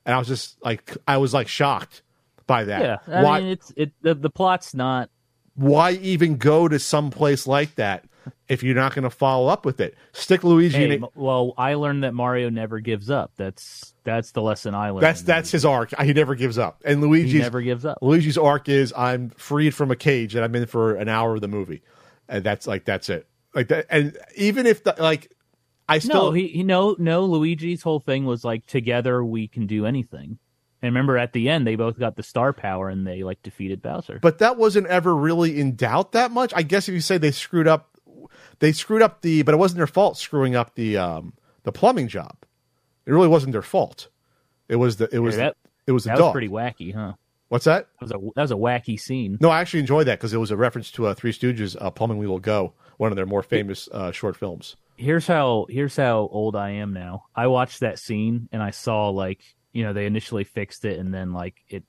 [0.05, 2.03] And I was just like, I was like shocked
[2.47, 2.81] by that.
[2.81, 3.41] Yeah, I why?
[3.41, 5.11] mean it's it the, the plot's not
[5.57, 8.05] why even go to some place like that
[8.49, 9.97] if you're not going to follow up with it?
[10.13, 11.03] Stick Luigi in it.
[11.15, 13.33] well, I learned that Mario never gives up.
[13.37, 15.03] That's that's the lesson I learned.
[15.03, 15.99] That's that's his arc.
[16.01, 16.83] He never gives up.
[16.85, 17.99] And Luigi never gives up.
[18.03, 21.41] Luigi's arc is I'm freed from a cage and I'm in for an hour of
[21.41, 21.83] the movie,
[22.29, 23.27] and that's like that's it.
[23.55, 25.33] Like that, and even if the like,
[25.89, 29.67] I still no, he, he no no Luigi's whole thing was like together we can
[29.67, 30.39] do anything.
[30.87, 33.83] And remember at the end they both got the star power and they like defeated
[33.83, 34.19] Bowser.
[34.23, 36.53] but that wasn't ever really in doubt that much.
[36.57, 37.99] I guess if you say they screwed up,
[38.61, 41.35] they screwed up the, but it wasn't their fault screwing up the um
[41.65, 42.37] the plumbing job.
[43.05, 44.09] It really wasn't their fault.
[44.69, 45.57] It was the it was Yeah, that-
[45.87, 46.27] it was the that dog.
[46.29, 47.13] was pretty wacky, huh?
[47.49, 47.87] What's that?
[48.01, 49.39] That was a that was a wacky scene.
[49.41, 51.91] No, I actually enjoyed that because it was a reference to uh, Three Stooges, uh,
[51.91, 54.75] "Plumbing We Will Go," one of their more famous uh, short films.
[54.97, 57.27] Here's how here's how old I am now.
[57.37, 59.39] I watched that scene and I saw like
[59.77, 61.85] you know they initially fixed it and then like it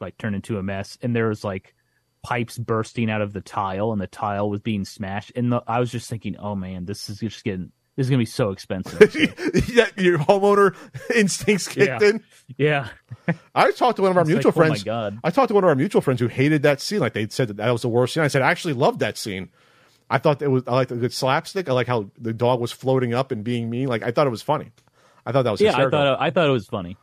[0.00, 1.74] like turned into a mess and there was like
[2.22, 5.80] pipes bursting out of the tile and the tile was being smashed and the, I
[5.80, 9.14] was just thinking, oh man, this is just getting this is gonna be so expensive.
[9.68, 10.74] yeah, your homeowner
[11.14, 12.08] instincts kicked Yeah.
[12.08, 12.22] in.
[12.56, 12.88] yeah,
[13.54, 14.84] I talked to one of our It's mutual like, oh my friends.
[14.84, 15.18] God.
[15.24, 17.00] I talked to one of our mutual friends who hated that scene.
[17.00, 18.22] Like they said that that was the worst scene.
[18.22, 19.50] I said I actually loved that scene.
[20.08, 20.62] I thought it was.
[20.66, 21.68] I liked the good slapstick.
[21.68, 23.88] I like how the dog was floating up and being mean.
[23.88, 24.70] Like I thought it was funny.
[25.26, 25.68] I thought that was yeah.
[25.68, 25.98] I hysterical.
[25.98, 26.96] thought I thought it was funny.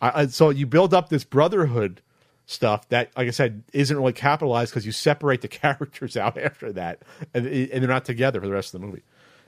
[0.00, 2.02] I, I, so you build up this brotherhood
[2.46, 6.72] stuff that, like I said, isn't really capitalized because you separate the characters out after
[6.74, 7.02] that,
[7.34, 9.02] and, and they're not together for the rest of the movie.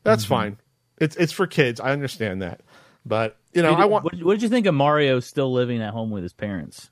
[0.04, 0.34] That's Mm-hmm.
[0.34, 0.56] fine.
[0.98, 1.80] It's it's for kids.
[1.80, 2.60] I understand that,
[3.06, 5.80] but you know, What I want What, what did you think of Mario still living
[5.80, 6.90] at home with his parents?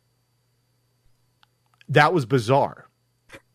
[1.89, 2.89] that was bizarre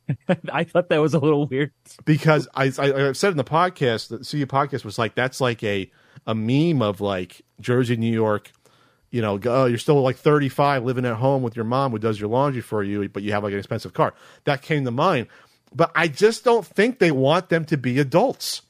[0.51, 1.71] I thought that was a little weird.
[2.05, 5.63] because I, I I've said in the podcast that CU podcast was like that's like
[5.63, 5.89] a
[6.27, 8.51] a meme of like Jersey, New York.
[9.11, 12.19] You know, oh, you're still like 35 living at home with your mom who does
[12.19, 14.13] your laundry for you, but you have like an expensive car.
[14.45, 15.27] That came to mind.
[15.73, 18.61] But I just don't think they want them to be adults.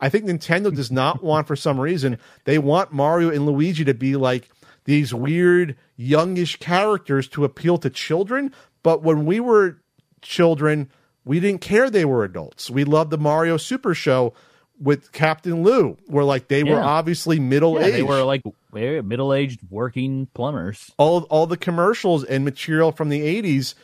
[0.00, 3.94] I think Nintendo does not want, for some reason, they want Mario and Luigi to
[3.94, 4.48] be like
[4.84, 8.52] these weird, youngish characters to appeal to children.
[8.82, 9.78] But when we were
[10.22, 10.90] children,
[11.24, 12.70] we didn't care they were adults.
[12.70, 14.32] We loved the Mario Super Show
[14.80, 17.96] with Captain Lou, where like they were obviously middle Yeah, aged.
[17.96, 18.42] they were like
[18.72, 20.90] middle aged working plumbers.
[20.96, 23.74] all all the commercials and material from the 80s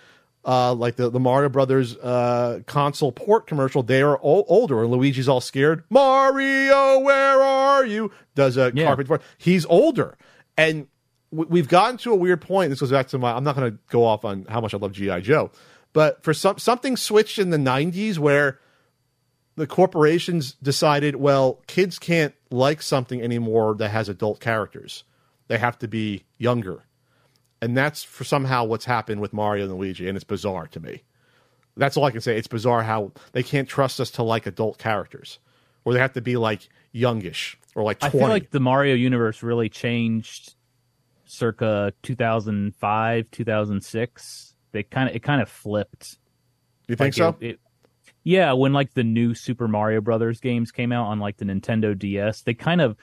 [0.45, 4.81] uh, like the, the Mario Brothers uh, console port commercial, they are all older.
[4.85, 5.83] And Luigi's all scared.
[5.91, 8.11] Mario, where are you?
[8.37, 8.85] Does a Yeah.
[8.87, 10.17] carpet for He's older,
[10.57, 10.87] and
[11.33, 12.71] we- we've gotten to a weird point.
[12.71, 13.33] This goes back to my.
[13.37, 15.51] I'm not going to go off on how much I love GI Joe,
[15.93, 18.61] but for some something switched in the 90s where
[19.57, 25.05] the corporations decided, well, kids can't like something anymore that has adult characters.
[25.49, 26.85] They have to be younger.
[27.63, 31.03] And that's for somehow what's happened with Mario and Luigi, and it's bizarre to me.
[31.77, 32.37] That's all I can say.
[32.37, 35.39] It's bizarre how they can't trust us to like adult characters,
[35.85, 38.17] or they have to be like youngish or like 20.
[38.17, 40.55] I feel like the Mario universe really changed
[41.25, 44.55] circa 2005, 2006.
[44.73, 46.19] They kind of it kind of flipped.
[46.89, 47.37] you think Like, so?
[47.41, 47.61] it- it-
[48.27, 51.97] yeah, when like the new Super Mario Brothers games came out on like the Nintendo
[51.97, 52.97] DS, they kind of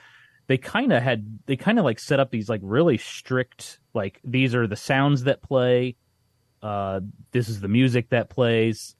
[0.48, 4.20] they kind of had they kind of like set up these like really strict like
[4.22, 5.96] these are the sounds that play
[6.62, 7.00] uh
[7.32, 8.96] this is the music that plays.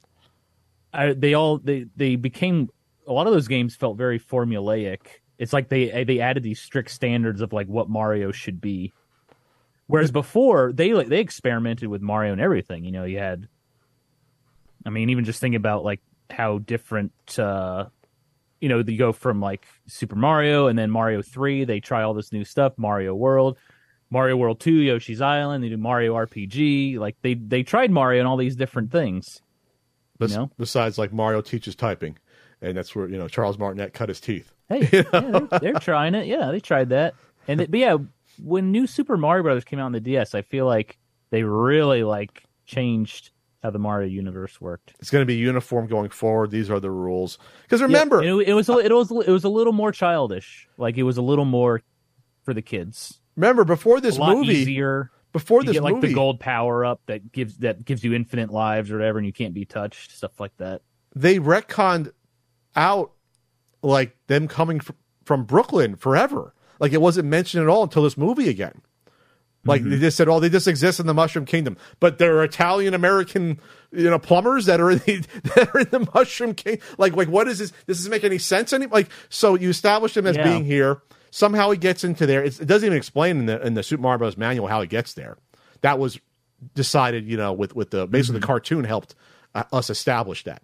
[0.94, 2.70] I, they all they they became
[3.06, 5.00] a lot of those games felt very formulaic.
[5.36, 8.94] It's like they they added these strict standards of like what mario should be.
[9.88, 13.46] Whereas before they like they experimented with mario and everything you know you had
[14.86, 16.00] i mean even just thinking about like
[16.34, 17.86] how different uh
[18.60, 22.14] you know you go from like super mario and then mario 3 they try all
[22.14, 23.56] this new stuff mario world
[24.10, 28.28] mario world 2 yoshi's island they do mario rpg like they they tried mario and
[28.28, 29.40] all these different things
[30.20, 32.16] You know, besides like Mario teaches typing,
[32.62, 34.52] and that's where you know Charles Martinet cut his teeth.
[34.68, 36.26] hey, yeah, they're, they're trying it.
[36.26, 37.14] Yeah, they tried that.
[37.48, 37.96] And it, but yeah,
[38.42, 40.96] when New Super Mario Brothers came out on the DS, I feel like
[41.30, 43.32] they really like changed
[43.64, 44.92] how the Mario universe worked.
[45.00, 46.50] It's going to be uniform going forward.
[46.52, 47.38] These are the rules.
[47.62, 50.68] Because remember, Yeah, it, it was a- it was it was a little more childish.
[50.76, 51.80] Like it was a little more
[52.44, 53.20] for the kids.
[53.36, 55.10] remember before this a lot movie, easier.
[55.32, 58.50] before You this get like the gold power up that gives that gives you infinite
[58.50, 60.12] lives or whatever, and you can't be touched.
[60.14, 60.82] Stuff like that.
[61.16, 62.12] they retconned
[62.76, 63.12] out
[63.82, 64.92] like them coming fr-
[65.24, 66.54] from Brooklyn forever.
[66.80, 68.82] Like it wasn't mentioned at all until this movie again.
[69.64, 69.90] Like Mm-hmm.
[69.90, 73.58] they just said, "Oh, they just exist in the Mushroom Kingdom," but they're Italian American,
[73.92, 75.26] you know, plumbers that are in the
[75.56, 76.78] that are in the Mushroom King.
[76.98, 77.72] Like, like what is this?
[77.86, 78.72] Does this make any sense?
[78.72, 80.44] Any like so you establish him as Yeah.
[80.44, 81.00] being here.
[81.30, 82.44] Somehow he gets into there.
[82.44, 84.36] It's, it doesn't even explain in the in the Super Mario Bros.
[84.36, 85.36] manual how he gets there.
[85.80, 86.20] That was
[86.74, 88.40] decided, you know, with with the basically Mm-hmm.
[88.42, 89.14] the cartoon helped
[89.54, 90.62] uh, us establish that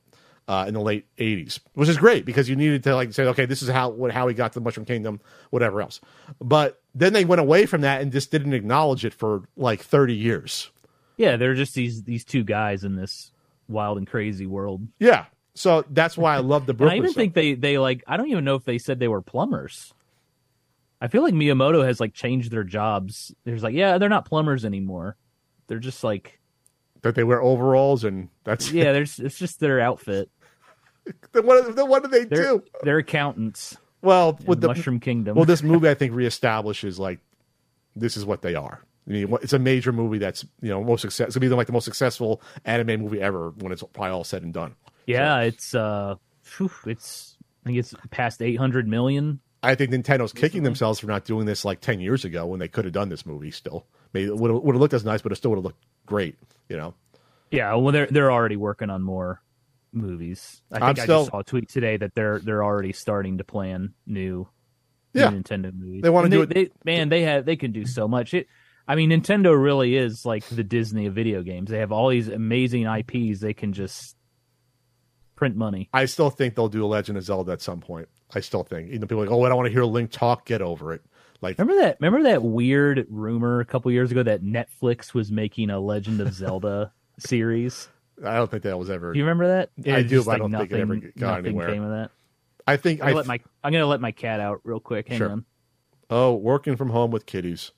[0.51, 3.47] uh, in the late '80s, which is great because you needed to like say, okay,
[3.47, 5.21] this is how what, how he got to the Mushroom Kingdom,
[5.51, 6.01] whatever else.
[6.41, 10.15] But then they went away from that and just didn't acknowledge it for like 30
[10.15, 10.71] years.
[11.17, 13.31] Yeah, they're just these these two guys in this
[13.69, 14.89] wild and crazy world.
[14.99, 16.95] Yeah, so that's why I love the And Brooklyn.
[16.95, 17.17] I even stuff.
[17.21, 19.95] think they they like I don't even know if they said they were plumbers.
[21.01, 23.35] I feel like Miyamoto has like changed their jobs.
[23.45, 25.17] There's like, yeah, they're not plumbers anymore.
[25.67, 26.41] They're just like,
[27.03, 30.31] that they wear overalls and that's yeah, there's it's just their outfit.
[31.33, 32.65] then what, then what do they They're do?
[32.83, 33.77] they're accountants.
[34.03, 35.37] Well, with the Mushroom Kingdom.
[35.37, 37.19] well, this movie I think reestablishes like
[37.97, 38.81] this is what they are.
[39.07, 41.29] I mean, it's a major movie that's you know most success.
[41.29, 44.43] It's gonna be like the most successful anime movie ever when it's probably all said
[44.43, 44.75] and done.
[45.07, 49.41] yeah, it's uh, phew, it's I think it's past eight hundred million.
[49.63, 52.69] I think Nintendo's kicking themselves for not doing this like ten years ago when they
[52.69, 53.51] could have done this movie.
[53.51, 53.85] Still,
[54.15, 55.83] maybe it would have, would have looked as nice, but it still would have looked
[56.07, 56.37] great.
[56.69, 56.95] You know,
[57.51, 59.43] Yeah, well, they're they're already working on more
[59.93, 60.63] movies.
[60.71, 63.39] I think I'm I still- just saw a tweet today that they're they're already starting
[63.39, 64.49] to plan new,
[65.13, 65.31] Yeah.
[65.31, 66.03] new Nintendo movies.
[66.03, 68.35] They wanna do they, They, man, they have they can do so much.
[68.35, 68.47] It,
[68.89, 71.71] I mean, Nintendo really is like the Disney of video games.
[71.71, 73.41] They have all these amazing IPs.
[73.41, 74.17] They can just
[75.37, 75.89] print money.
[75.93, 78.09] I still think they'll do a Legend of Zelda at some point.
[78.35, 78.89] I still think.
[78.89, 80.45] Even though people are like, oh, I don't want to hear Link talk.
[80.45, 81.03] Get over it.
[81.41, 81.97] Like, Remember that?
[82.01, 86.33] Remember that weird rumor a couple years ago that Netflix was making a Legend of
[86.35, 87.89] Zelda series?
[88.25, 89.13] I don't think that was ever.
[89.13, 89.71] Do you remember that?
[89.87, 91.73] I It's do, just but I don't think it ever nothing- got nothing anywhere.
[91.73, 92.11] Came of that.
[92.67, 95.09] I think I'm gonna, let my, I'm gonna let my cat out real quick.
[95.09, 95.31] Hang Sure.
[95.31, 95.45] on.
[96.11, 97.73] oh, working from home with kitties.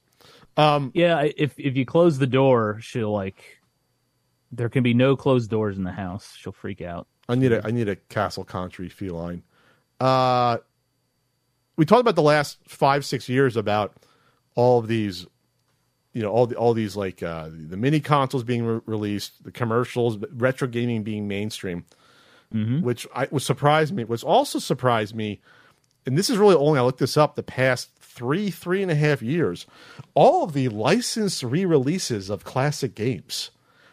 [0.56, 3.42] Um, Yeah, if if you close the door, she'll like.
[4.54, 6.34] There can be no closed doors in the house.
[6.36, 7.06] She'll freak out.
[7.28, 9.44] I need a I need a Castle Country feline.
[9.98, 10.58] Uh,
[11.76, 13.94] we talked about the last five six years about
[14.54, 15.26] all of these,
[16.12, 19.50] you know, all the all these like uh, the mini consoles being re- released, the
[19.52, 21.84] commercials, retro gaming being mainstream,
[22.52, 24.04] which I was surprised me.
[24.04, 25.40] Was also surprised me,
[26.04, 28.94] and this is really only I looked this up the past three three and a
[28.94, 29.64] half years.
[30.14, 33.50] All of the licensed re releases of classic games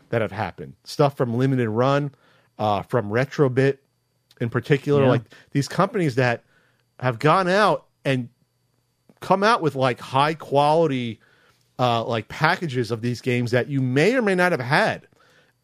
[0.10, 2.12] that have happened, stuff from Limited Run,
[2.58, 3.78] uh, from Retrobit,
[4.42, 5.10] in particular, Yeah.
[5.10, 5.22] like
[5.52, 6.44] these companies that
[7.00, 8.28] have gone out and
[9.22, 11.20] come out with like high quality
[11.80, 15.08] uh, like packages of these games that you may or may not have had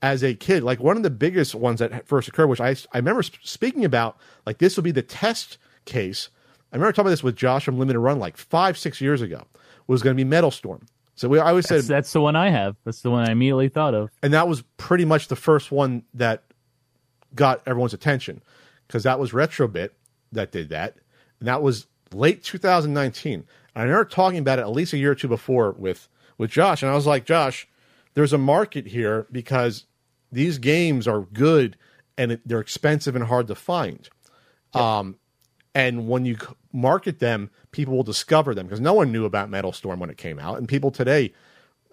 [0.02, 0.64] as a kid.
[0.64, 3.84] Like one of the biggest ones that first occurred, which I I remember sp- speaking
[3.86, 6.30] about, like this will be the test case.
[6.72, 9.44] I remember talking about this with Josh from Limited Run like five six years ago.
[9.88, 10.88] Was going to be Metal Storm.
[11.14, 12.76] So we I always said That's, that's the one I have.
[12.86, 14.10] That's the one I immediately thought of.
[14.24, 16.44] and that was pretty much the first one that
[17.36, 18.42] got everyone's attention
[18.88, 19.92] because that was Retrobit
[20.32, 20.96] that did that,
[21.40, 23.46] and that was late 2019.
[23.76, 26.08] I remember talking about it at least a year or two before with
[26.38, 27.68] with Josh, and I was like, Josh,
[28.14, 29.86] there's a market here because
[30.32, 31.78] these games are good
[32.18, 34.10] and it, they're expensive and hard to find.
[34.74, 35.18] Um,
[35.74, 36.38] and when you
[36.72, 40.18] market them, people will discover them because no one knew about Metal Storm when it
[40.18, 41.34] came out, and people today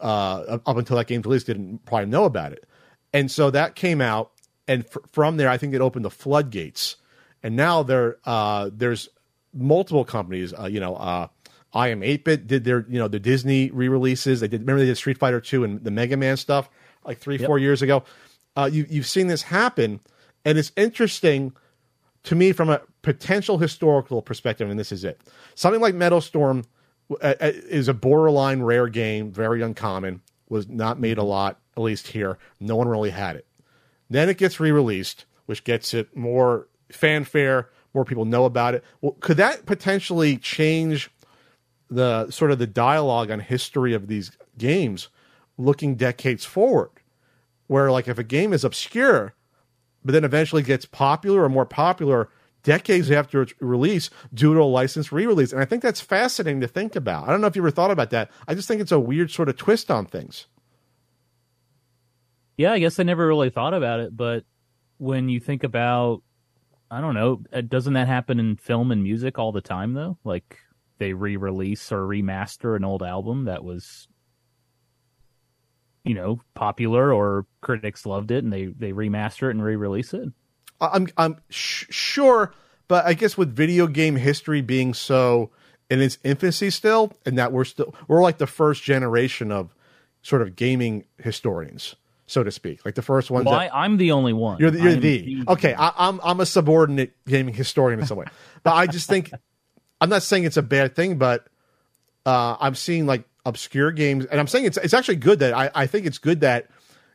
[0.00, 2.64] uh, up until that game's release didn't probably know about it.
[3.12, 4.32] And so that came out,
[4.66, 6.96] and fr- from there, I think it opened the floodgates.
[7.42, 9.09] And now there, uh, there's
[9.52, 10.54] multiple companies.
[10.54, 11.28] Uh, you know, uh,
[11.74, 14.40] I am 8-bit did their, you know, the Disney re-releases.
[14.40, 14.60] They did.
[14.60, 16.68] Remember they did Street Fighter 2 and the Mega Man stuff
[17.04, 18.04] like three, four years ago.
[18.56, 20.00] Uh, you, you've seen this happen,
[20.44, 21.54] and it's interesting
[22.24, 25.20] to me from a potential historical perspective, and this is it.
[25.54, 26.64] Something like Metal Storm
[27.20, 32.08] uh, is a borderline rare game, very uncommon, was not made a lot, at least
[32.08, 32.38] here.
[32.60, 33.46] No one really had it.
[34.10, 38.84] Then it gets re-released, which gets it more fanfare, more people know about it.
[39.00, 41.10] Well, could that potentially change
[41.94, 45.09] the sort of the dialogue on history of these games
[45.59, 46.90] looking decades forward?
[47.66, 49.35] Where like if a game is obscure,
[50.05, 52.28] but then eventually gets popular or more popular
[52.62, 55.52] decades after its release due to a licensed re-release.
[55.52, 57.28] And I think that's fascinating to think about.
[57.28, 58.31] I don't know if you ever thought about that.
[58.47, 60.47] I just think it's a weird sort of twist on things.
[62.56, 64.44] Yeah, I guess I never really thought about it, but
[64.98, 66.23] when you think about
[66.90, 70.19] I don't know, doesn't that happen in film and music all the time though?
[70.24, 70.59] Like
[70.98, 74.09] they re-release or remaster an old album that was
[76.05, 80.28] you know, popular or critics loved it and they they remaster it and re-release it.
[80.81, 82.52] I'm I'm sh- sure,
[82.89, 85.51] but I guess with video game history being so
[85.89, 89.74] in its infancy still, and that we're still we're like the first generation of
[90.23, 91.94] sort of gaming historians,
[92.27, 93.47] so to speak, like the first ones.
[93.47, 94.59] Well, that, I, am the only one.
[94.59, 95.74] You're the, you're I'm the, okay.
[95.74, 98.27] I, I'm I'm a subordinate gaming historian in some way,
[98.64, 99.31] but I just think
[100.02, 101.46] I'm not saying it's a bad thing, but
[102.26, 105.70] uh, I'm seeing like obscure games, and I'm saying it's it's actually good that I
[105.76, 106.68] I think it's good that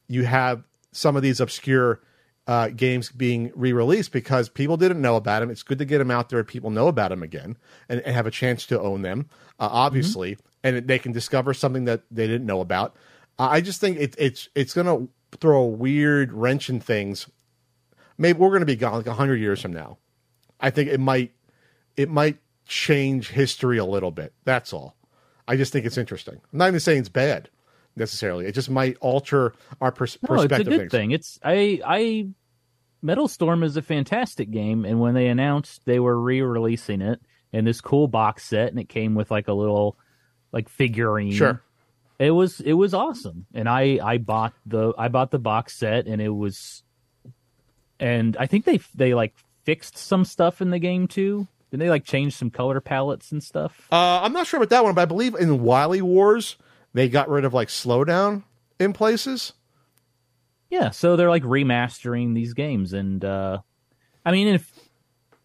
[0.08, 2.00] you have some of these obscure
[2.48, 5.50] uh, games being re-released because people didn't know about them.
[5.50, 7.58] It's good to get them out there people know about them again
[7.90, 9.28] and, and have a chance to own them,
[9.60, 10.78] uh, obviously, mm-hmm.
[10.78, 12.96] and they can discover something that they didn't know about.
[13.38, 17.30] Uh, I just think it, it's it's going to throw a weird wrench in things.
[18.18, 19.98] Maybe we're going to be gone like hundred years from now.
[20.62, 21.34] I think it might
[21.98, 22.38] it might
[22.68, 24.34] change history a little bit.
[24.44, 24.96] That's all.
[25.48, 26.36] I just think it's interesting.
[26.36, 27.50] I'm not even saying it's bad
[27.96, 28.46] necessarily.
[28.46, 30.68] It just might alter our pers- no, perspective.
[30.68, 31.12] It's a good thing.
[31.12, 32.28] It's I I
[33.02, 37.22] Metal Storm is a fantastic game, and when they announced they were re-releasing it
[37.54, 39.98] in this cool box set, and it came with like a little
[40.52, 41.32] like figurine.
[41.32, 41.62] Sure.
[42.20, 46.08] It was it was awesome, and I I bought the I bought the box set,
[46.08, 46.84] and it was,
[48.00, 51.48] and I think they they like fixed some stuff in the game too.
[51.78, 53.88] Did they like change some color palettes and stuff?
[53.92, 56.58] Uh, I'm not sure about that one, but I believe in Wily Wars
[56.94, 58.44] they got rid of like slowdown
[58.80, 59.54] in places.
[60.72, 63.60] Yeah, so they're like remastering these games, and uh,
[64.26, 64.72] I mean, if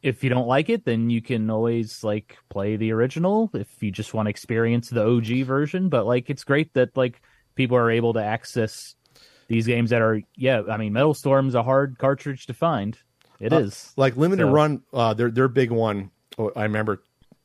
[0.03, 3.91] if you don't like it, then you can always like play the original if you
[3.91, 5.91] just want to experience the OG version.
[5.91, 7.21] But like, it's great that like
[7.55, 8.97] people are able to access
[9.47, 10.63] these games that are yeah.
[10.71, 12.99] I mean, Metal Storm's a hard cartridge to find.
[13.39, 14.51] It uh, is like limited so.
[14.51, 14.83] run.
[14.93, 16.11] Uh, their their big one.
[16.39, 17.03] Oh, I remember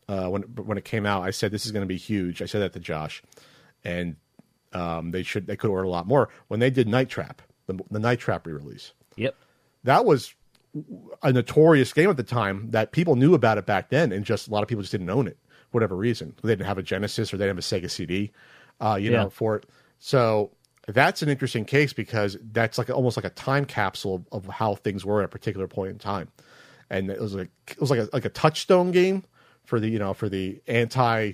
[0.07, 1.23] uh, when when it came out.
[1.23, 2.41] I said this is going to be huge.
[2.41, 3.23] I said that to Josh,
[3.83, 4.15] and
[4.73, 7.79] um, they should they could order a lot more when they did Night Trap the,
[7.91, 8.93] the Night Trap re-release.
[9.15, 9.35] Yep,
[9.83, 10.33] that was
[11.23, 14.47] a notorious game at the time that people knew about it back then, and just
[14.47, 15.37] a lot of people just didn't own it
[15.69, 16.33] for whatever reason.
[16.41, 18.31] They didn't have a Genesis or they didn't have a Sega CD,
[18.79, 19.23] uh, you yeah.
[19.23, 19.65] know, for it.
[19.99, 20.51] So
[20.87, 24.75] that's an interesting case because that's like almost like a time capsule of, of how
[24.75, 26.29] things were at a particular point in time,
[26.89, 29.23] and it was like it was like a like a touchstone game
[29.65, 31.33] for the you know for the anti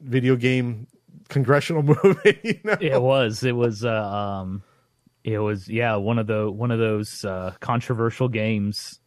[0.00, 0.86] video game
[1.28, 2.40] congressional movie.
[2.42, 2.76] You know?
[2.80, 3.42] It was.
[3.44, 3.84] It was.
[3.84, 4.62] Uh, um,
[5.24, 9.00] it was yeah one of the one of those uh, controversial games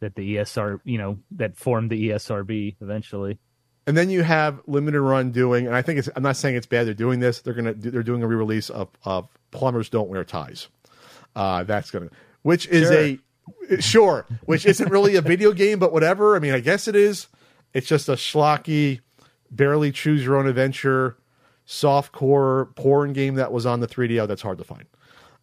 [0.00, 3.38] that the ESR you know that formed the ESRB eventually.
[3.86, 6.08] And then you have limited run doing, and I think it's.
[6.16, 6.86] I'm not saying it's bad.
[6.86, 7.40] They're doing this.
[7.42, 7.74] They're gonna.
[7.74, 10.68] They're doing a re-release of of plumbers don't wear ties.
[11.36, 12.08] Uh, that's gonna,
[12.42, 12.98] which is sure.
[12.98, 13.18] a
[13.80, 16.36] sure, which isn't really a video game, but whatever.
[16.36, 17.28] I mean, I guess it is.
[17.72, 19.00] It's just a schlocky,
[19.50, 21.16] barely choose your own adventure,
[21.64, 24.28] soft core porn game that was on the 3DO.
[24.28, 24.84] That's hard to find.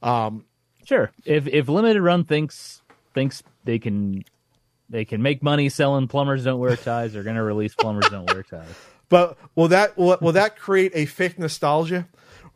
[0.02, 0.46] Um,
[0.86, 1.12] sure.
[1.26, 2.82] If if limited run thinks
[3.14, 4.24] thinks they can
[4.90, 8.32] they can make money selling plumbers don't wear ties, they're going to release plumbers don't
[8.32, 8.68] wear ties.
[9.10, 12.08] But will that will, will that create a fake nostalgia?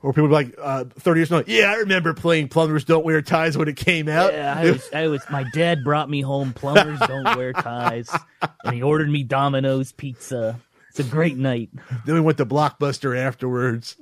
[0.06, 3.24] Or people be like uh, thirty years ago, yeah, I remember playing Plumbers Don't Wear
[3.24, 4.34] Ties when it came out.
[4.34, 5.24] Yeah, I was, I was.
[5.32, 8.16] My dad brought me home Plumbers Don't Wear Ties,
[8.64, 10.60] and he ordered me Domino's pizza.
[10.92, 11.72] It's a great night.
[12.06, 13.98] Then we went to Blockbuster afterwards.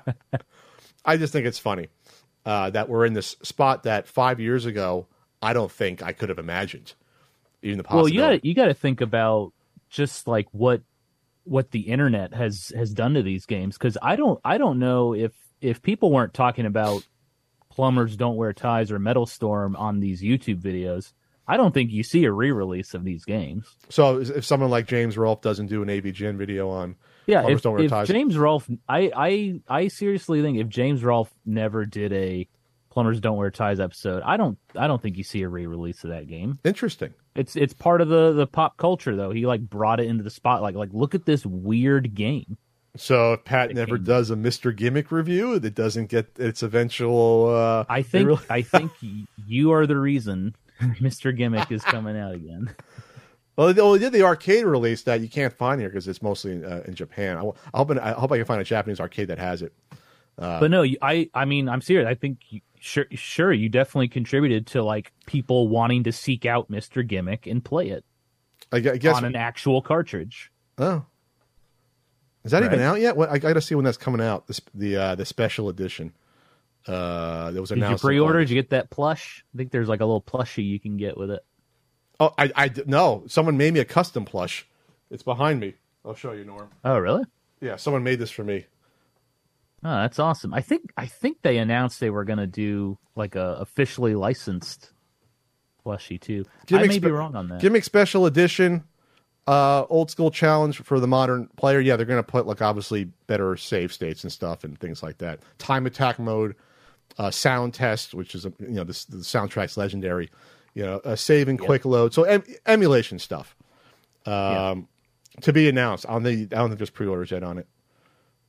[1.04, 1.88] I just think it's funny
[2.46, 5.08] uh, that we're in this spot that five years ago
[5.42, 6.94] I don't think I could have imagined.
[7.62, 8.16] Even the possibility.
[8.16, 9.52] Well, you got you got to think about
[9.90, 10.80] just like what
[11.48, 15.14] what the internet has has done to these games because I don't I don't know
[15.14, 17.06] if if people weren't talking about
[17.70, 21.12] plumbers don't wear ties or metal storm on these YouTube videos.
[21.46, 23.66] I don't think you see a re-release of these games.
[23.88, 26.96] So if someone like James Rolfe doesn't do an AVGN video on
[27.26, 32.12] yeah, if, if James Rolfe, I, I, I seriously think if James Rolfe never did
[32.12, 32.48] a
[32.90, 36.10] Plumbers Don't Wear Ties episode, I don't, I don't think you see a re-release of
[36.10, 36.58] that game.
[36.64, 37.14] Interesting.
[37.34, 39.30] It's, it's part of the the pop culture though.
[39.30, 40.74] He like brought it into the spotlight.
[40.74, 42.56] Like, look at this weird game.
[42.96, 44.74] So if Pat never does a Mr.
[44.74, 47.48] Gimmick review, that doesn't get its eventual.
[47.54, 48.44] Uh, I think, really...
[48.50, 48.90] I think
[49.46, 51.36] you are the reason Mr.
[51.36, 52.74] Gimmick is coming out again.
[53.56, 56.52] Well, they, well, did the arcade release that you can't find here because it's mostly
[56.52, 57.36] in, uh, in Japan.
[57.36, 59.72] I, I, hope I hope I can find a Japanese arcade that has it.
[60.38, 62.06] Uh, but no, I I mean I'm serious.
[62.06, 62.38] I think
[62.80, 67.64] sure, sure, you definitely contributed to like people wanting to seek out Mister Gimmick and
[67.64, 68.04] play it
[68.72, 69.16] I, guess.
[69.16, 70.50] on an actual cartridge.
[70.78, 71.04] oh,
[72.44, 73.16] is that even out yet?
[73.16, 74.46] What I got to see when that's coming out.
[74.46, 76.14] This the uh, the special edition.
[76.86, 78.38] Uh, that was Did you pre-order?
[78.38, 79.44] Did you get that plush?
[79.54, 81.44] I think there's like a little plushie you can get with it.
[82.18, 83.24] Oh, I I no.
[83.26, 84.66] Someone made me a custom plush.
[85.10, 85.74] It's behind me.
[86.04, 86.70] I'll show you, Norm.
[86.84, 87.24] Oh, really?
[87.60, 88.66] Yeah, someone made this for me.
[89.84, 90.52] Oh, that's awesome.
[90.52, 94.92] I think I think they announced they were going to do like a officially licensed
[95.84, 96.44] plushie too.
[96.62, 97.60] I Gimmick may be wrong on that.
[97.60, 98.84] Gimmick special edition,
[99.46, 101.80] uh, old school challenge for the modern player.
[101.80, 105.18] Yeah, they're going to put like obviously better save states and stuff and things like
[105.18, 105.40] that.
[105.58, 106.56] Time attack mode,
[107.16, 110.30] uh, sound test, which is you know this the soundtrack's legendary.
[110.74, 112.14] You know, a save and quick load.
[112.14, 113.56] So em- emulation stuff.
[114.26, 114.88] Um,
[115.42, 116.04] to be announced.
[116.08, 117.66] I don't think I don't think there's pre-orders yet on it.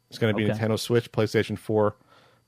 [0.10, 0.60] It's going to be Okay.
[0.60, 1.96] Nintendo Switch, PlayStation 4,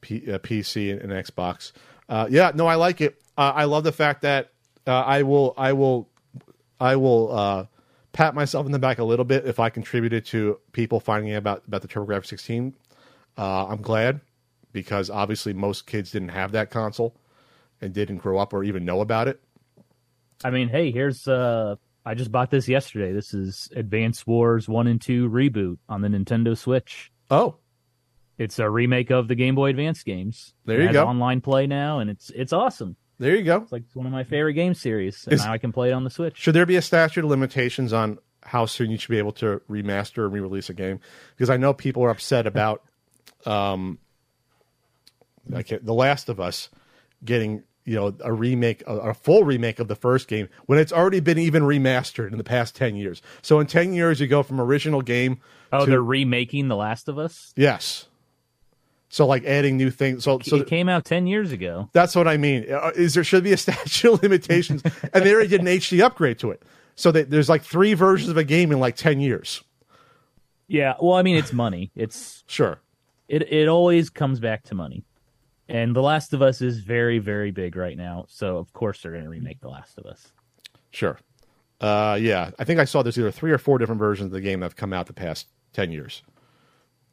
[0.02, 1.72] P, uh, PC, and, and Xbox.
[2.10, 3.22] Uh, yeah, no, I like it.
[3.38, 4.52] Uh, I love the fact that
[4.88, 6.10] uh, I will, I will,
[6.80, 7.66] I will uh,
[8.14, 11.38] pat myself in the back a little bit if I contributed to people finding out
[11.38, 12.74] about about the TurboGrafx 16.
[13.38, 14.22] Uh, I'm glad
[14.74, 17.16] because obviously most kids didn't have that console
[17.80, 19.42] and didn't grow up or even know about it.
[20.44, 21.76] I mean, hey, here's uh
[22.06, 23.14] I just bought this yesterday.
[23.14, 27.11] This is Advance Wars 1 and 2 reboot on the Nintendo Switch.
[27.32, 27.56] Oh,
[28.38, 30.54] It's a remake of the Game Boy Advance games.
[30.66, 31.06] There It you go.
[31.08, 32.96] Online play now and it's it's awesome.
[33.20, 33.58] there you go.
[33.58, 35.24] It's like one of my favorite game series.
[35.26, 36.38] And Is- now I can play it on the Switch.
[36.38, 39.62] Should there be a statute of limitations on how soon you should be able to
[39.70, 41.00] remaster and re-release a game?
[41.36, 42.84] Because I know people are upset about,
[43.46, 44.00] um,
[45.56, 46.70] I can't, The Last of Us
[47.24, 50.94] getting you know a remake, a, a full remake of the first game when it's
[50.94, 53.22] already been even remastered in the past ten years.
[53.42, 55.40] So in ten years, you go from original game.
[55.74, 57.54] Oh, to, they're remaking The Last of Us?
[57.56, 58.06] yes.
[59.14, 60.24] So like adding new things.
[60.24, 61.90] So so it came out 10 years ago.
[61.92, 62.72] That's what I mean.
[62.72, 64.82] Uh, Is there should be a statute of limitations,
[65.14, 66.64] and they already did an HD upgrade to it,
[66.96, 69.64] so that there's like three versions of a game in like ten years.
[70.70, 71.92] Yeah, well, I mean, it's money.
[71.94, 72.80] It's Sure,
[73.28, 75.04] it it always comes back to money.
[75.72, 79.12] And The Last of Us is very very big right now, so of course they're
[79.12, 80.32] going to remake The Last of Us.
[80.92, 81.18] sure.
[81.80, 84.42] Uh, yeah, I think I saw there's either three or four different versions of the
[84.42, 86.22] game that have come out the past ten years.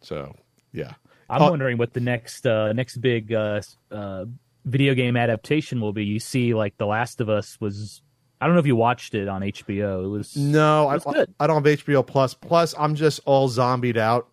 [0.03, 0.35] So
[0.73, 0.93] yeah,
[1.31, 4.27] I'm Uh, wondering what the next uh, next big uh, uh,
[4.67, 6.05] video game adaptation will be.
[6.05, 8.03] You see, like The Last of Us was.
[8.41, 10.05] I don't know if you watched it on HBO.
[10.05, 11.35] It was no, I, It's good.
[11.41, 12.35] I don't have HBO Plus.
[12.35, 14.29] Plus, I'm just all zombied out.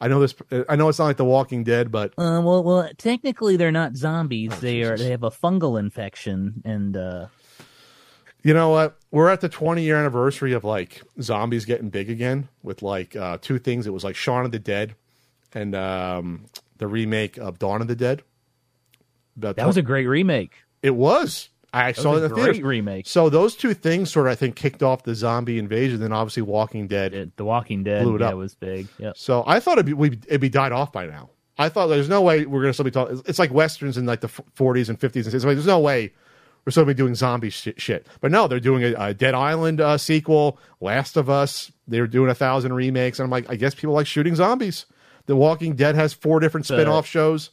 [0.00, 0.34] I know this.
[0.68, 3.96] I know it's not like The Walking Dead, but Uh, well, well, technically they're not
[3.96, 4.50] zombies.
[4.52, 4.96] Oh, they are.
[4.96, 7.26] They have a fungal infection, and uh,
[8.42, 8.96] You know what?
[9.10, 13.38] We're at the 20 year anniversary of like zombies getting big again with like uh,
[13.42, 13.86] two things.
[13.86, 14.94] It was like Shaun of the Dead
[15.52, 16.46] and um,
[16.78, 18.22] the remake of Dawn of the Dead.
[19.36, 20.52] About that was a great remake.
[20.82, 21.50] it was.
[21.72, 22.62] I That saw it in the great theaters.
[22.62, 23.06] remake.
[23.06, 26.00] So those two things sort of I think kicked off the zombie invasion.
[26.00, 27.14] Then obviously Walking Dead.
[27.14, 28.34] It- the Walking Dead Blew it yeah, up.
[28.36, 28.88] was big.
[28.98, 29.16] Yep.
[29.16, 31.30] So I thought it'd be we'd, it'd be died off by now.
[31.58, 33.22] I thought there's no way we're gonna still be talking.
[33.26, 35.44] It's like westerns in like the f- 40s and 50s and 60s.
[35.44, 36.12] Like, there's no way
[36.64, 37.80] we're still be doing zombie shit.
[37.80, 38.06] shit.
[38.20, 41.70] But no, they're doing a, a Dead Island uh, sequel, Last of Us.
[41.86, 44.86] They're doing a thousand remakes, and I'm like, I guess people like shooting zombies.
[45.26, 47.50] The Walking Dead has four different spin-off shows,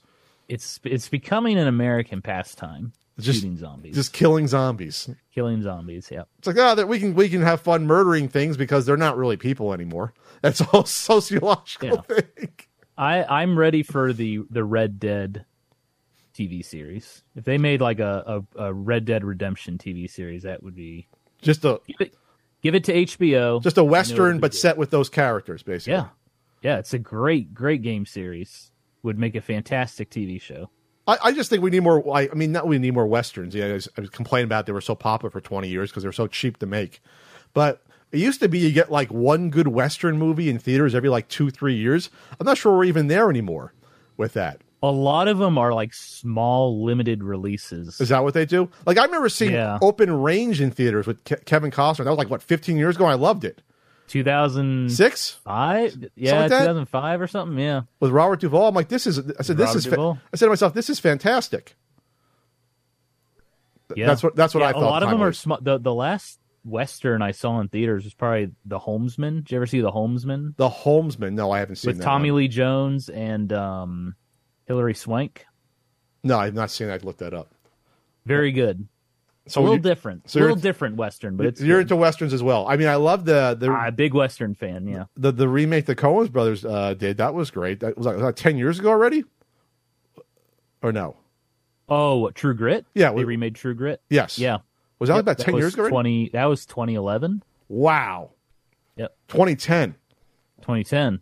[0.47, 2.93] It's it's becoming an American pastime.
[3.19, 5.09] Just- shooting zombies, just killing zombies.
[5.33, 6.09] killing zombies.
[6.11, 6.23] Yeah.
[6.37, 9.17] It's like, oh, that we can we can have fun murdering things because they're not
[9.17, 10.13] really people anymore.
[10.41, 12.49] That's all sociological thing.
[12.97, 15.45] I I'm ready for the the Red Dead
[16.35, 17.23] TV series.
[17.35, 21.07] If they made like a a, a Red Dead Redemption TV series, that would be
[21.41, 22.13] Just a give it,
[22.61, 23.61] give it to HBO.
[23.63, 25.93] just a western, but set with those characters, basically.
[25.93, 26.07] yeah,
[26.61, 26.77] yeah.
[26.77, 28.71] It's a great great game series.
[29.03, 30.69] Would make a fantastic TV show.
[31.07, 32.03] I, I just think we need more.
[32.15, 33.55] I, I mean, not we need more westerns.
[33.55, 36.03] Yeah, I was, I was complaining about they were so popular for twenty years because
[36.03, 37.01] they were so cheap to make.
[37.53, 37.81] But
[38.11, 41.27] it used to be you get like one good western movie in theaters every like
[41.29, 42.09] two three years.
[42.39, 43.73] I'm not sure we're even there anymore
[44.17, 44.61] with that.
[44.83, 47.99] A lot of them are like small limited releases.
[47.99, 48.69] Is that what they do?
[48.85, 49.79] Like I remember seeing Yeah.
[49.81, 52.03] Open Range in theaters with Ke- Kevin Costner.
[52.03, 53.05] That was like what 15 years ago.
[53.05, 53.61] I loved it.
[54.07, 55.39] 2005, Six
[56.15, 57.57] yeah, like 2005 or something.
[57.59, 58.69] Yeah, with Robert Duvall.
[58.69, 59.19] I'm like, this is.
[59.19, 59.85] I said, this Robert is.
[59.85, 61.75] Fa- I said to myself, this is fantastic.
[63.89, 64.07] Th- yeah.
[64.07, 64.35] That's what.
[64.35, 64.81] That's what Yeah, I a thought.
[64.81, 65.37] lot of time them are was.
[65.39, 65.59] small.
[65.61, 69.37] The the last western I saw in theaters was probably The Homesman.
[69.43, 71.33] Did you ever see The Homesman The Homesman.
[71.33, 71.93] No, I haven't seen it.
[71.93, 72.39] with that Tommy one.
[72.41, 74.15] Lee Jones and um,
[74.65, 75.45] Hilary Swank?
[76.23, 76.95] No, I've not seen that.
[76.95, 77.53] I'd look that up.
[78.25, 78.87] Very good.
[79.49, 80.29] So a little you- different.
[80.29, 81.83] so a little different western, but it's you're good.
[81.83, 82.67] into westerns as well.
[82.67, 84.87] I mean, I love the the Ah, big western fan.
[84.87, 87.17] Yeah, the, the remake the Coens brothers uh, did.
[87.17, 87.79] That was great.
[87.79, 89.23] That was like, was that ten years ago already,
[90.81, 91.15] or no?
[91.89, 92.85] Oh, what, True Grit?
[92.93, 94.01] Yeah, they we- remade True Grit.
[94.09, 94.37] Yes.
[94.37, 94.57] Yeah,
[94.99, 95.83] Was that Yep, about ten was years ago?
[95.83, 95.93] already?
[95.93, 96.29] Twenty.
[96.33, 98.31] That was 2011, Wow.
[98.97, 99.15] Yep.
[99.29, 99.95] 2010.
[100.61, 101.21] 2010.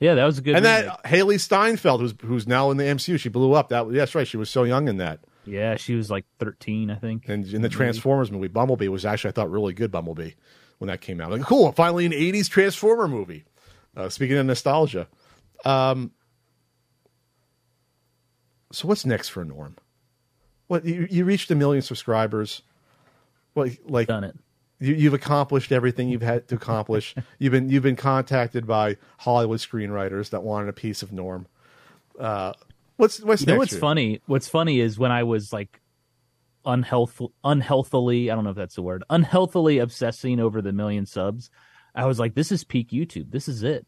[0.00, 0.54] Yeah, that was a good.
[0.54, 0.84] and remake.
[0.84, 3.70] that Hailee Steinfeld, who's who's now in the MCU, she blew up.
[3.70, 4.26] That that's right.
[4.28, 5.18] She was so young in that.
[5.48, 7.28] Yeah, she was like 13, I think.
[7.28, 9.90] And in the Transformers movie, Bumblebee was actually I thought really good.
[9.90, 10.32] Bumblebee
[10.78, 13.44] when that came out, like cool, finally an '80s Transformer movie.
[13.96, 15.08] Uh, speaking of nostalgia,
[15.64, 16.12] um,
[18.72, 19.76] so what's next for Norm?
[20.68, 22.62] What you, you reached a million subscribers?
[23.54, 24.36] Well, like Done it.
[24.78, 27.14] you, you've accomplished everything you've had to accomplish.
[27.38, 31.46] you've been you've been contacted by Hollywood screenwriters that wanted a piece of Norm.
[32.18, 32.52] Uh,
[32.98, 33.78] what's what's You know what's you?
[33.78, 34.20] funny?
[34.26, 35.80] What's funny is when I was like
[36.66, 41.50] unhealthful, unhealthily, I don't know if that's the word, unhealthily obsessing over the million subs.
[41.94, 43.30] I was like, this is peak YouTube.
[43.30, 43.86] This is it.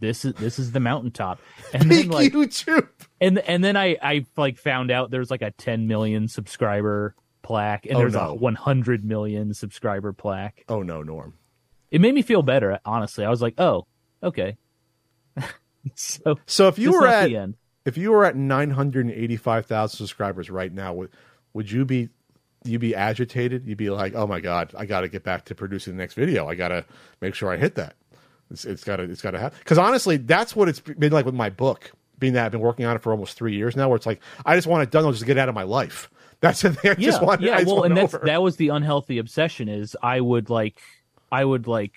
[0.00, 1.38] This is this is the mountaintop.
[1.74, 2.88] And then Peak like YouTube.
[3.20, 7.86] and and then I I like found out there's like a 10 million subscriber plaque
[7.86, 8.30] and Oh, there's no.
[8.30, 10.64] a 100 million subscriber plaque.
[10.68, 11.34] Oh no, Norm.
[11.92, 13.24] It made me feel better, honestly.
[13.24, 13.86] I was like, "Oh,
[14.22, 14.56] okay."
[15.94, 17.56] so So if you were at the end.
[17.84, 21.10] If you were at nine hundred and eighty five thousand subscribers right now, would
[21.52, 22.08] would you be
[22.64, 23.66] you be agitated?
[23.66, 26.14] You'd be like, oh my god, I got to get back to producing the next
[26.14, 26.48] video.
[26.48, 26.84] I got to
[27.20, 27.96] make sure I hit that.
[28.50, 29.58] It's, it's got to it's got to happen.
[29.58, 31.92] Because honestly, that's what it's been like with my book.
[32.18, 34.20] Being that I've been working on it for almost three years now, where it's like
[34.46, 36.08] I just want it done, I'll just to get it out of my life.
[36.40, 36.90] That's the thing.
[36.92, 37.40] I yeah, just want.
[37.40, 37.58] yeah.
[37.58, 38.26] I well, and that's over.
[38.26, 39.68] that was the unhealthy obsession.
[39.68, 40.80] Is I would like,
[41.30, 41.94] I would like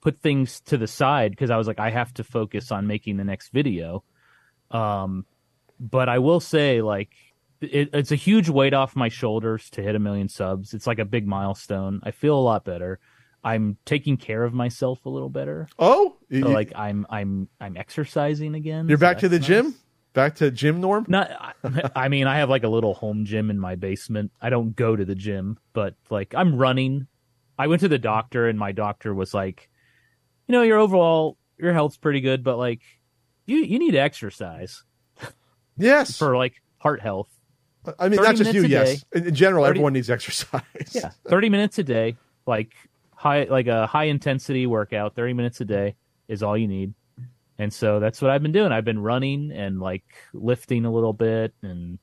[0.00, 3.16] put things to the side because I was like, I have to focus on making
[3.16, 4.04] the next video.
[4.70, 5.26] Um,
[5.78, 7.10] but I will say, like,
[7.60, 10.74] it, it's a huge weight off my shoulders to hit a million subs.
[10.74, 12.00] It's like a big milestone.
[12.02, 12.98] I feel a lot better.
[13.44, 15.68] I'm taking care of myself a little better.
[15.78, 18.88] oh, So, you, like I'm I'm I'm exercising again.
[18.88, 19.74] you're so back to the that's gym.
[20.14, 21.04] Back to gym norm.
[21.08, 24.32] Not, I- I mean, I have like a little home gym in my basement.
[24.40, 27.06] I don't go to the gym, but like I'm running.
[27.58, 29.70] I went to the doctor, and my doctor was like,
[30.48, 32.82] you know, your overall your health's pretty good, but like
[33.46, 34.82] you you need exercise
[35.78, 36.16] Yes.
[36.16, 37.28] for like heart health.
[37.98, 38.62] I mean, not just you.
[38.64, 39.04] Yes.
[39.12, 40.62] In, in general, 30 everyone needs exercise.
[40.92, 42.16] Yeah, thirty minutes a day,
[42.46, 42.72] like
[43.14, 45.14] high like a high intensity workout.
[45.14, 45.94] Thirty minutes a day
[46.28, 46.94] is all you need.
[47.58, 48.72] And so that's what I've been doing.
[48.72, 50.04] I've been running and like
[50.34, 51.98] lifting a little bit and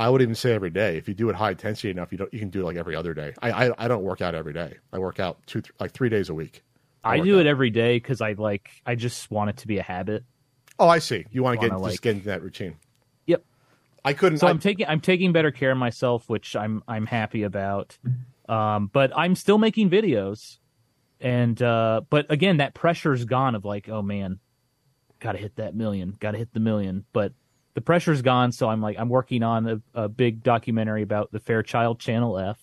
[0.00, 0.96] I would even say every day.
[0.96, 2.32] If you do it high intensity enough, you don't.
[2.34, 3.32] You can do it like every other day.
[3.40, 4.74] I I, I don't work out every day.
[4.92, 6.62] I work out two th- like three days a week.
[7.04, 7.40] I work do out.
[7.42, 10.24] it every day because I like I just want it to be a habit.
[10.78, 11.26] Oh, I see.
[11.30, 12.76] You want to get just get into that routine.
[13.26, 13.44] Yep.
[14.04, 14.38] I couldn't.
[14.38, 17.98] So I, I'm taking I'm taking better care of myself, which I'm I'm happy about.
[18.48, 20.58] Um, but I'm still making videos,
[21.20, 23.54] and uh, but again, that pressure's gone.
[23.54, 24.40] Of like, oh man,
[25.20, 27.04] got to hit that million, got to hit the million.
[27.12, 27.32] But
[27.74, 31.40] the pressure's gone, so I'm like I'm working on a, a big documentary about the
[31.40, 32.58] Fairchild Channel F,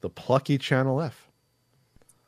[0.00, 1.30] the plucky Channel F,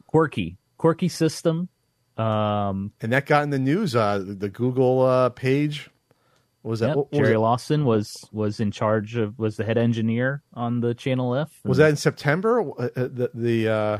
[0.06, 1.68] quirky quirky system.
[2.16, 3.96] Um, and that got in the news.
[3.96, 5.90] Uh, the, Google uh, page.
[6.62, 6.88] What was that?
[6.88, 7.38] yep, what, what was, Jerry it?
[7.40, 11.60] Lawson was was in charge of was the head engineer on the Channel F.
[11.64, 12.60] was that in September?
[12.60, 13.98] Uh, uh, the the uh,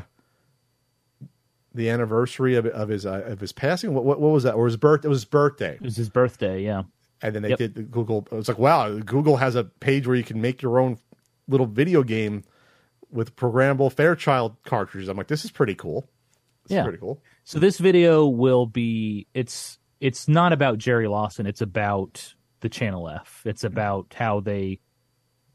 [1.73, 3.93] the anniversary of of his uh, of his passing.
[3.93, 4.53] What, what what was that?
[4.55, 5.03] Or his birth?
[5.05, 5.75] It was his birthday.
[5.75, 6.63] It was his birthday.
[6.63, 6.83] Yeah.
[7.21, 7.57] and then they Yep.
[7.57, 8.27] did the Google.
[8.31, 10.97] It was like, wow, Google has a page where you can make your own
[11.47, 12.43] little video game
[13.11, 15.07] with programmable Fairchild cartridges.
[15.09, 16.07] I'm like, this is pretty cool.
[16.67, 16.79] This Yeah.
[16.81, 17.21] is pretty cool.
[17.45, 23.07] So this video will be it's it's not about Jerry Lawson, it's about the Channel
[23.07, 23.43] F.
[23.45, 24.79] It's about how they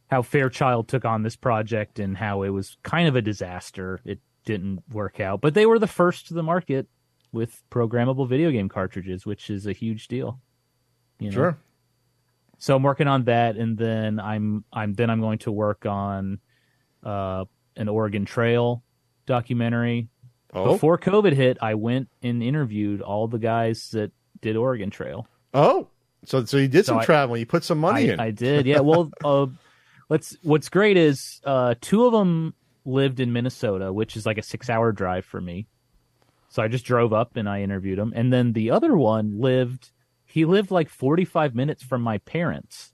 [0.09, 4.01] how Fairchild took on this project and how it was kind of a disaster.
[4.05, 6.87] It didn't work out, but they were the first to the market
[7.33, 10.41] with programmable video game cartridges, which is a huge deal.
[11.19, 11.35] You know?
[11.35, 11.59] Sure.
[12.59, 16.39] So I'm working on that, and then I'm I'm then I'm going to work on
[17.03, 18.85] uh, an Oregon Trail
[19.27, 20.09] documentary
[20.53, 24.11] Oh, before COVID hit, I went and interviewed all the guys that
[24.41, 25.27] did Oregon Trail.
[25.55, 25.89] oh,
[26.25, 27.41] so so you did So some I- traveling.
[27.41, 28.21] You put some money I, in.
[28.21, 28.81] I did, yeah.
[28.81, 29.47] Well, uh,
[30.09, 30.37] let's.
[30.43, 32.55] What's great is uh, two of them
[32.85, 35.67] lived in Minnesota, which is like a six-hour drive for me.
[36.49, 39.93] So I just drove up and I interviewed him, and then the other one lived.
[40.25, 42.90] He lived like forty-five minutes from my parents,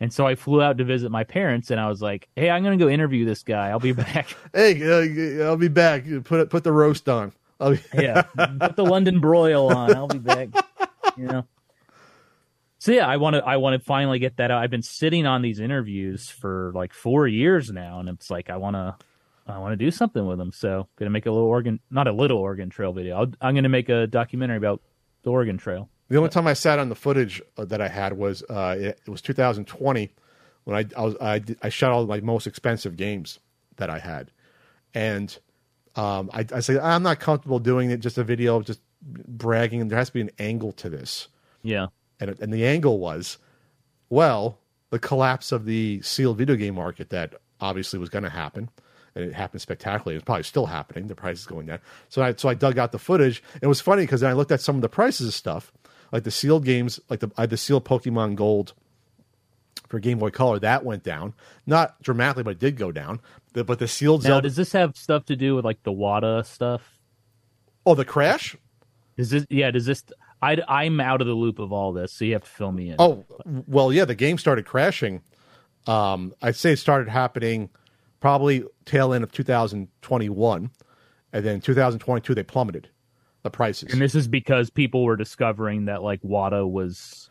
[0.00, 2.64] and so I flew out to visit my parents, and I was like, "Hey, I'm
[2.64, 3.68] gonna go interview this guy.
[3.68, 6.04] I'll be back." hey, uh, I'll be back.
[6.24, 7.32] Put put the roast on.
[7.60, 9.94] I'll be, yeah, put the London broil on.
[9.94, 10.48] I'll be back.
[11.16, 11.46] You know.
[12.78, 13.44] So yeah, I want to.
[13.44, 14.62] I want to finally get that out.
[14.62, 18.56] I've been sitting on these interviews for like four years now, and it's like I
[18.56, 18.96] want to.
[19.46, 20.52] I want to do something with them.
[20.52, 23.16] So gonna make a little Oregon, not a little Oregon Trail video.
[23.16, 24.80] I'll, I'm gonna make a documentary about
[25.24, 25.90] the Oregon Trail.
[26.10, 29.00] The only time I sat on the footage uh, that I had was uh, it,
[29.06, 30.10] it was 2020
[30.64, 33.38] when I I, was, I, I shot all my most expensive games
[33.76, 34.30] that I had,
[34.92, 35.38] and
[35.96, 39.88] um, I, I say I'm not comfortable doing it just a video of just bragging.
[39.88, 41.28] There has to be an angle to this,
[41.62, 41.86] Yeah.
[42.20, 43.38] and and the angle was,
[44.08, 44.58] well,
[44.90, 48.68] the collapse of the sealed video game market that obviously was going to happen,
[49.14, 50.16] and it happened spectacularly.
[50.16, 51.06] It's probably still happening.
[51.06, 51.78] The price is going down.
[52.08, 53.42] So I so I dug out the footage.
[53.62, 55.72] It was funny because I looked at some of the prices of stuff,
[56.12, 58.74] like the sealed games, like the I had the sealed Pokemon Gold
[59.88, 60.58] for Game Boy Color.
[60.60, 61.34] That went down,
[61.66, 63.20] not dramatically, but it did go down.
[63.52, 65.92] The, but the sealed Now, Zelda, does this have stuff to do with like the
[65.92, 66.98] WATA stuff?
[67.86, 68.56] oh, the crash.
[69.16, 69.46] Does this?
[69.50, 69.70] Yeah.
[69.70, 70.04] Does this?
[70.42, 72.90] I I'm out of the loop of all this, so you have to fill me
[72.90, 72.96] in.
[72.98, 73.24] Oh,
[73.66, 75.22] well, yeah, the game started crashing.
[75.86, 77.70] Um, I'd say it started happening
[78.20, 80.70] probably tail end of 2021,
[81.32, 82.88] and then 2022 they plummeted
[83.42, 83.92] the prices.
[83.92, 87.30] And this is because people were discovering that like WATA was.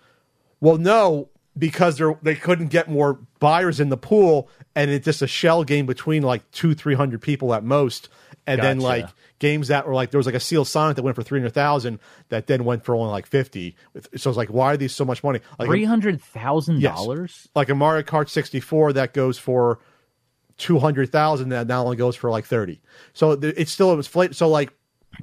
[0.60, 5.22] well, no, because they they couldn't get more buyers in the pool, and it's just
[5.22, 8.10] a shell game between like two, three hundred people at most,
[8.48, 9.08] and then like
[9.40, 11.54] games that were like there was like a Seal Sonic that went for three hundred
[11.54, 12.00] thousand
[12.30, 13.76] that then went for only like fifty.
[14.16, 15.40] So it's like, why are these so much money?
[15.58, 17.50] Like Three hundred thousand dollars.
[17.56, 19.80] like a Mario Kart 64 that goes for
[20.58, 22.82] 200,000 that now only goes for like 30.
[23.14, 24.36] So it's still it was flat.
[24.36, 24.74] So like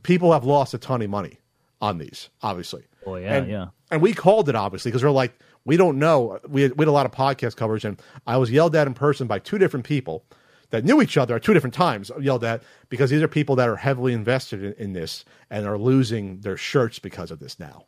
[0.02, 1.38] people have lost a ton of money
[1.80, 2.84] on these, obviously.
[3.04, 3.66] Oh yeah, and, yeah.
[3.90, 6.38] And we called it obviously because we're like, we don't know.
[6.48, 8.94] We had, we had a lot of podcast coverage and I was yelled at in
[8.94, 10.24] person by two different people
[10.70, 13.68] that knew each other at two different times yelled at because these are people that
[13.68, 17.84] are heavily invested in, in this and are losing their shirts because of this now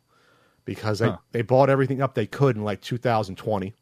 [0.63, 1.17] because they, Huh.
[1.31, 3.73] they bought everything up they could in like 2020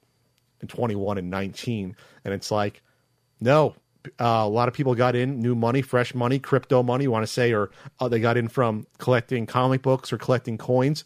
[0.62, 1.96] and 21 and 19
[2.26, 2.82] and it's like
[3.40, 3.76] no
[4.20, 7.24] uh, a lot of people got in new money fresh money crypto money you want
[7.24, 7.70] to say or
[8.00, 11.04] uh, they got in from collecting comic books or collecting coins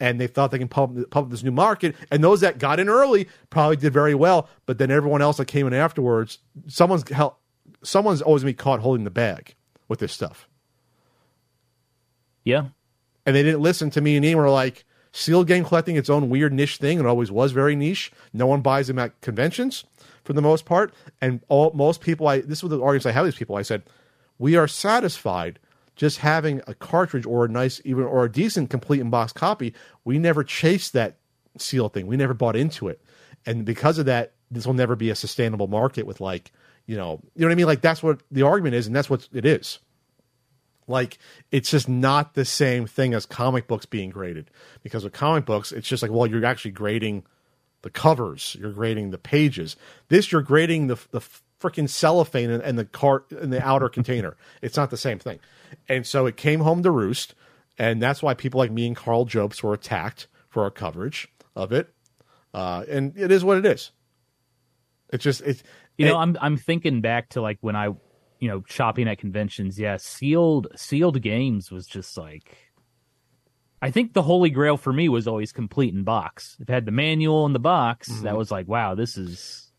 [0.00, 2.88] and they thought they can pump, pump this new market and those that got in
[2.88, 7.38] early probably did very well but then everyone else that came in afterwards someone's hel-
[7.82, 9.54] someone's always going to be caught holding the bag
[9.88, 10.48] with this stuff.
[12.44, 12.68] Yeah.
[13.26, 16.30] and they didn't listen to me and Ian were like Seal game collecting its own
[16.30, 18.12] weird niche thing and it always was very niche.
[18.32, 19.84] No one buys them at conventions
[20.28, 20.92] for the most part
[21.22, 23.56] and all most people i this was the arguments i have with these people.
[23.56, 23.82] I said
[24.38, 25.58] we are satisfied
[25.96, 29.72] just having a cartridge or a nice even or a decent complete in box copy.
[30.04, 31.16] We never chased that
[31.56, 32.06] seal thing.
[32.06, 33.00] We never bought into it.
[33.46, 36.52] And because of that this will never be a sustainable market with like
[36.84, 37.66] you know you know what i mean?
[37.66, 39.78] Like that's what the argument is and that's what it is.
[40.86, 41.18] Like
[41.50, 44.50] it's just not the same thing as comic books being graded.
[44.82, 47.24] Because with comic books it's just like well you're actually grading
[47.82, 49.76] the covers you're grading the pages
[50.08, 51.20] this you're grading the the
[51.60, 55.38] freaking cellophane and, and the cart in the outer container it's not the same thing
[55.88, 57.34] and so it came home to roost
[57.78, 61.72] and that's why people like me and Karl Jobst were attacked for our coverage of
[61.72, 61.92] it
[62.54, 63.90] uh, and it is what it is
[65.12, 65.62] it's just it's
[65.96, 67.86] You know, it- I'm I'm thinking back to like when I,
[68.40, 69.78] you know, shopping at conventions.
[69.78, 72.56] Yeah, sealed sealed games was just like.
[73.80, 76.56] I think the holy grail for me was always complete in box.
[76.60, 78.24] If it had the manual in the box, Mm-hmm.
[78.24, 79.70] that was like, wow, this is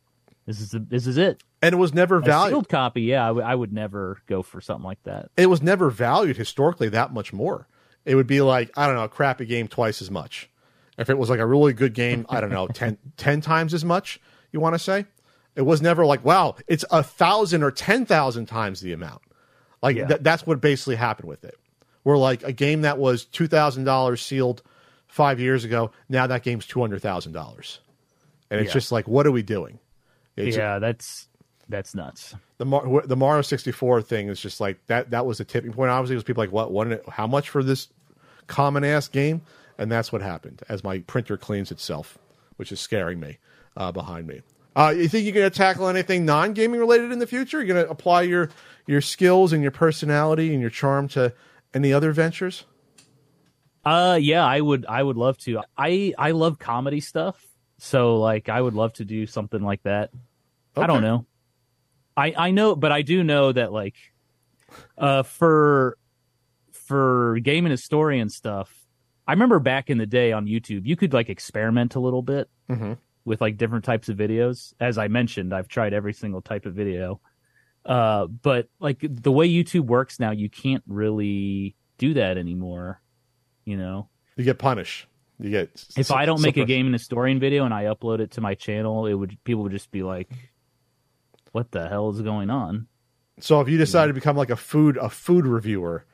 [0.45, 1.43] this is the, this is it.
[1.61, 4.41] and it was never A valued sealed copy, yeah, I, w- I would never go
[4.41, 5.29] for something like that.
[5.37, 7.67] it was never valued historically that much more.
[8.05, 10.49] It would be like, I don't know, a crappy game twice as much.
[10.97, 13.85] If it was like a really good game, I don't know, 10, 10 times as
[13.85, 14.19] much,
[14.51, 15.05] you want to say?
[15.55, 19.21] It was never like, wow, it's a thousand or 10,000 times the amount.
[19.83, 20.07] Like, Yeah.
[20.07, 21.58] th- that's what basically happened with it.
[22.03, 24.61] Where like a game that was $2,000 sealed
[25.07, 27.79] five years ago, now that game's $200,000.
[28.51, 28.73] And it's Yeah.
[28.73, 29.79] just like, what are we doing?
[30.35, 31.27] It's, yeah, that's
[31.67, 32.33] that's nuts.
[32.57, 35.91] the Mar- the Mario 64 thing is just like that that was the tipping point
[35.91, 37.89] obviously it was people like what what how much for this
[38.47, 39.41] common ass game
[39.77, 42.17] and that's what happened as my printer cleans itself
[42.55, 43.37] which is scaring me
[43.77, 44.41] uh, behind me
[44.75, 47.85] uh, you think you're going to tackle anything non-gaming related in the future you're going
[47.85, 48.49] to apply your
[48.87, 51.31] your skills and your personality and your charm to
[51.73, 52.65] any other ventures
[53.85, 55.61] Uh yeah, I would I would love to.
[55.77, 57.45] I I love comedy stuff.
[57.77, 60.11] So like I would love to do something like that.
[60.75, 61.25] I don't know.
[62.17, 63.95] I I know but I do know that like
[64.97, 65.97] uh for
[66.73, 68.69] for Gaming Historian stuff,
[69.27, 72.49] I remember back in the day on YouTube, you could like experiment a little bit
[72.69, 72.97] Mhm.
[73.25, 74.73] with like different types of videos.
[74.79, 77.21] As I mentioned, I've tried every single type of video.
[77.85, 83.01] Uh but like the way YouTube works now, you can't really do that anymore,
[83.65, 84.09] you know.
[84.37, 85.05] you get punished
[85.39, 88.41] you get If I don't make a Gaming Historian video and I upload it to
[88.41, 90.29] my channel, it would people would just be like,
[91.53, 92.87] "What the hell is going on?"
[93.39, 96.05] so if you decided to become like a food a food reviewer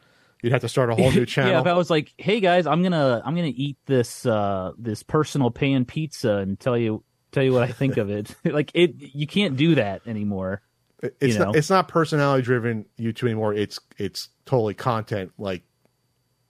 [0.43, 2.67] you'd have to start a whole new channel yeah, if I was like, "Hey guys,
[2.67, 7.43] I'm gonna I'm gonna eat this uh this personal pan pizza and tell you tell
[7.43, 8.35] you what I think of it.
[8.45, 10.61] like it, you can't do that anymore.
[11.05, 13.53] It- It's You not, it's not personality driven YouTube anymore.
[13.53, 15.63] It's it's totally content like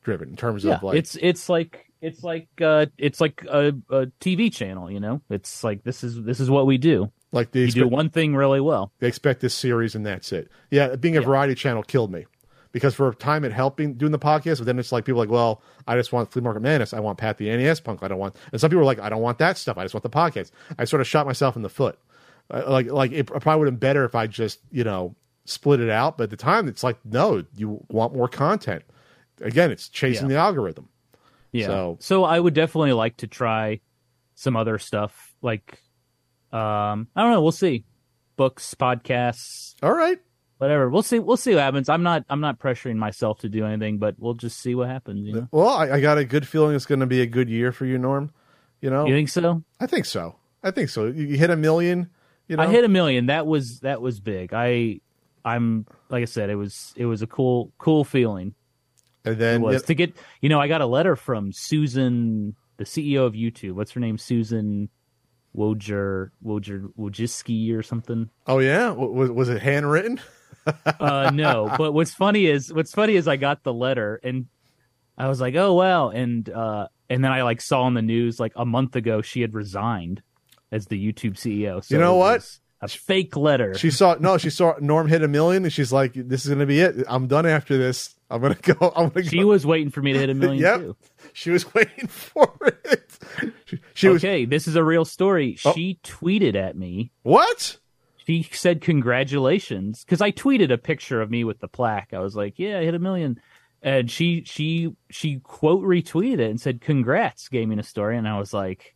[0.03, 3.68] driven in terms Yeah, of like it's it's like it's like uh it's like a,
[3.90, 4.90] a TV channel.
[4.91, 7.11] You know, it's like this is this is what we do.
[7.32, 8.91] like they You expect, do one thing really well.
[8.99, 10.49] they expect this series and that's it.
[10.72, 12.26] Yeah, being a variety channel killed me
[12.72, 15.19] because for a time it helped me doing the podcast, but then it's like people
[15.19, 16.94] like, well, I just want Flea Market Madness.
[16.94, 18.03] I want Pat the NES Punk.
[18.03, 19.77] I don't want, and some people are like, I don't want that stuff.
[19.77, 20.52] I just want the podcast.
[20.77, 21.98] I sort of shot myself in the foot.
[22.51, 25.15] Uh, like like it probably would have been better if I just you know
[25.45, 26.17] split it out.
[26.17, 28.84] But at the time, it's like no, you want more content.
[29.41, 30.89] Again, it's chasing the algorithm.
[31.51, 31.67] Yeah.
[31.67, 33.80] So- So, I would definitely like to try
[34.34, 35.34] some other stuff.
[35.41, 35.80] Like,
[36.51, 37.41] um, I don't know.
[37.41, 37.85] We'll see.
[38.38, 40.19] Books, podcasts, All right.
[40.57, 40.89] whatever.
[40.89, 41.19] We'll see.
[41.19, 41.88] We'll see what happens.
[41.88, 42.26] I'm not.
[42.30, 45.26] I'm not pressuring myself to do anything, but we'll just see what happens.
[45.26, 45.47] You know.
[45.51, 47.85] Well, I, I got a good feeling it's going to be a good year for
[47.85, 48.31] you, Norm.
[48.81, 49.63] You know, You think so?
[49.80, 50.35] I think so.
[50.63, 51.05] I think so.
[51.05, 52.09] You hit a million.
[52.47, 53.27] You know, I hit a million.
[53.27, 54.53] That was that was big.
[54.53, 54.99] I,
[55.43, 56.49] I'm like I said.
[56.49, 58.53] It was it was a cool cool feeling.
[59.23, 60.15] and then It was to get.
[60.41, 63.73] You know, I got a letter from Susan, the CEO of YouTube.
[63.73, 64.17] What's her name?
[64.17, 64.89] Susan.
[65.55, 68.30] Wojer, Wojer, Wojcicki or something.
[68.45, 70.19] oh yeah, was was it handwritten?
[70.99, 74.47] uh no but what's funny is what's funny is i got the letter and
[75.15, 78.39] i was like oh wow and uh and then i like saw on the news
[78.39, 80.23] like a month ago she had resigned
[80.76, 82.60] as the youtube ceo so You know what?
[82.81, 86.11] a fake letter She saw no, she saw Norm hit a million, and she's like,
[86.14, 86.95] "This is going to be it.
[87.07, 88.14] I'm done after this.
[88.30, 88.91] I'm going to go.
[88.95, 90.80] I'm to she go." was waiting for me to hit a million Yep.
[90.81, 90.95] too
[91.34, 92.53] She was waiting for
[92.84, 93.18] it.
[93.65, 95.73] She, she was okay this is a real story Oh.
[95.73, 97.77] she tweeted at me what?
[98.27, 102.35] she said congratulations because i tweeted a picture of me with the plaque i was
[102.35, 103.39] like yeah i hit a million
[103.81, 108.53] and she she she quote retweeted it and said congrats Gaming Historian and i was
[108.53, 108.94] like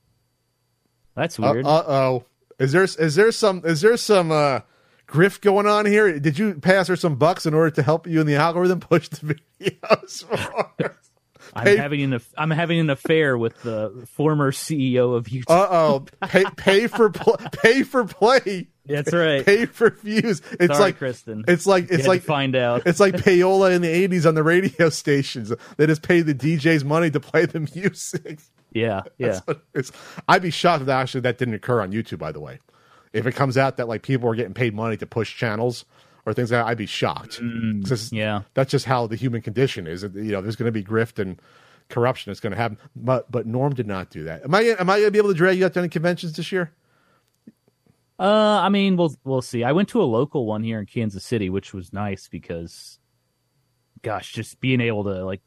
[1.20, 1.66] that's weird.
[1.66, 2.26] Uh weird oh.
[2.60, 4.62] Is there is there some is there some uh
[5.08, 6.20] grift going on here?
[6.20, 9.08] Did you pass her some bucks in order to help you in the algorithm push
[9.10, 10.26] the videos?
[11.56, 15.68] i'm pay- having an i'm having an affair with the former ceo of youtube Uh
[15.72, 16.06] oh.
[16.28, 18.68] Pay pay for pl- pay for play.
[18.86, 20.44] that's right Pay for views.
[20.52, 23.88] It's Sorry, like kristen it's like it's like find out It's like payola in the
[24.08, 25.52] '80s on the radio stations.
[25.78, 28.40] They just pay the DJs money to play the music.
[28.72, 29.40] Yeah yeah.
[30.28, 32.20] I'd be shocked if that actually that didn't occur on YouTube.
[32.20, 32.60] By the way,
[33.14, 35.86] if it comes out that like people are getting paid money to push channels
[36.26, 37.42] or things like that, I'd be shocked.
[37.42, 40.04] Mm, yeah that's just how the human condition is.
[40.04, 41.42] You know, there's going to be grift and
[41.90, 42.32] corruption.
[42.32, 42.78] It's going to happen.
[42.96, 44.44] But but Norm did not do that.
[44.44, 46.34] Am I am I going to be able to drag you out to any conventions
[46.34, 46.72] this year?
[48.20, 49.64] Uh, I mean, we'll we'll see.
[49.64, 53.00] I went to a local one here in Kansas City, which was nice because,
[54.02, 55.42] gosh, just being able to like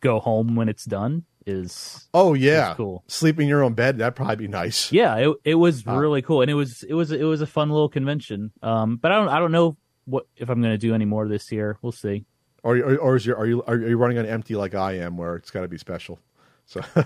[0.00, 3.04] go home when it's done is Oh yeah, It's cool.
[3.08, 3.98] Sleep in your own bed.
[3.98, 4.90] That'd probably be nice.
[4.92, 7.46] yeah, it it was Uh, really cool, and it was it was it was a
[7.46, 8.52] fun little convention.
[8.62, 11.28] Um, but I don't I don't know what if I'm going to do any more
[11.28, 11.76] this year.
[11.82, 12.24] We'll see.
[12.62, 15.16] Or, or, or is your, are you are you running on empty like I am,
[15.16, 16.18] where it's got to be special?
[16.66, 16.80] So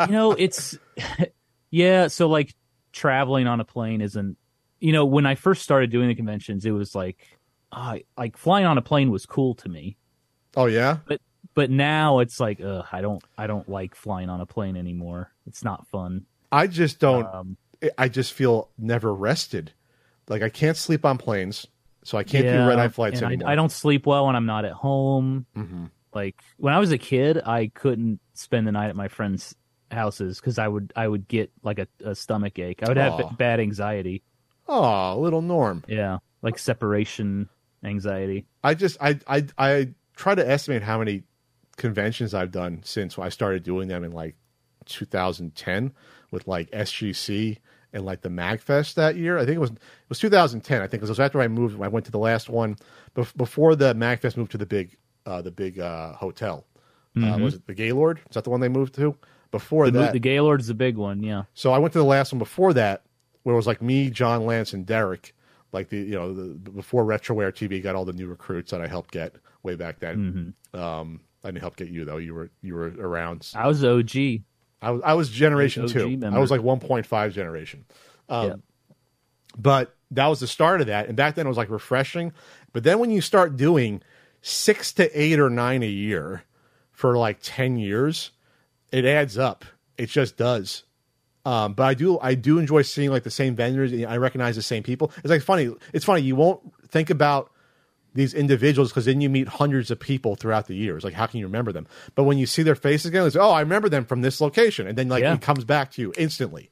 [0.00, 0.78] you know, it's
[1.70, 2.08] yeah.
[2.08, 2.54] So like
[2.92, 4.36] traveling on a plane isn't.
[4.78, 7.26] You know, when I first started doing the conventions, it was like,
[7.72, 9.96] uh, like flying on a plane was cool to me.
[10.56, 11.20] oh yeah, but
[11.70, 15.32] now it's like ugh, I don't I don't like flying on a plane anymore.
[15.46, 16.26] It's not fun.
[16.52, 17.26] I just don't.
[17.26, 17.56] Um,
[17.98, 19.72] I just feel never rested.
[20.28, 21.66] Like I can't sleep on planes,
[22.04, 23.48] so I can't do red eye flights and I- anymore.
[23.50, 25.46] I, don't sleep well when I'm not at home.
[25.56, 25.90] Mhm.
[26.14, 29.54] Like when I was a kid, I couldn't spend the night at my friends'
[29.90, 32.82] houses because I would I would get like a, a stomach ache.
[32.82, 33.30] I would have Aw.
[33.32, 34.22] bad anxiety.
[34.68, 35.84] Oh, a little Norm.
[35.88, 37.48] Yeah, like separation
[37.84, 38.46] anxiety.
[38.64, 41.22] I just I I I try to estimate how many
[41.76, 44.36] conventions I've done since I started doing them in like
[44.86, 45.92] 2010
[46.30, 47.58] with like SGC
[47.92, 49.38] and like the Magfest that year.
[49.38, 50.82] I think it was it was 2010.
[50.82, 51.80] I think it was after I moved.
[51.80, 52.76] I went to the last one
[53.14, 56.66] before the Magfest moved to the big uh, the big uh, hotel.
[57.16, 58.18] Uh, was it the Gaylord?
[58.28, 59.16] Is that the one they moved to?
[59.50, 59.94] Before Mm-hmm.
[59.94, 61.22] The, that, the Gaylord's the big one.
[61.22, 61.44] Yeah.
[61.54, 63.04] So I went to the last one before that,
[63.42, 65.34] where it was like me, John Lance, and Derek.
[65.72, 68.86] Like the you know the, before RetroWare TV got all the new recruits that I
[68.86, 70.54] helped get way back then.
[70.74, 70.80] Mm-hmm.
[70.80, 72.16] Um, I didn't help get you though.
[72.16, 73.48] You were you were around.
[73.54, 74.16] I was OG.
[74.82, 76.08] I was I was generation OG two.
[76.16, 76.36] member.
[76.36, 77.84] I was like one point five generation.
[78.28, 78.54] Um, Yeah.
[79.58, 82.32] But that was the start of that, and back then it was like refreshing.
[82.72, 84.02] But then when you start doing
[84.42, 86.42] six to eight or nine a year
[86.92, 88.32] for like ten years,
[88.92, 89.64] it adds up.
[89.96, 90.82] It just does.
[91.46, 93.92] Um, but I do I do enjoy seeing like the same vendors.
[94.04, 95.12] I recognize the same people.
[95.18, 95.72] It's like funny.
[95.92, 96.22] It's funny.
[96.22, 97.50] You won't think about
[98.16, 101.04] these individuals because then you meet hundreds of people throughout the years.
[101.04, 101.86] Like how can you remember them?
[102.16, 104.86] But when you see their faces again, it's oh I remember them from this location,
[104.88, 105.34] and then like Yeah.
[105.34, 106.70] it comes back to you instantly.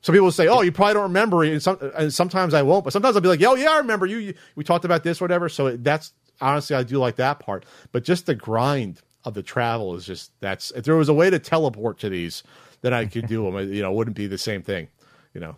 [0.00, 2.84] some people will say, "Oh, you probably don't remember," and, some, and sometimes I won't.
[2.84, 4.18] But sometimes I'll be like, "Oh, yeah, I remember you.
[4.18, 7.66] you we talked about this, whatever." So that's honestly, I do like that part.
[7.92, 10.70] But just the grind of the travel is just that's.
[10.70, 12.44] If there was a way to teleport to these,
[12.82, 13.72] then I could do them.
[13.74, 14.86] You know, it wouldn't be the same thing.
[15.34, 15.56] You know.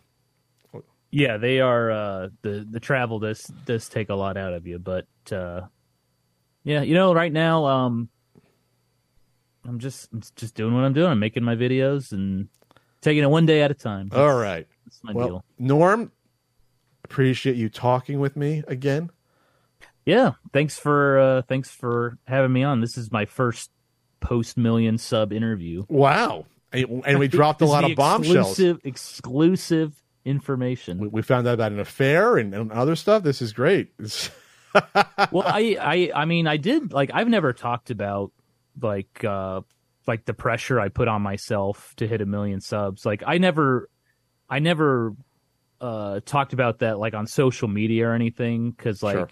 [1.11, 1.91] Yeah, they are.
[1.91, 5.63] Uh, the the travel does does take a lot out of you, but uh,
[6.63, 8.09] yeah, you know, right now, um,
[9.67, 11.11] I'm just I'm just doing what I'm doing.
[11.11, 12.49] I'm making my videos and
[13.01, 14.09] taking it one day at a time.
[14.09, 14.67] That's, All right.
[14.85, 15.45] that's my Well, deal.
[15.59, 16.13] Norm,
[17.05, 19.11] appreciate you talking with me again.
[20.07, 22.81] Yeah, thanks for uh, thanks for having me on.
[22.81, 23.71] This is my first
[24.21, 25.85] post million sub interview.
[25.89, 26.47] Wow.
[26.73, 28.51] And and we dropped a lot of bombshells.
[28.51, 30.99] Exclusive, exclusive information.
[30.99, 33.23] We, we found out about an affair and, and other stuff.
[33.23, 33.93] This is great.
[35.33, 38.31] Well, I, I, I mean, I did like I've never talked about
[38.81, 39.63] like uh
[40.07, 43.05] like the pressure I put on myself to hit a million subs.
[43.05, 43.89] Like I never,
[44.49, 45.15] I never
[45.81, 49.29] uh talked about that like on social media or anything because like Sure.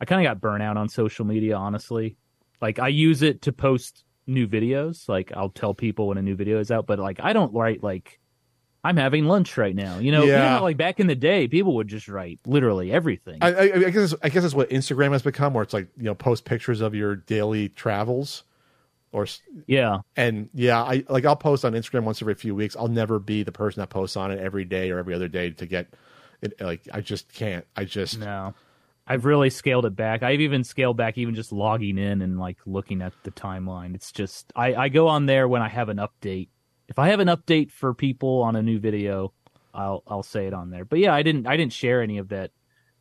[0.00, 1.56] I kind of got burnt out on social media.
[1.56, 2.16] Honestly,
[2.60, 5.08] like I use it to post new videos.
[5.08, 7.84] Like I'll tell people when a new video is out, but like I don't write
[7.84, 8.18] like.
[8.86, 9.98] I'm having lunch right now.
[9.98, 10.58] You know, you know Yeah.
[10.60, 13.38] like back in the day, people would just write literally everything.
[13.42, 16.04] I, I, I guess I guess that's what Instagram has become, where it's like you
[16.04, 18.44] know post pictures of your daily travels,
[19.12, 19.26] or
[19.66, 22.76] yeah, and yeah, I like I'll post on Instagram once every few weeks.
[22.76, 25.50] I'll never be the person that posts on it every day or every other day
[25.50, 25.88] to get
[26.42, 26.60] it.
[26.60, 27.64] Like I just can't.
[27.76, 28.54] I just No.
[29.08, 30.24] I've really scaled it back.
[30.24, 33.94] I've even scaled back even just logging in and like looking at the timeline.
[33.94, 36.48] It's just I, I go on there when I have an update.
[36.88, 39.32] If I have an update for people on a new video,
[39.74, 40.84] I'll I'll say it on there.
[40.84, 42.50] But yeah, I didn't I didn't share any of that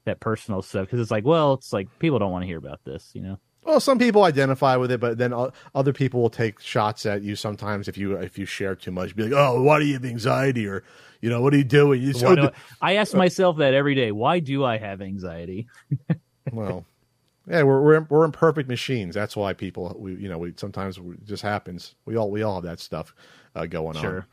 [0.06, 2.84] that personal stuff because it's like, well, it's like people don't want to hear about
[2.84, 3.40] this, you know.
[3.64, 5.34] Well, some people identify with it, but then
[5.74, 9.16] other people will take shots at you sometimes if you if you share too much.
[9.16, 10.84] Be like, "Oh, why do you have anxiety?" Or,
[11.20, 12.49] you know, "What are you doing?" You so do
[12.80, 14.12] I, ask myself that every day.
[14.12, 15.68] Why do I have anxiety?
[16.52, 16.86] well,
[17.48, 19.16] yeah, we're we're we're imperfect machines.
[19.16, 21.95] That's why people we you know we sometimes it just happens.
[22.06, 23.16] We all we all have that stuff
[23.56, 24.26] uh, going on.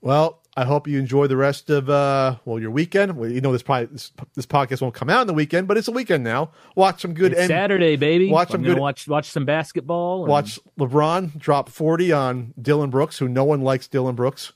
[0.00, 3.16] Well, I hope you enjoy the rest of uh well your weekend.
[3.16, 5.76] Well, you know this probably this, this podcast won't come out in the weekend, but
[5.76, 6.50] it's a weekend now.
[6.76, 8.30] Watch some good It's Saturday, baby.
[8.30, 10.22] watch some good- watch watch some basketball.
[10.22, 14.52] and- watch LeBron drop forty on Dillon Brooks, who no one likes Dillon Brooks.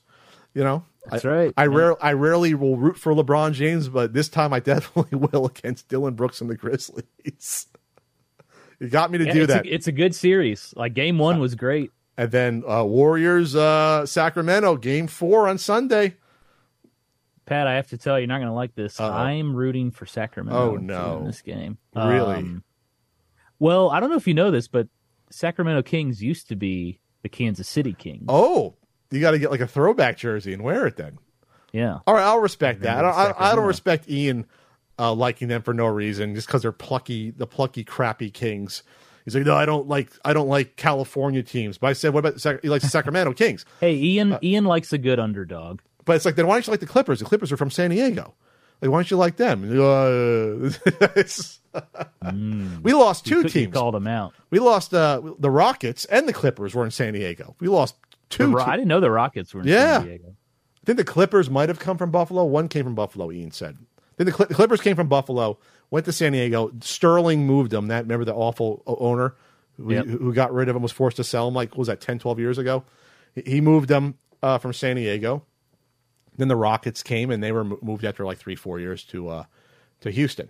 [0.53, 1.53] You know, That's I, right.
[1.57, 1.75] I Yeah.
[1.75, 5.87] rare I rarely will root for LeBron James, but this time I definitely will against
[5.89, 7.67] Dillon Brooks and the Grizzlies.
[8.79, 9.65] you got me to Yeah, do it's that.
[9.65, 10.73] A, it's a good series.
[10.77, 11.91] Like game one was great.
[12.17, 16.15] And then uh, Warriors uh, Sacramento game four on Sunday.
[17.45, 18.99] Pat, I have to tell you, you're not going to like this.
[18.99, 19.11] Uh-oh.
[19.11, 20.57] I'm rooting for Sacramento.
[20.73, 21.17] Oh, no.
[21.17, 21.77] win this game.
[21.95, 22.35] Really?
[22.37, 22.63] Um,
[23.59, 24.87] well, I don't know if you know this, but
[25.29, 28.25] Sacramento Kings used to be the Kansas City Kings.
[28.27, 28.75] Oh,
[29.11, 31.17] you got to get like a throwback jersey and wear it then.
[31.71, 31.99] yeah.
[32.07, 32.97] All right, I'll respect that.
[32.97, 34.45] I don't, I, I don't respect Ian
[34.97, 38.83] uh, liking them for no reason, just because they're plucky, the plucky, crappy Kings.
[39.25, 41.77] He's like, no, I don't like, I don't like California teams.
[41.77, 43.65] But I said, what about Sac- he likes the Sacramento Kings?
[43.79, 44.33] Hey, Ian.
[44.33, 45.79] Uh, Ian likes a good underdog.
[46.05, 47.19] But it's like, then why don't you like the Clippers?
[47.19, 48.33] The Clippers are from San Diego.
[48.81, 49.63] Like, why don't you like them?
[49.63, 50.69] Uh,
[51.15, 51.59] it's-
[52.83, 53.73] we lost two You teams.
[53.73, 54.33] called them out.
[54.49, 57.55] We lost uh, the Rockets and the Clippers were in San Diego.
[57.59, 57.95] We lost
[58.29, 58.51] two.
[58.55, 59.99] Ro- te- I didn't know the Rockets were in Yeah.
[59.99, 60.27] San Diego.
[60.29, 62.43] I think the Clippers might have come from Buffalo.
[62.43, 63.31] One came from Buffalo.
[63.31, 63.77] Ian said.
[64.17, 65.57] Then the, Cl- the Clippers came from Buffalo,
[65.93, 66.71] went to San Diego.
[66.81, 67.87] Sterling moved them.
[67.87, 69.35] That remember the awful owner
[69.77, 70.05] who, Yep.
[70.07, 71.53] who got rid of him was forced to sell him.
[71.53, 72.83] Like what was that 10, 12 years ago?
[73.35, 75.43] He- moved them uh, from San Diego.
[76.37, 79.43] Then the Rockets came and they were moved after like three, four years to uh,
[80.01, 80.49] to Houston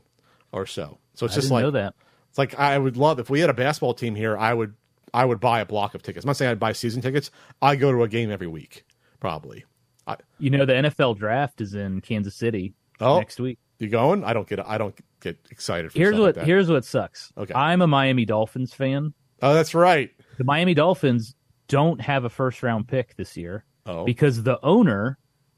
[0.53, 0.97] or so.
[1.13, 1.93] So it's I just like know that.
[2.29, 4.37] it's like I would love if we had a basketball team here.
[4.37, 4.75] I would
[5.13, 6.23] I would buy a block of tickets.
[6.25, 7.31] I'm not saying I'd buy season tickets.
[7.61, 8.85] I go to a game every week,
[9.19, 9.65] probably.
[10.07, 13.17] I, You know, the NFL draft is in Kansas City Oh.
[13.19, 13.59] next week.
[13.79, 14.23] you going?
[14.23, 15.91] I don't get I don't get excited.
[15.91, 16.45] For Here's what like that.
[16.45, 17.31] here's what sucks.
[17.37, 17.53] Okay.
[17.53, 19.13] I'm a Miami Dolphins fan.
[19.41, 20.11] Oh, that's right.
[20.37, 21.35] The Miami Dolphins
[21.67, 25.17] don't have a first round pick this year Oh, because the owner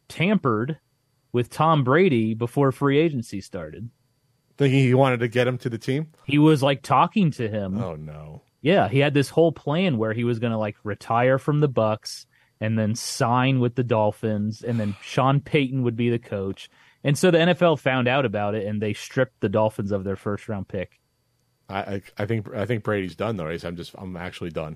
[0.09, 0.79] tampered
[1.31, 3.89] with Tom Brady before free agency started.
[4.57, 6.07] thinking he wanted to get him to the team.
[6.25, 7.77] He was like talking to him.
[7.81, 8.41] Oh no.
[8.61, 11.69] Yeah, he had this whole plan where he was going to like retire from the
[11.69, 12.25] Bucs
[12.61, 16.69] and then sign with the Dolphins and then Sean Payton would be the coach.
[17.05, 20.15] And so the NFL found out about it and they stripped the Dolphins of their
[20.17, 20.99] first round pick.
[21.69, 23.47] I, I I think I think Brady's done though.
[23.47, 24.75] I'm just I'm actually done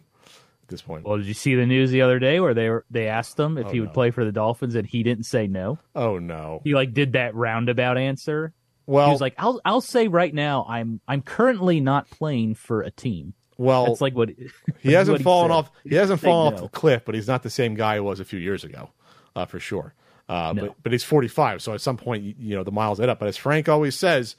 [0.64, 1.06] at this point.
[1.06, 3.57] Well, did you see the news the other day where they were they asked him
[3.57, 3.93] if Oh, he would no.
[3.93, 5.80] play for the Dolphins and he didn't say no?
[5.95, 6.61] Oh no.
[6.64, 8.53] He like did that roundabout answer.
[8.85, 12.81] Well, he was like, "I'll I'll say right now, I'm I'm currently not playing for
[12.81, 14.30] a team." well, it's like what
[14.80, 15.56] he hasn't what fallen said.
[15.56, 15.72] off.
[15.84, 16.64] He hasn't Say fallen no.
[16.64, 18.89] off the cliff, but he's not the same guy he was a few years ago,
[19.35, 19.93] uh, for sure.
[20.30, 20.61] Uh, No.
[20.68, 23.19] but but he's 45, so at some point you, know the miles add up.
[23.19, 24.35] But as Frank always says,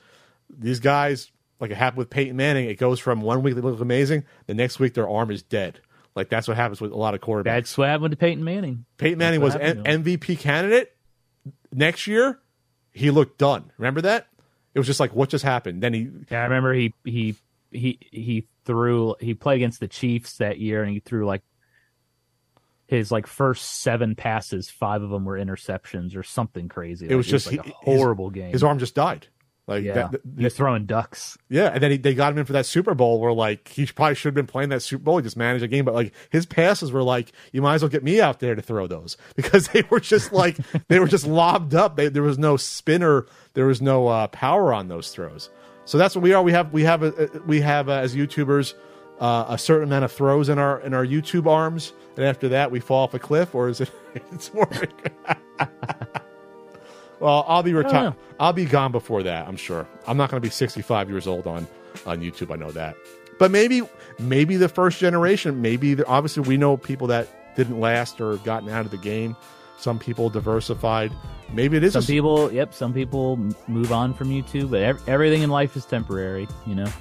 [0.49, 2.71] these guys like it happened with Peyton Manning.
[2.71, 5.81] It goes from one week they look amazing, the next week their arm is dead.
[6.15, 7.45] Like that's what happens with a lot of quarterbacks.
[7.45, 8.85] That's what happened to Peyton Manning.
[8.99, 10.97] Peyton Manning was M- MVP candidate
[11.73, 12.39] next year.
[12.93, 13.71] He looked done.
[13.79, 14.29] Remember that?
[14.75, 15.83] It was just like what just happened.
[15.83, 17.35] Then he Yeah, I remember he he
[17.73, 21.43] he he threw he played against the Chiefs that year and he threw like
[22.91, 27.09] his like first seven passes, five of them were interceptions or something crazy.
[27.09, 28.53] It was Like, just like he- a horrible game.
[28.53, 29.29] his arm just died.
[29.67, 31.39] Like yeah, that, was throwing ducks.
[31.49, 33.87] Yeah, and then he, they got him in for that Super Bowl where like he
[33.87, 35.19] probably should have been playing that Super Bowl.
[35.19, 37.89] He just managed a game, but like his passes were like, you might as well
[37.89, 40.57] get me out there to throw those because they were just like
[40.89, 41.95] they were just lobbed up.
[41.95, 45.51] They, there was no spinner, there was no uh, power on those throws.
[45.85, 46.43] So that's what we are.
[46.43, 48.75] We have we have a, we have uh, as YouTubers
[49.21, 52.71] uh, a certain amount of throws in our in our YouTube arms, and after that
[52.71, 53.91] we fall off a cliff, or is it?
[54.33, 54.69] It's more.
[57.21, 58.15] Well, I'll be retired.
[58.41, 59.47] I'll be gone before that.
[59.47, 59.87] I'm sure.
[60.07, 61.67] I'm not going to be 65 years old on
[62.07, 62.51] on YouTube.
[62.51, 62.97] I know that.
[63.39, 63.83] But maybe
[64.19, 65.61] maybe the first generation.
[65.61, 69.37] Maybe the, obviously we know people that didn't last or gotten out of the game.
[69.79, 71.13] Some people diversified.
[71.53, 73.37] Maybe it is Some a, people, yep, some people
[73.67, 76.47] move on from YouTube, but ev- everything in life is temporary.
[76.67, 76.93] You know,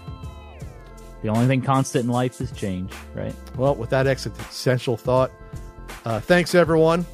[1.22, 3.36] the only thing constant in life is change, right?
[3.58, 5.32] well with that existential thought.
[6.06, 7.06] Uh, thanks everyone.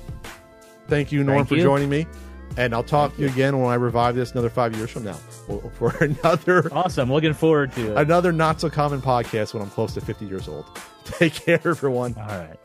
[0.87, 1.63] Thank you, Norm, Thank for you.
[1.63, 2.05] joining me.
[2.57, 5.13] And I'll talk to you again when I revive this another five years from now
[5.13, 7.11] for- for another Awesome.
[7.11, 7.97] Looking forward to it.
[7.97, 10.65] another not so common podcast when I'm close to 50 years old.
[11.05, 12.15] Take care, everyone.
[12.17, 12.57] All right.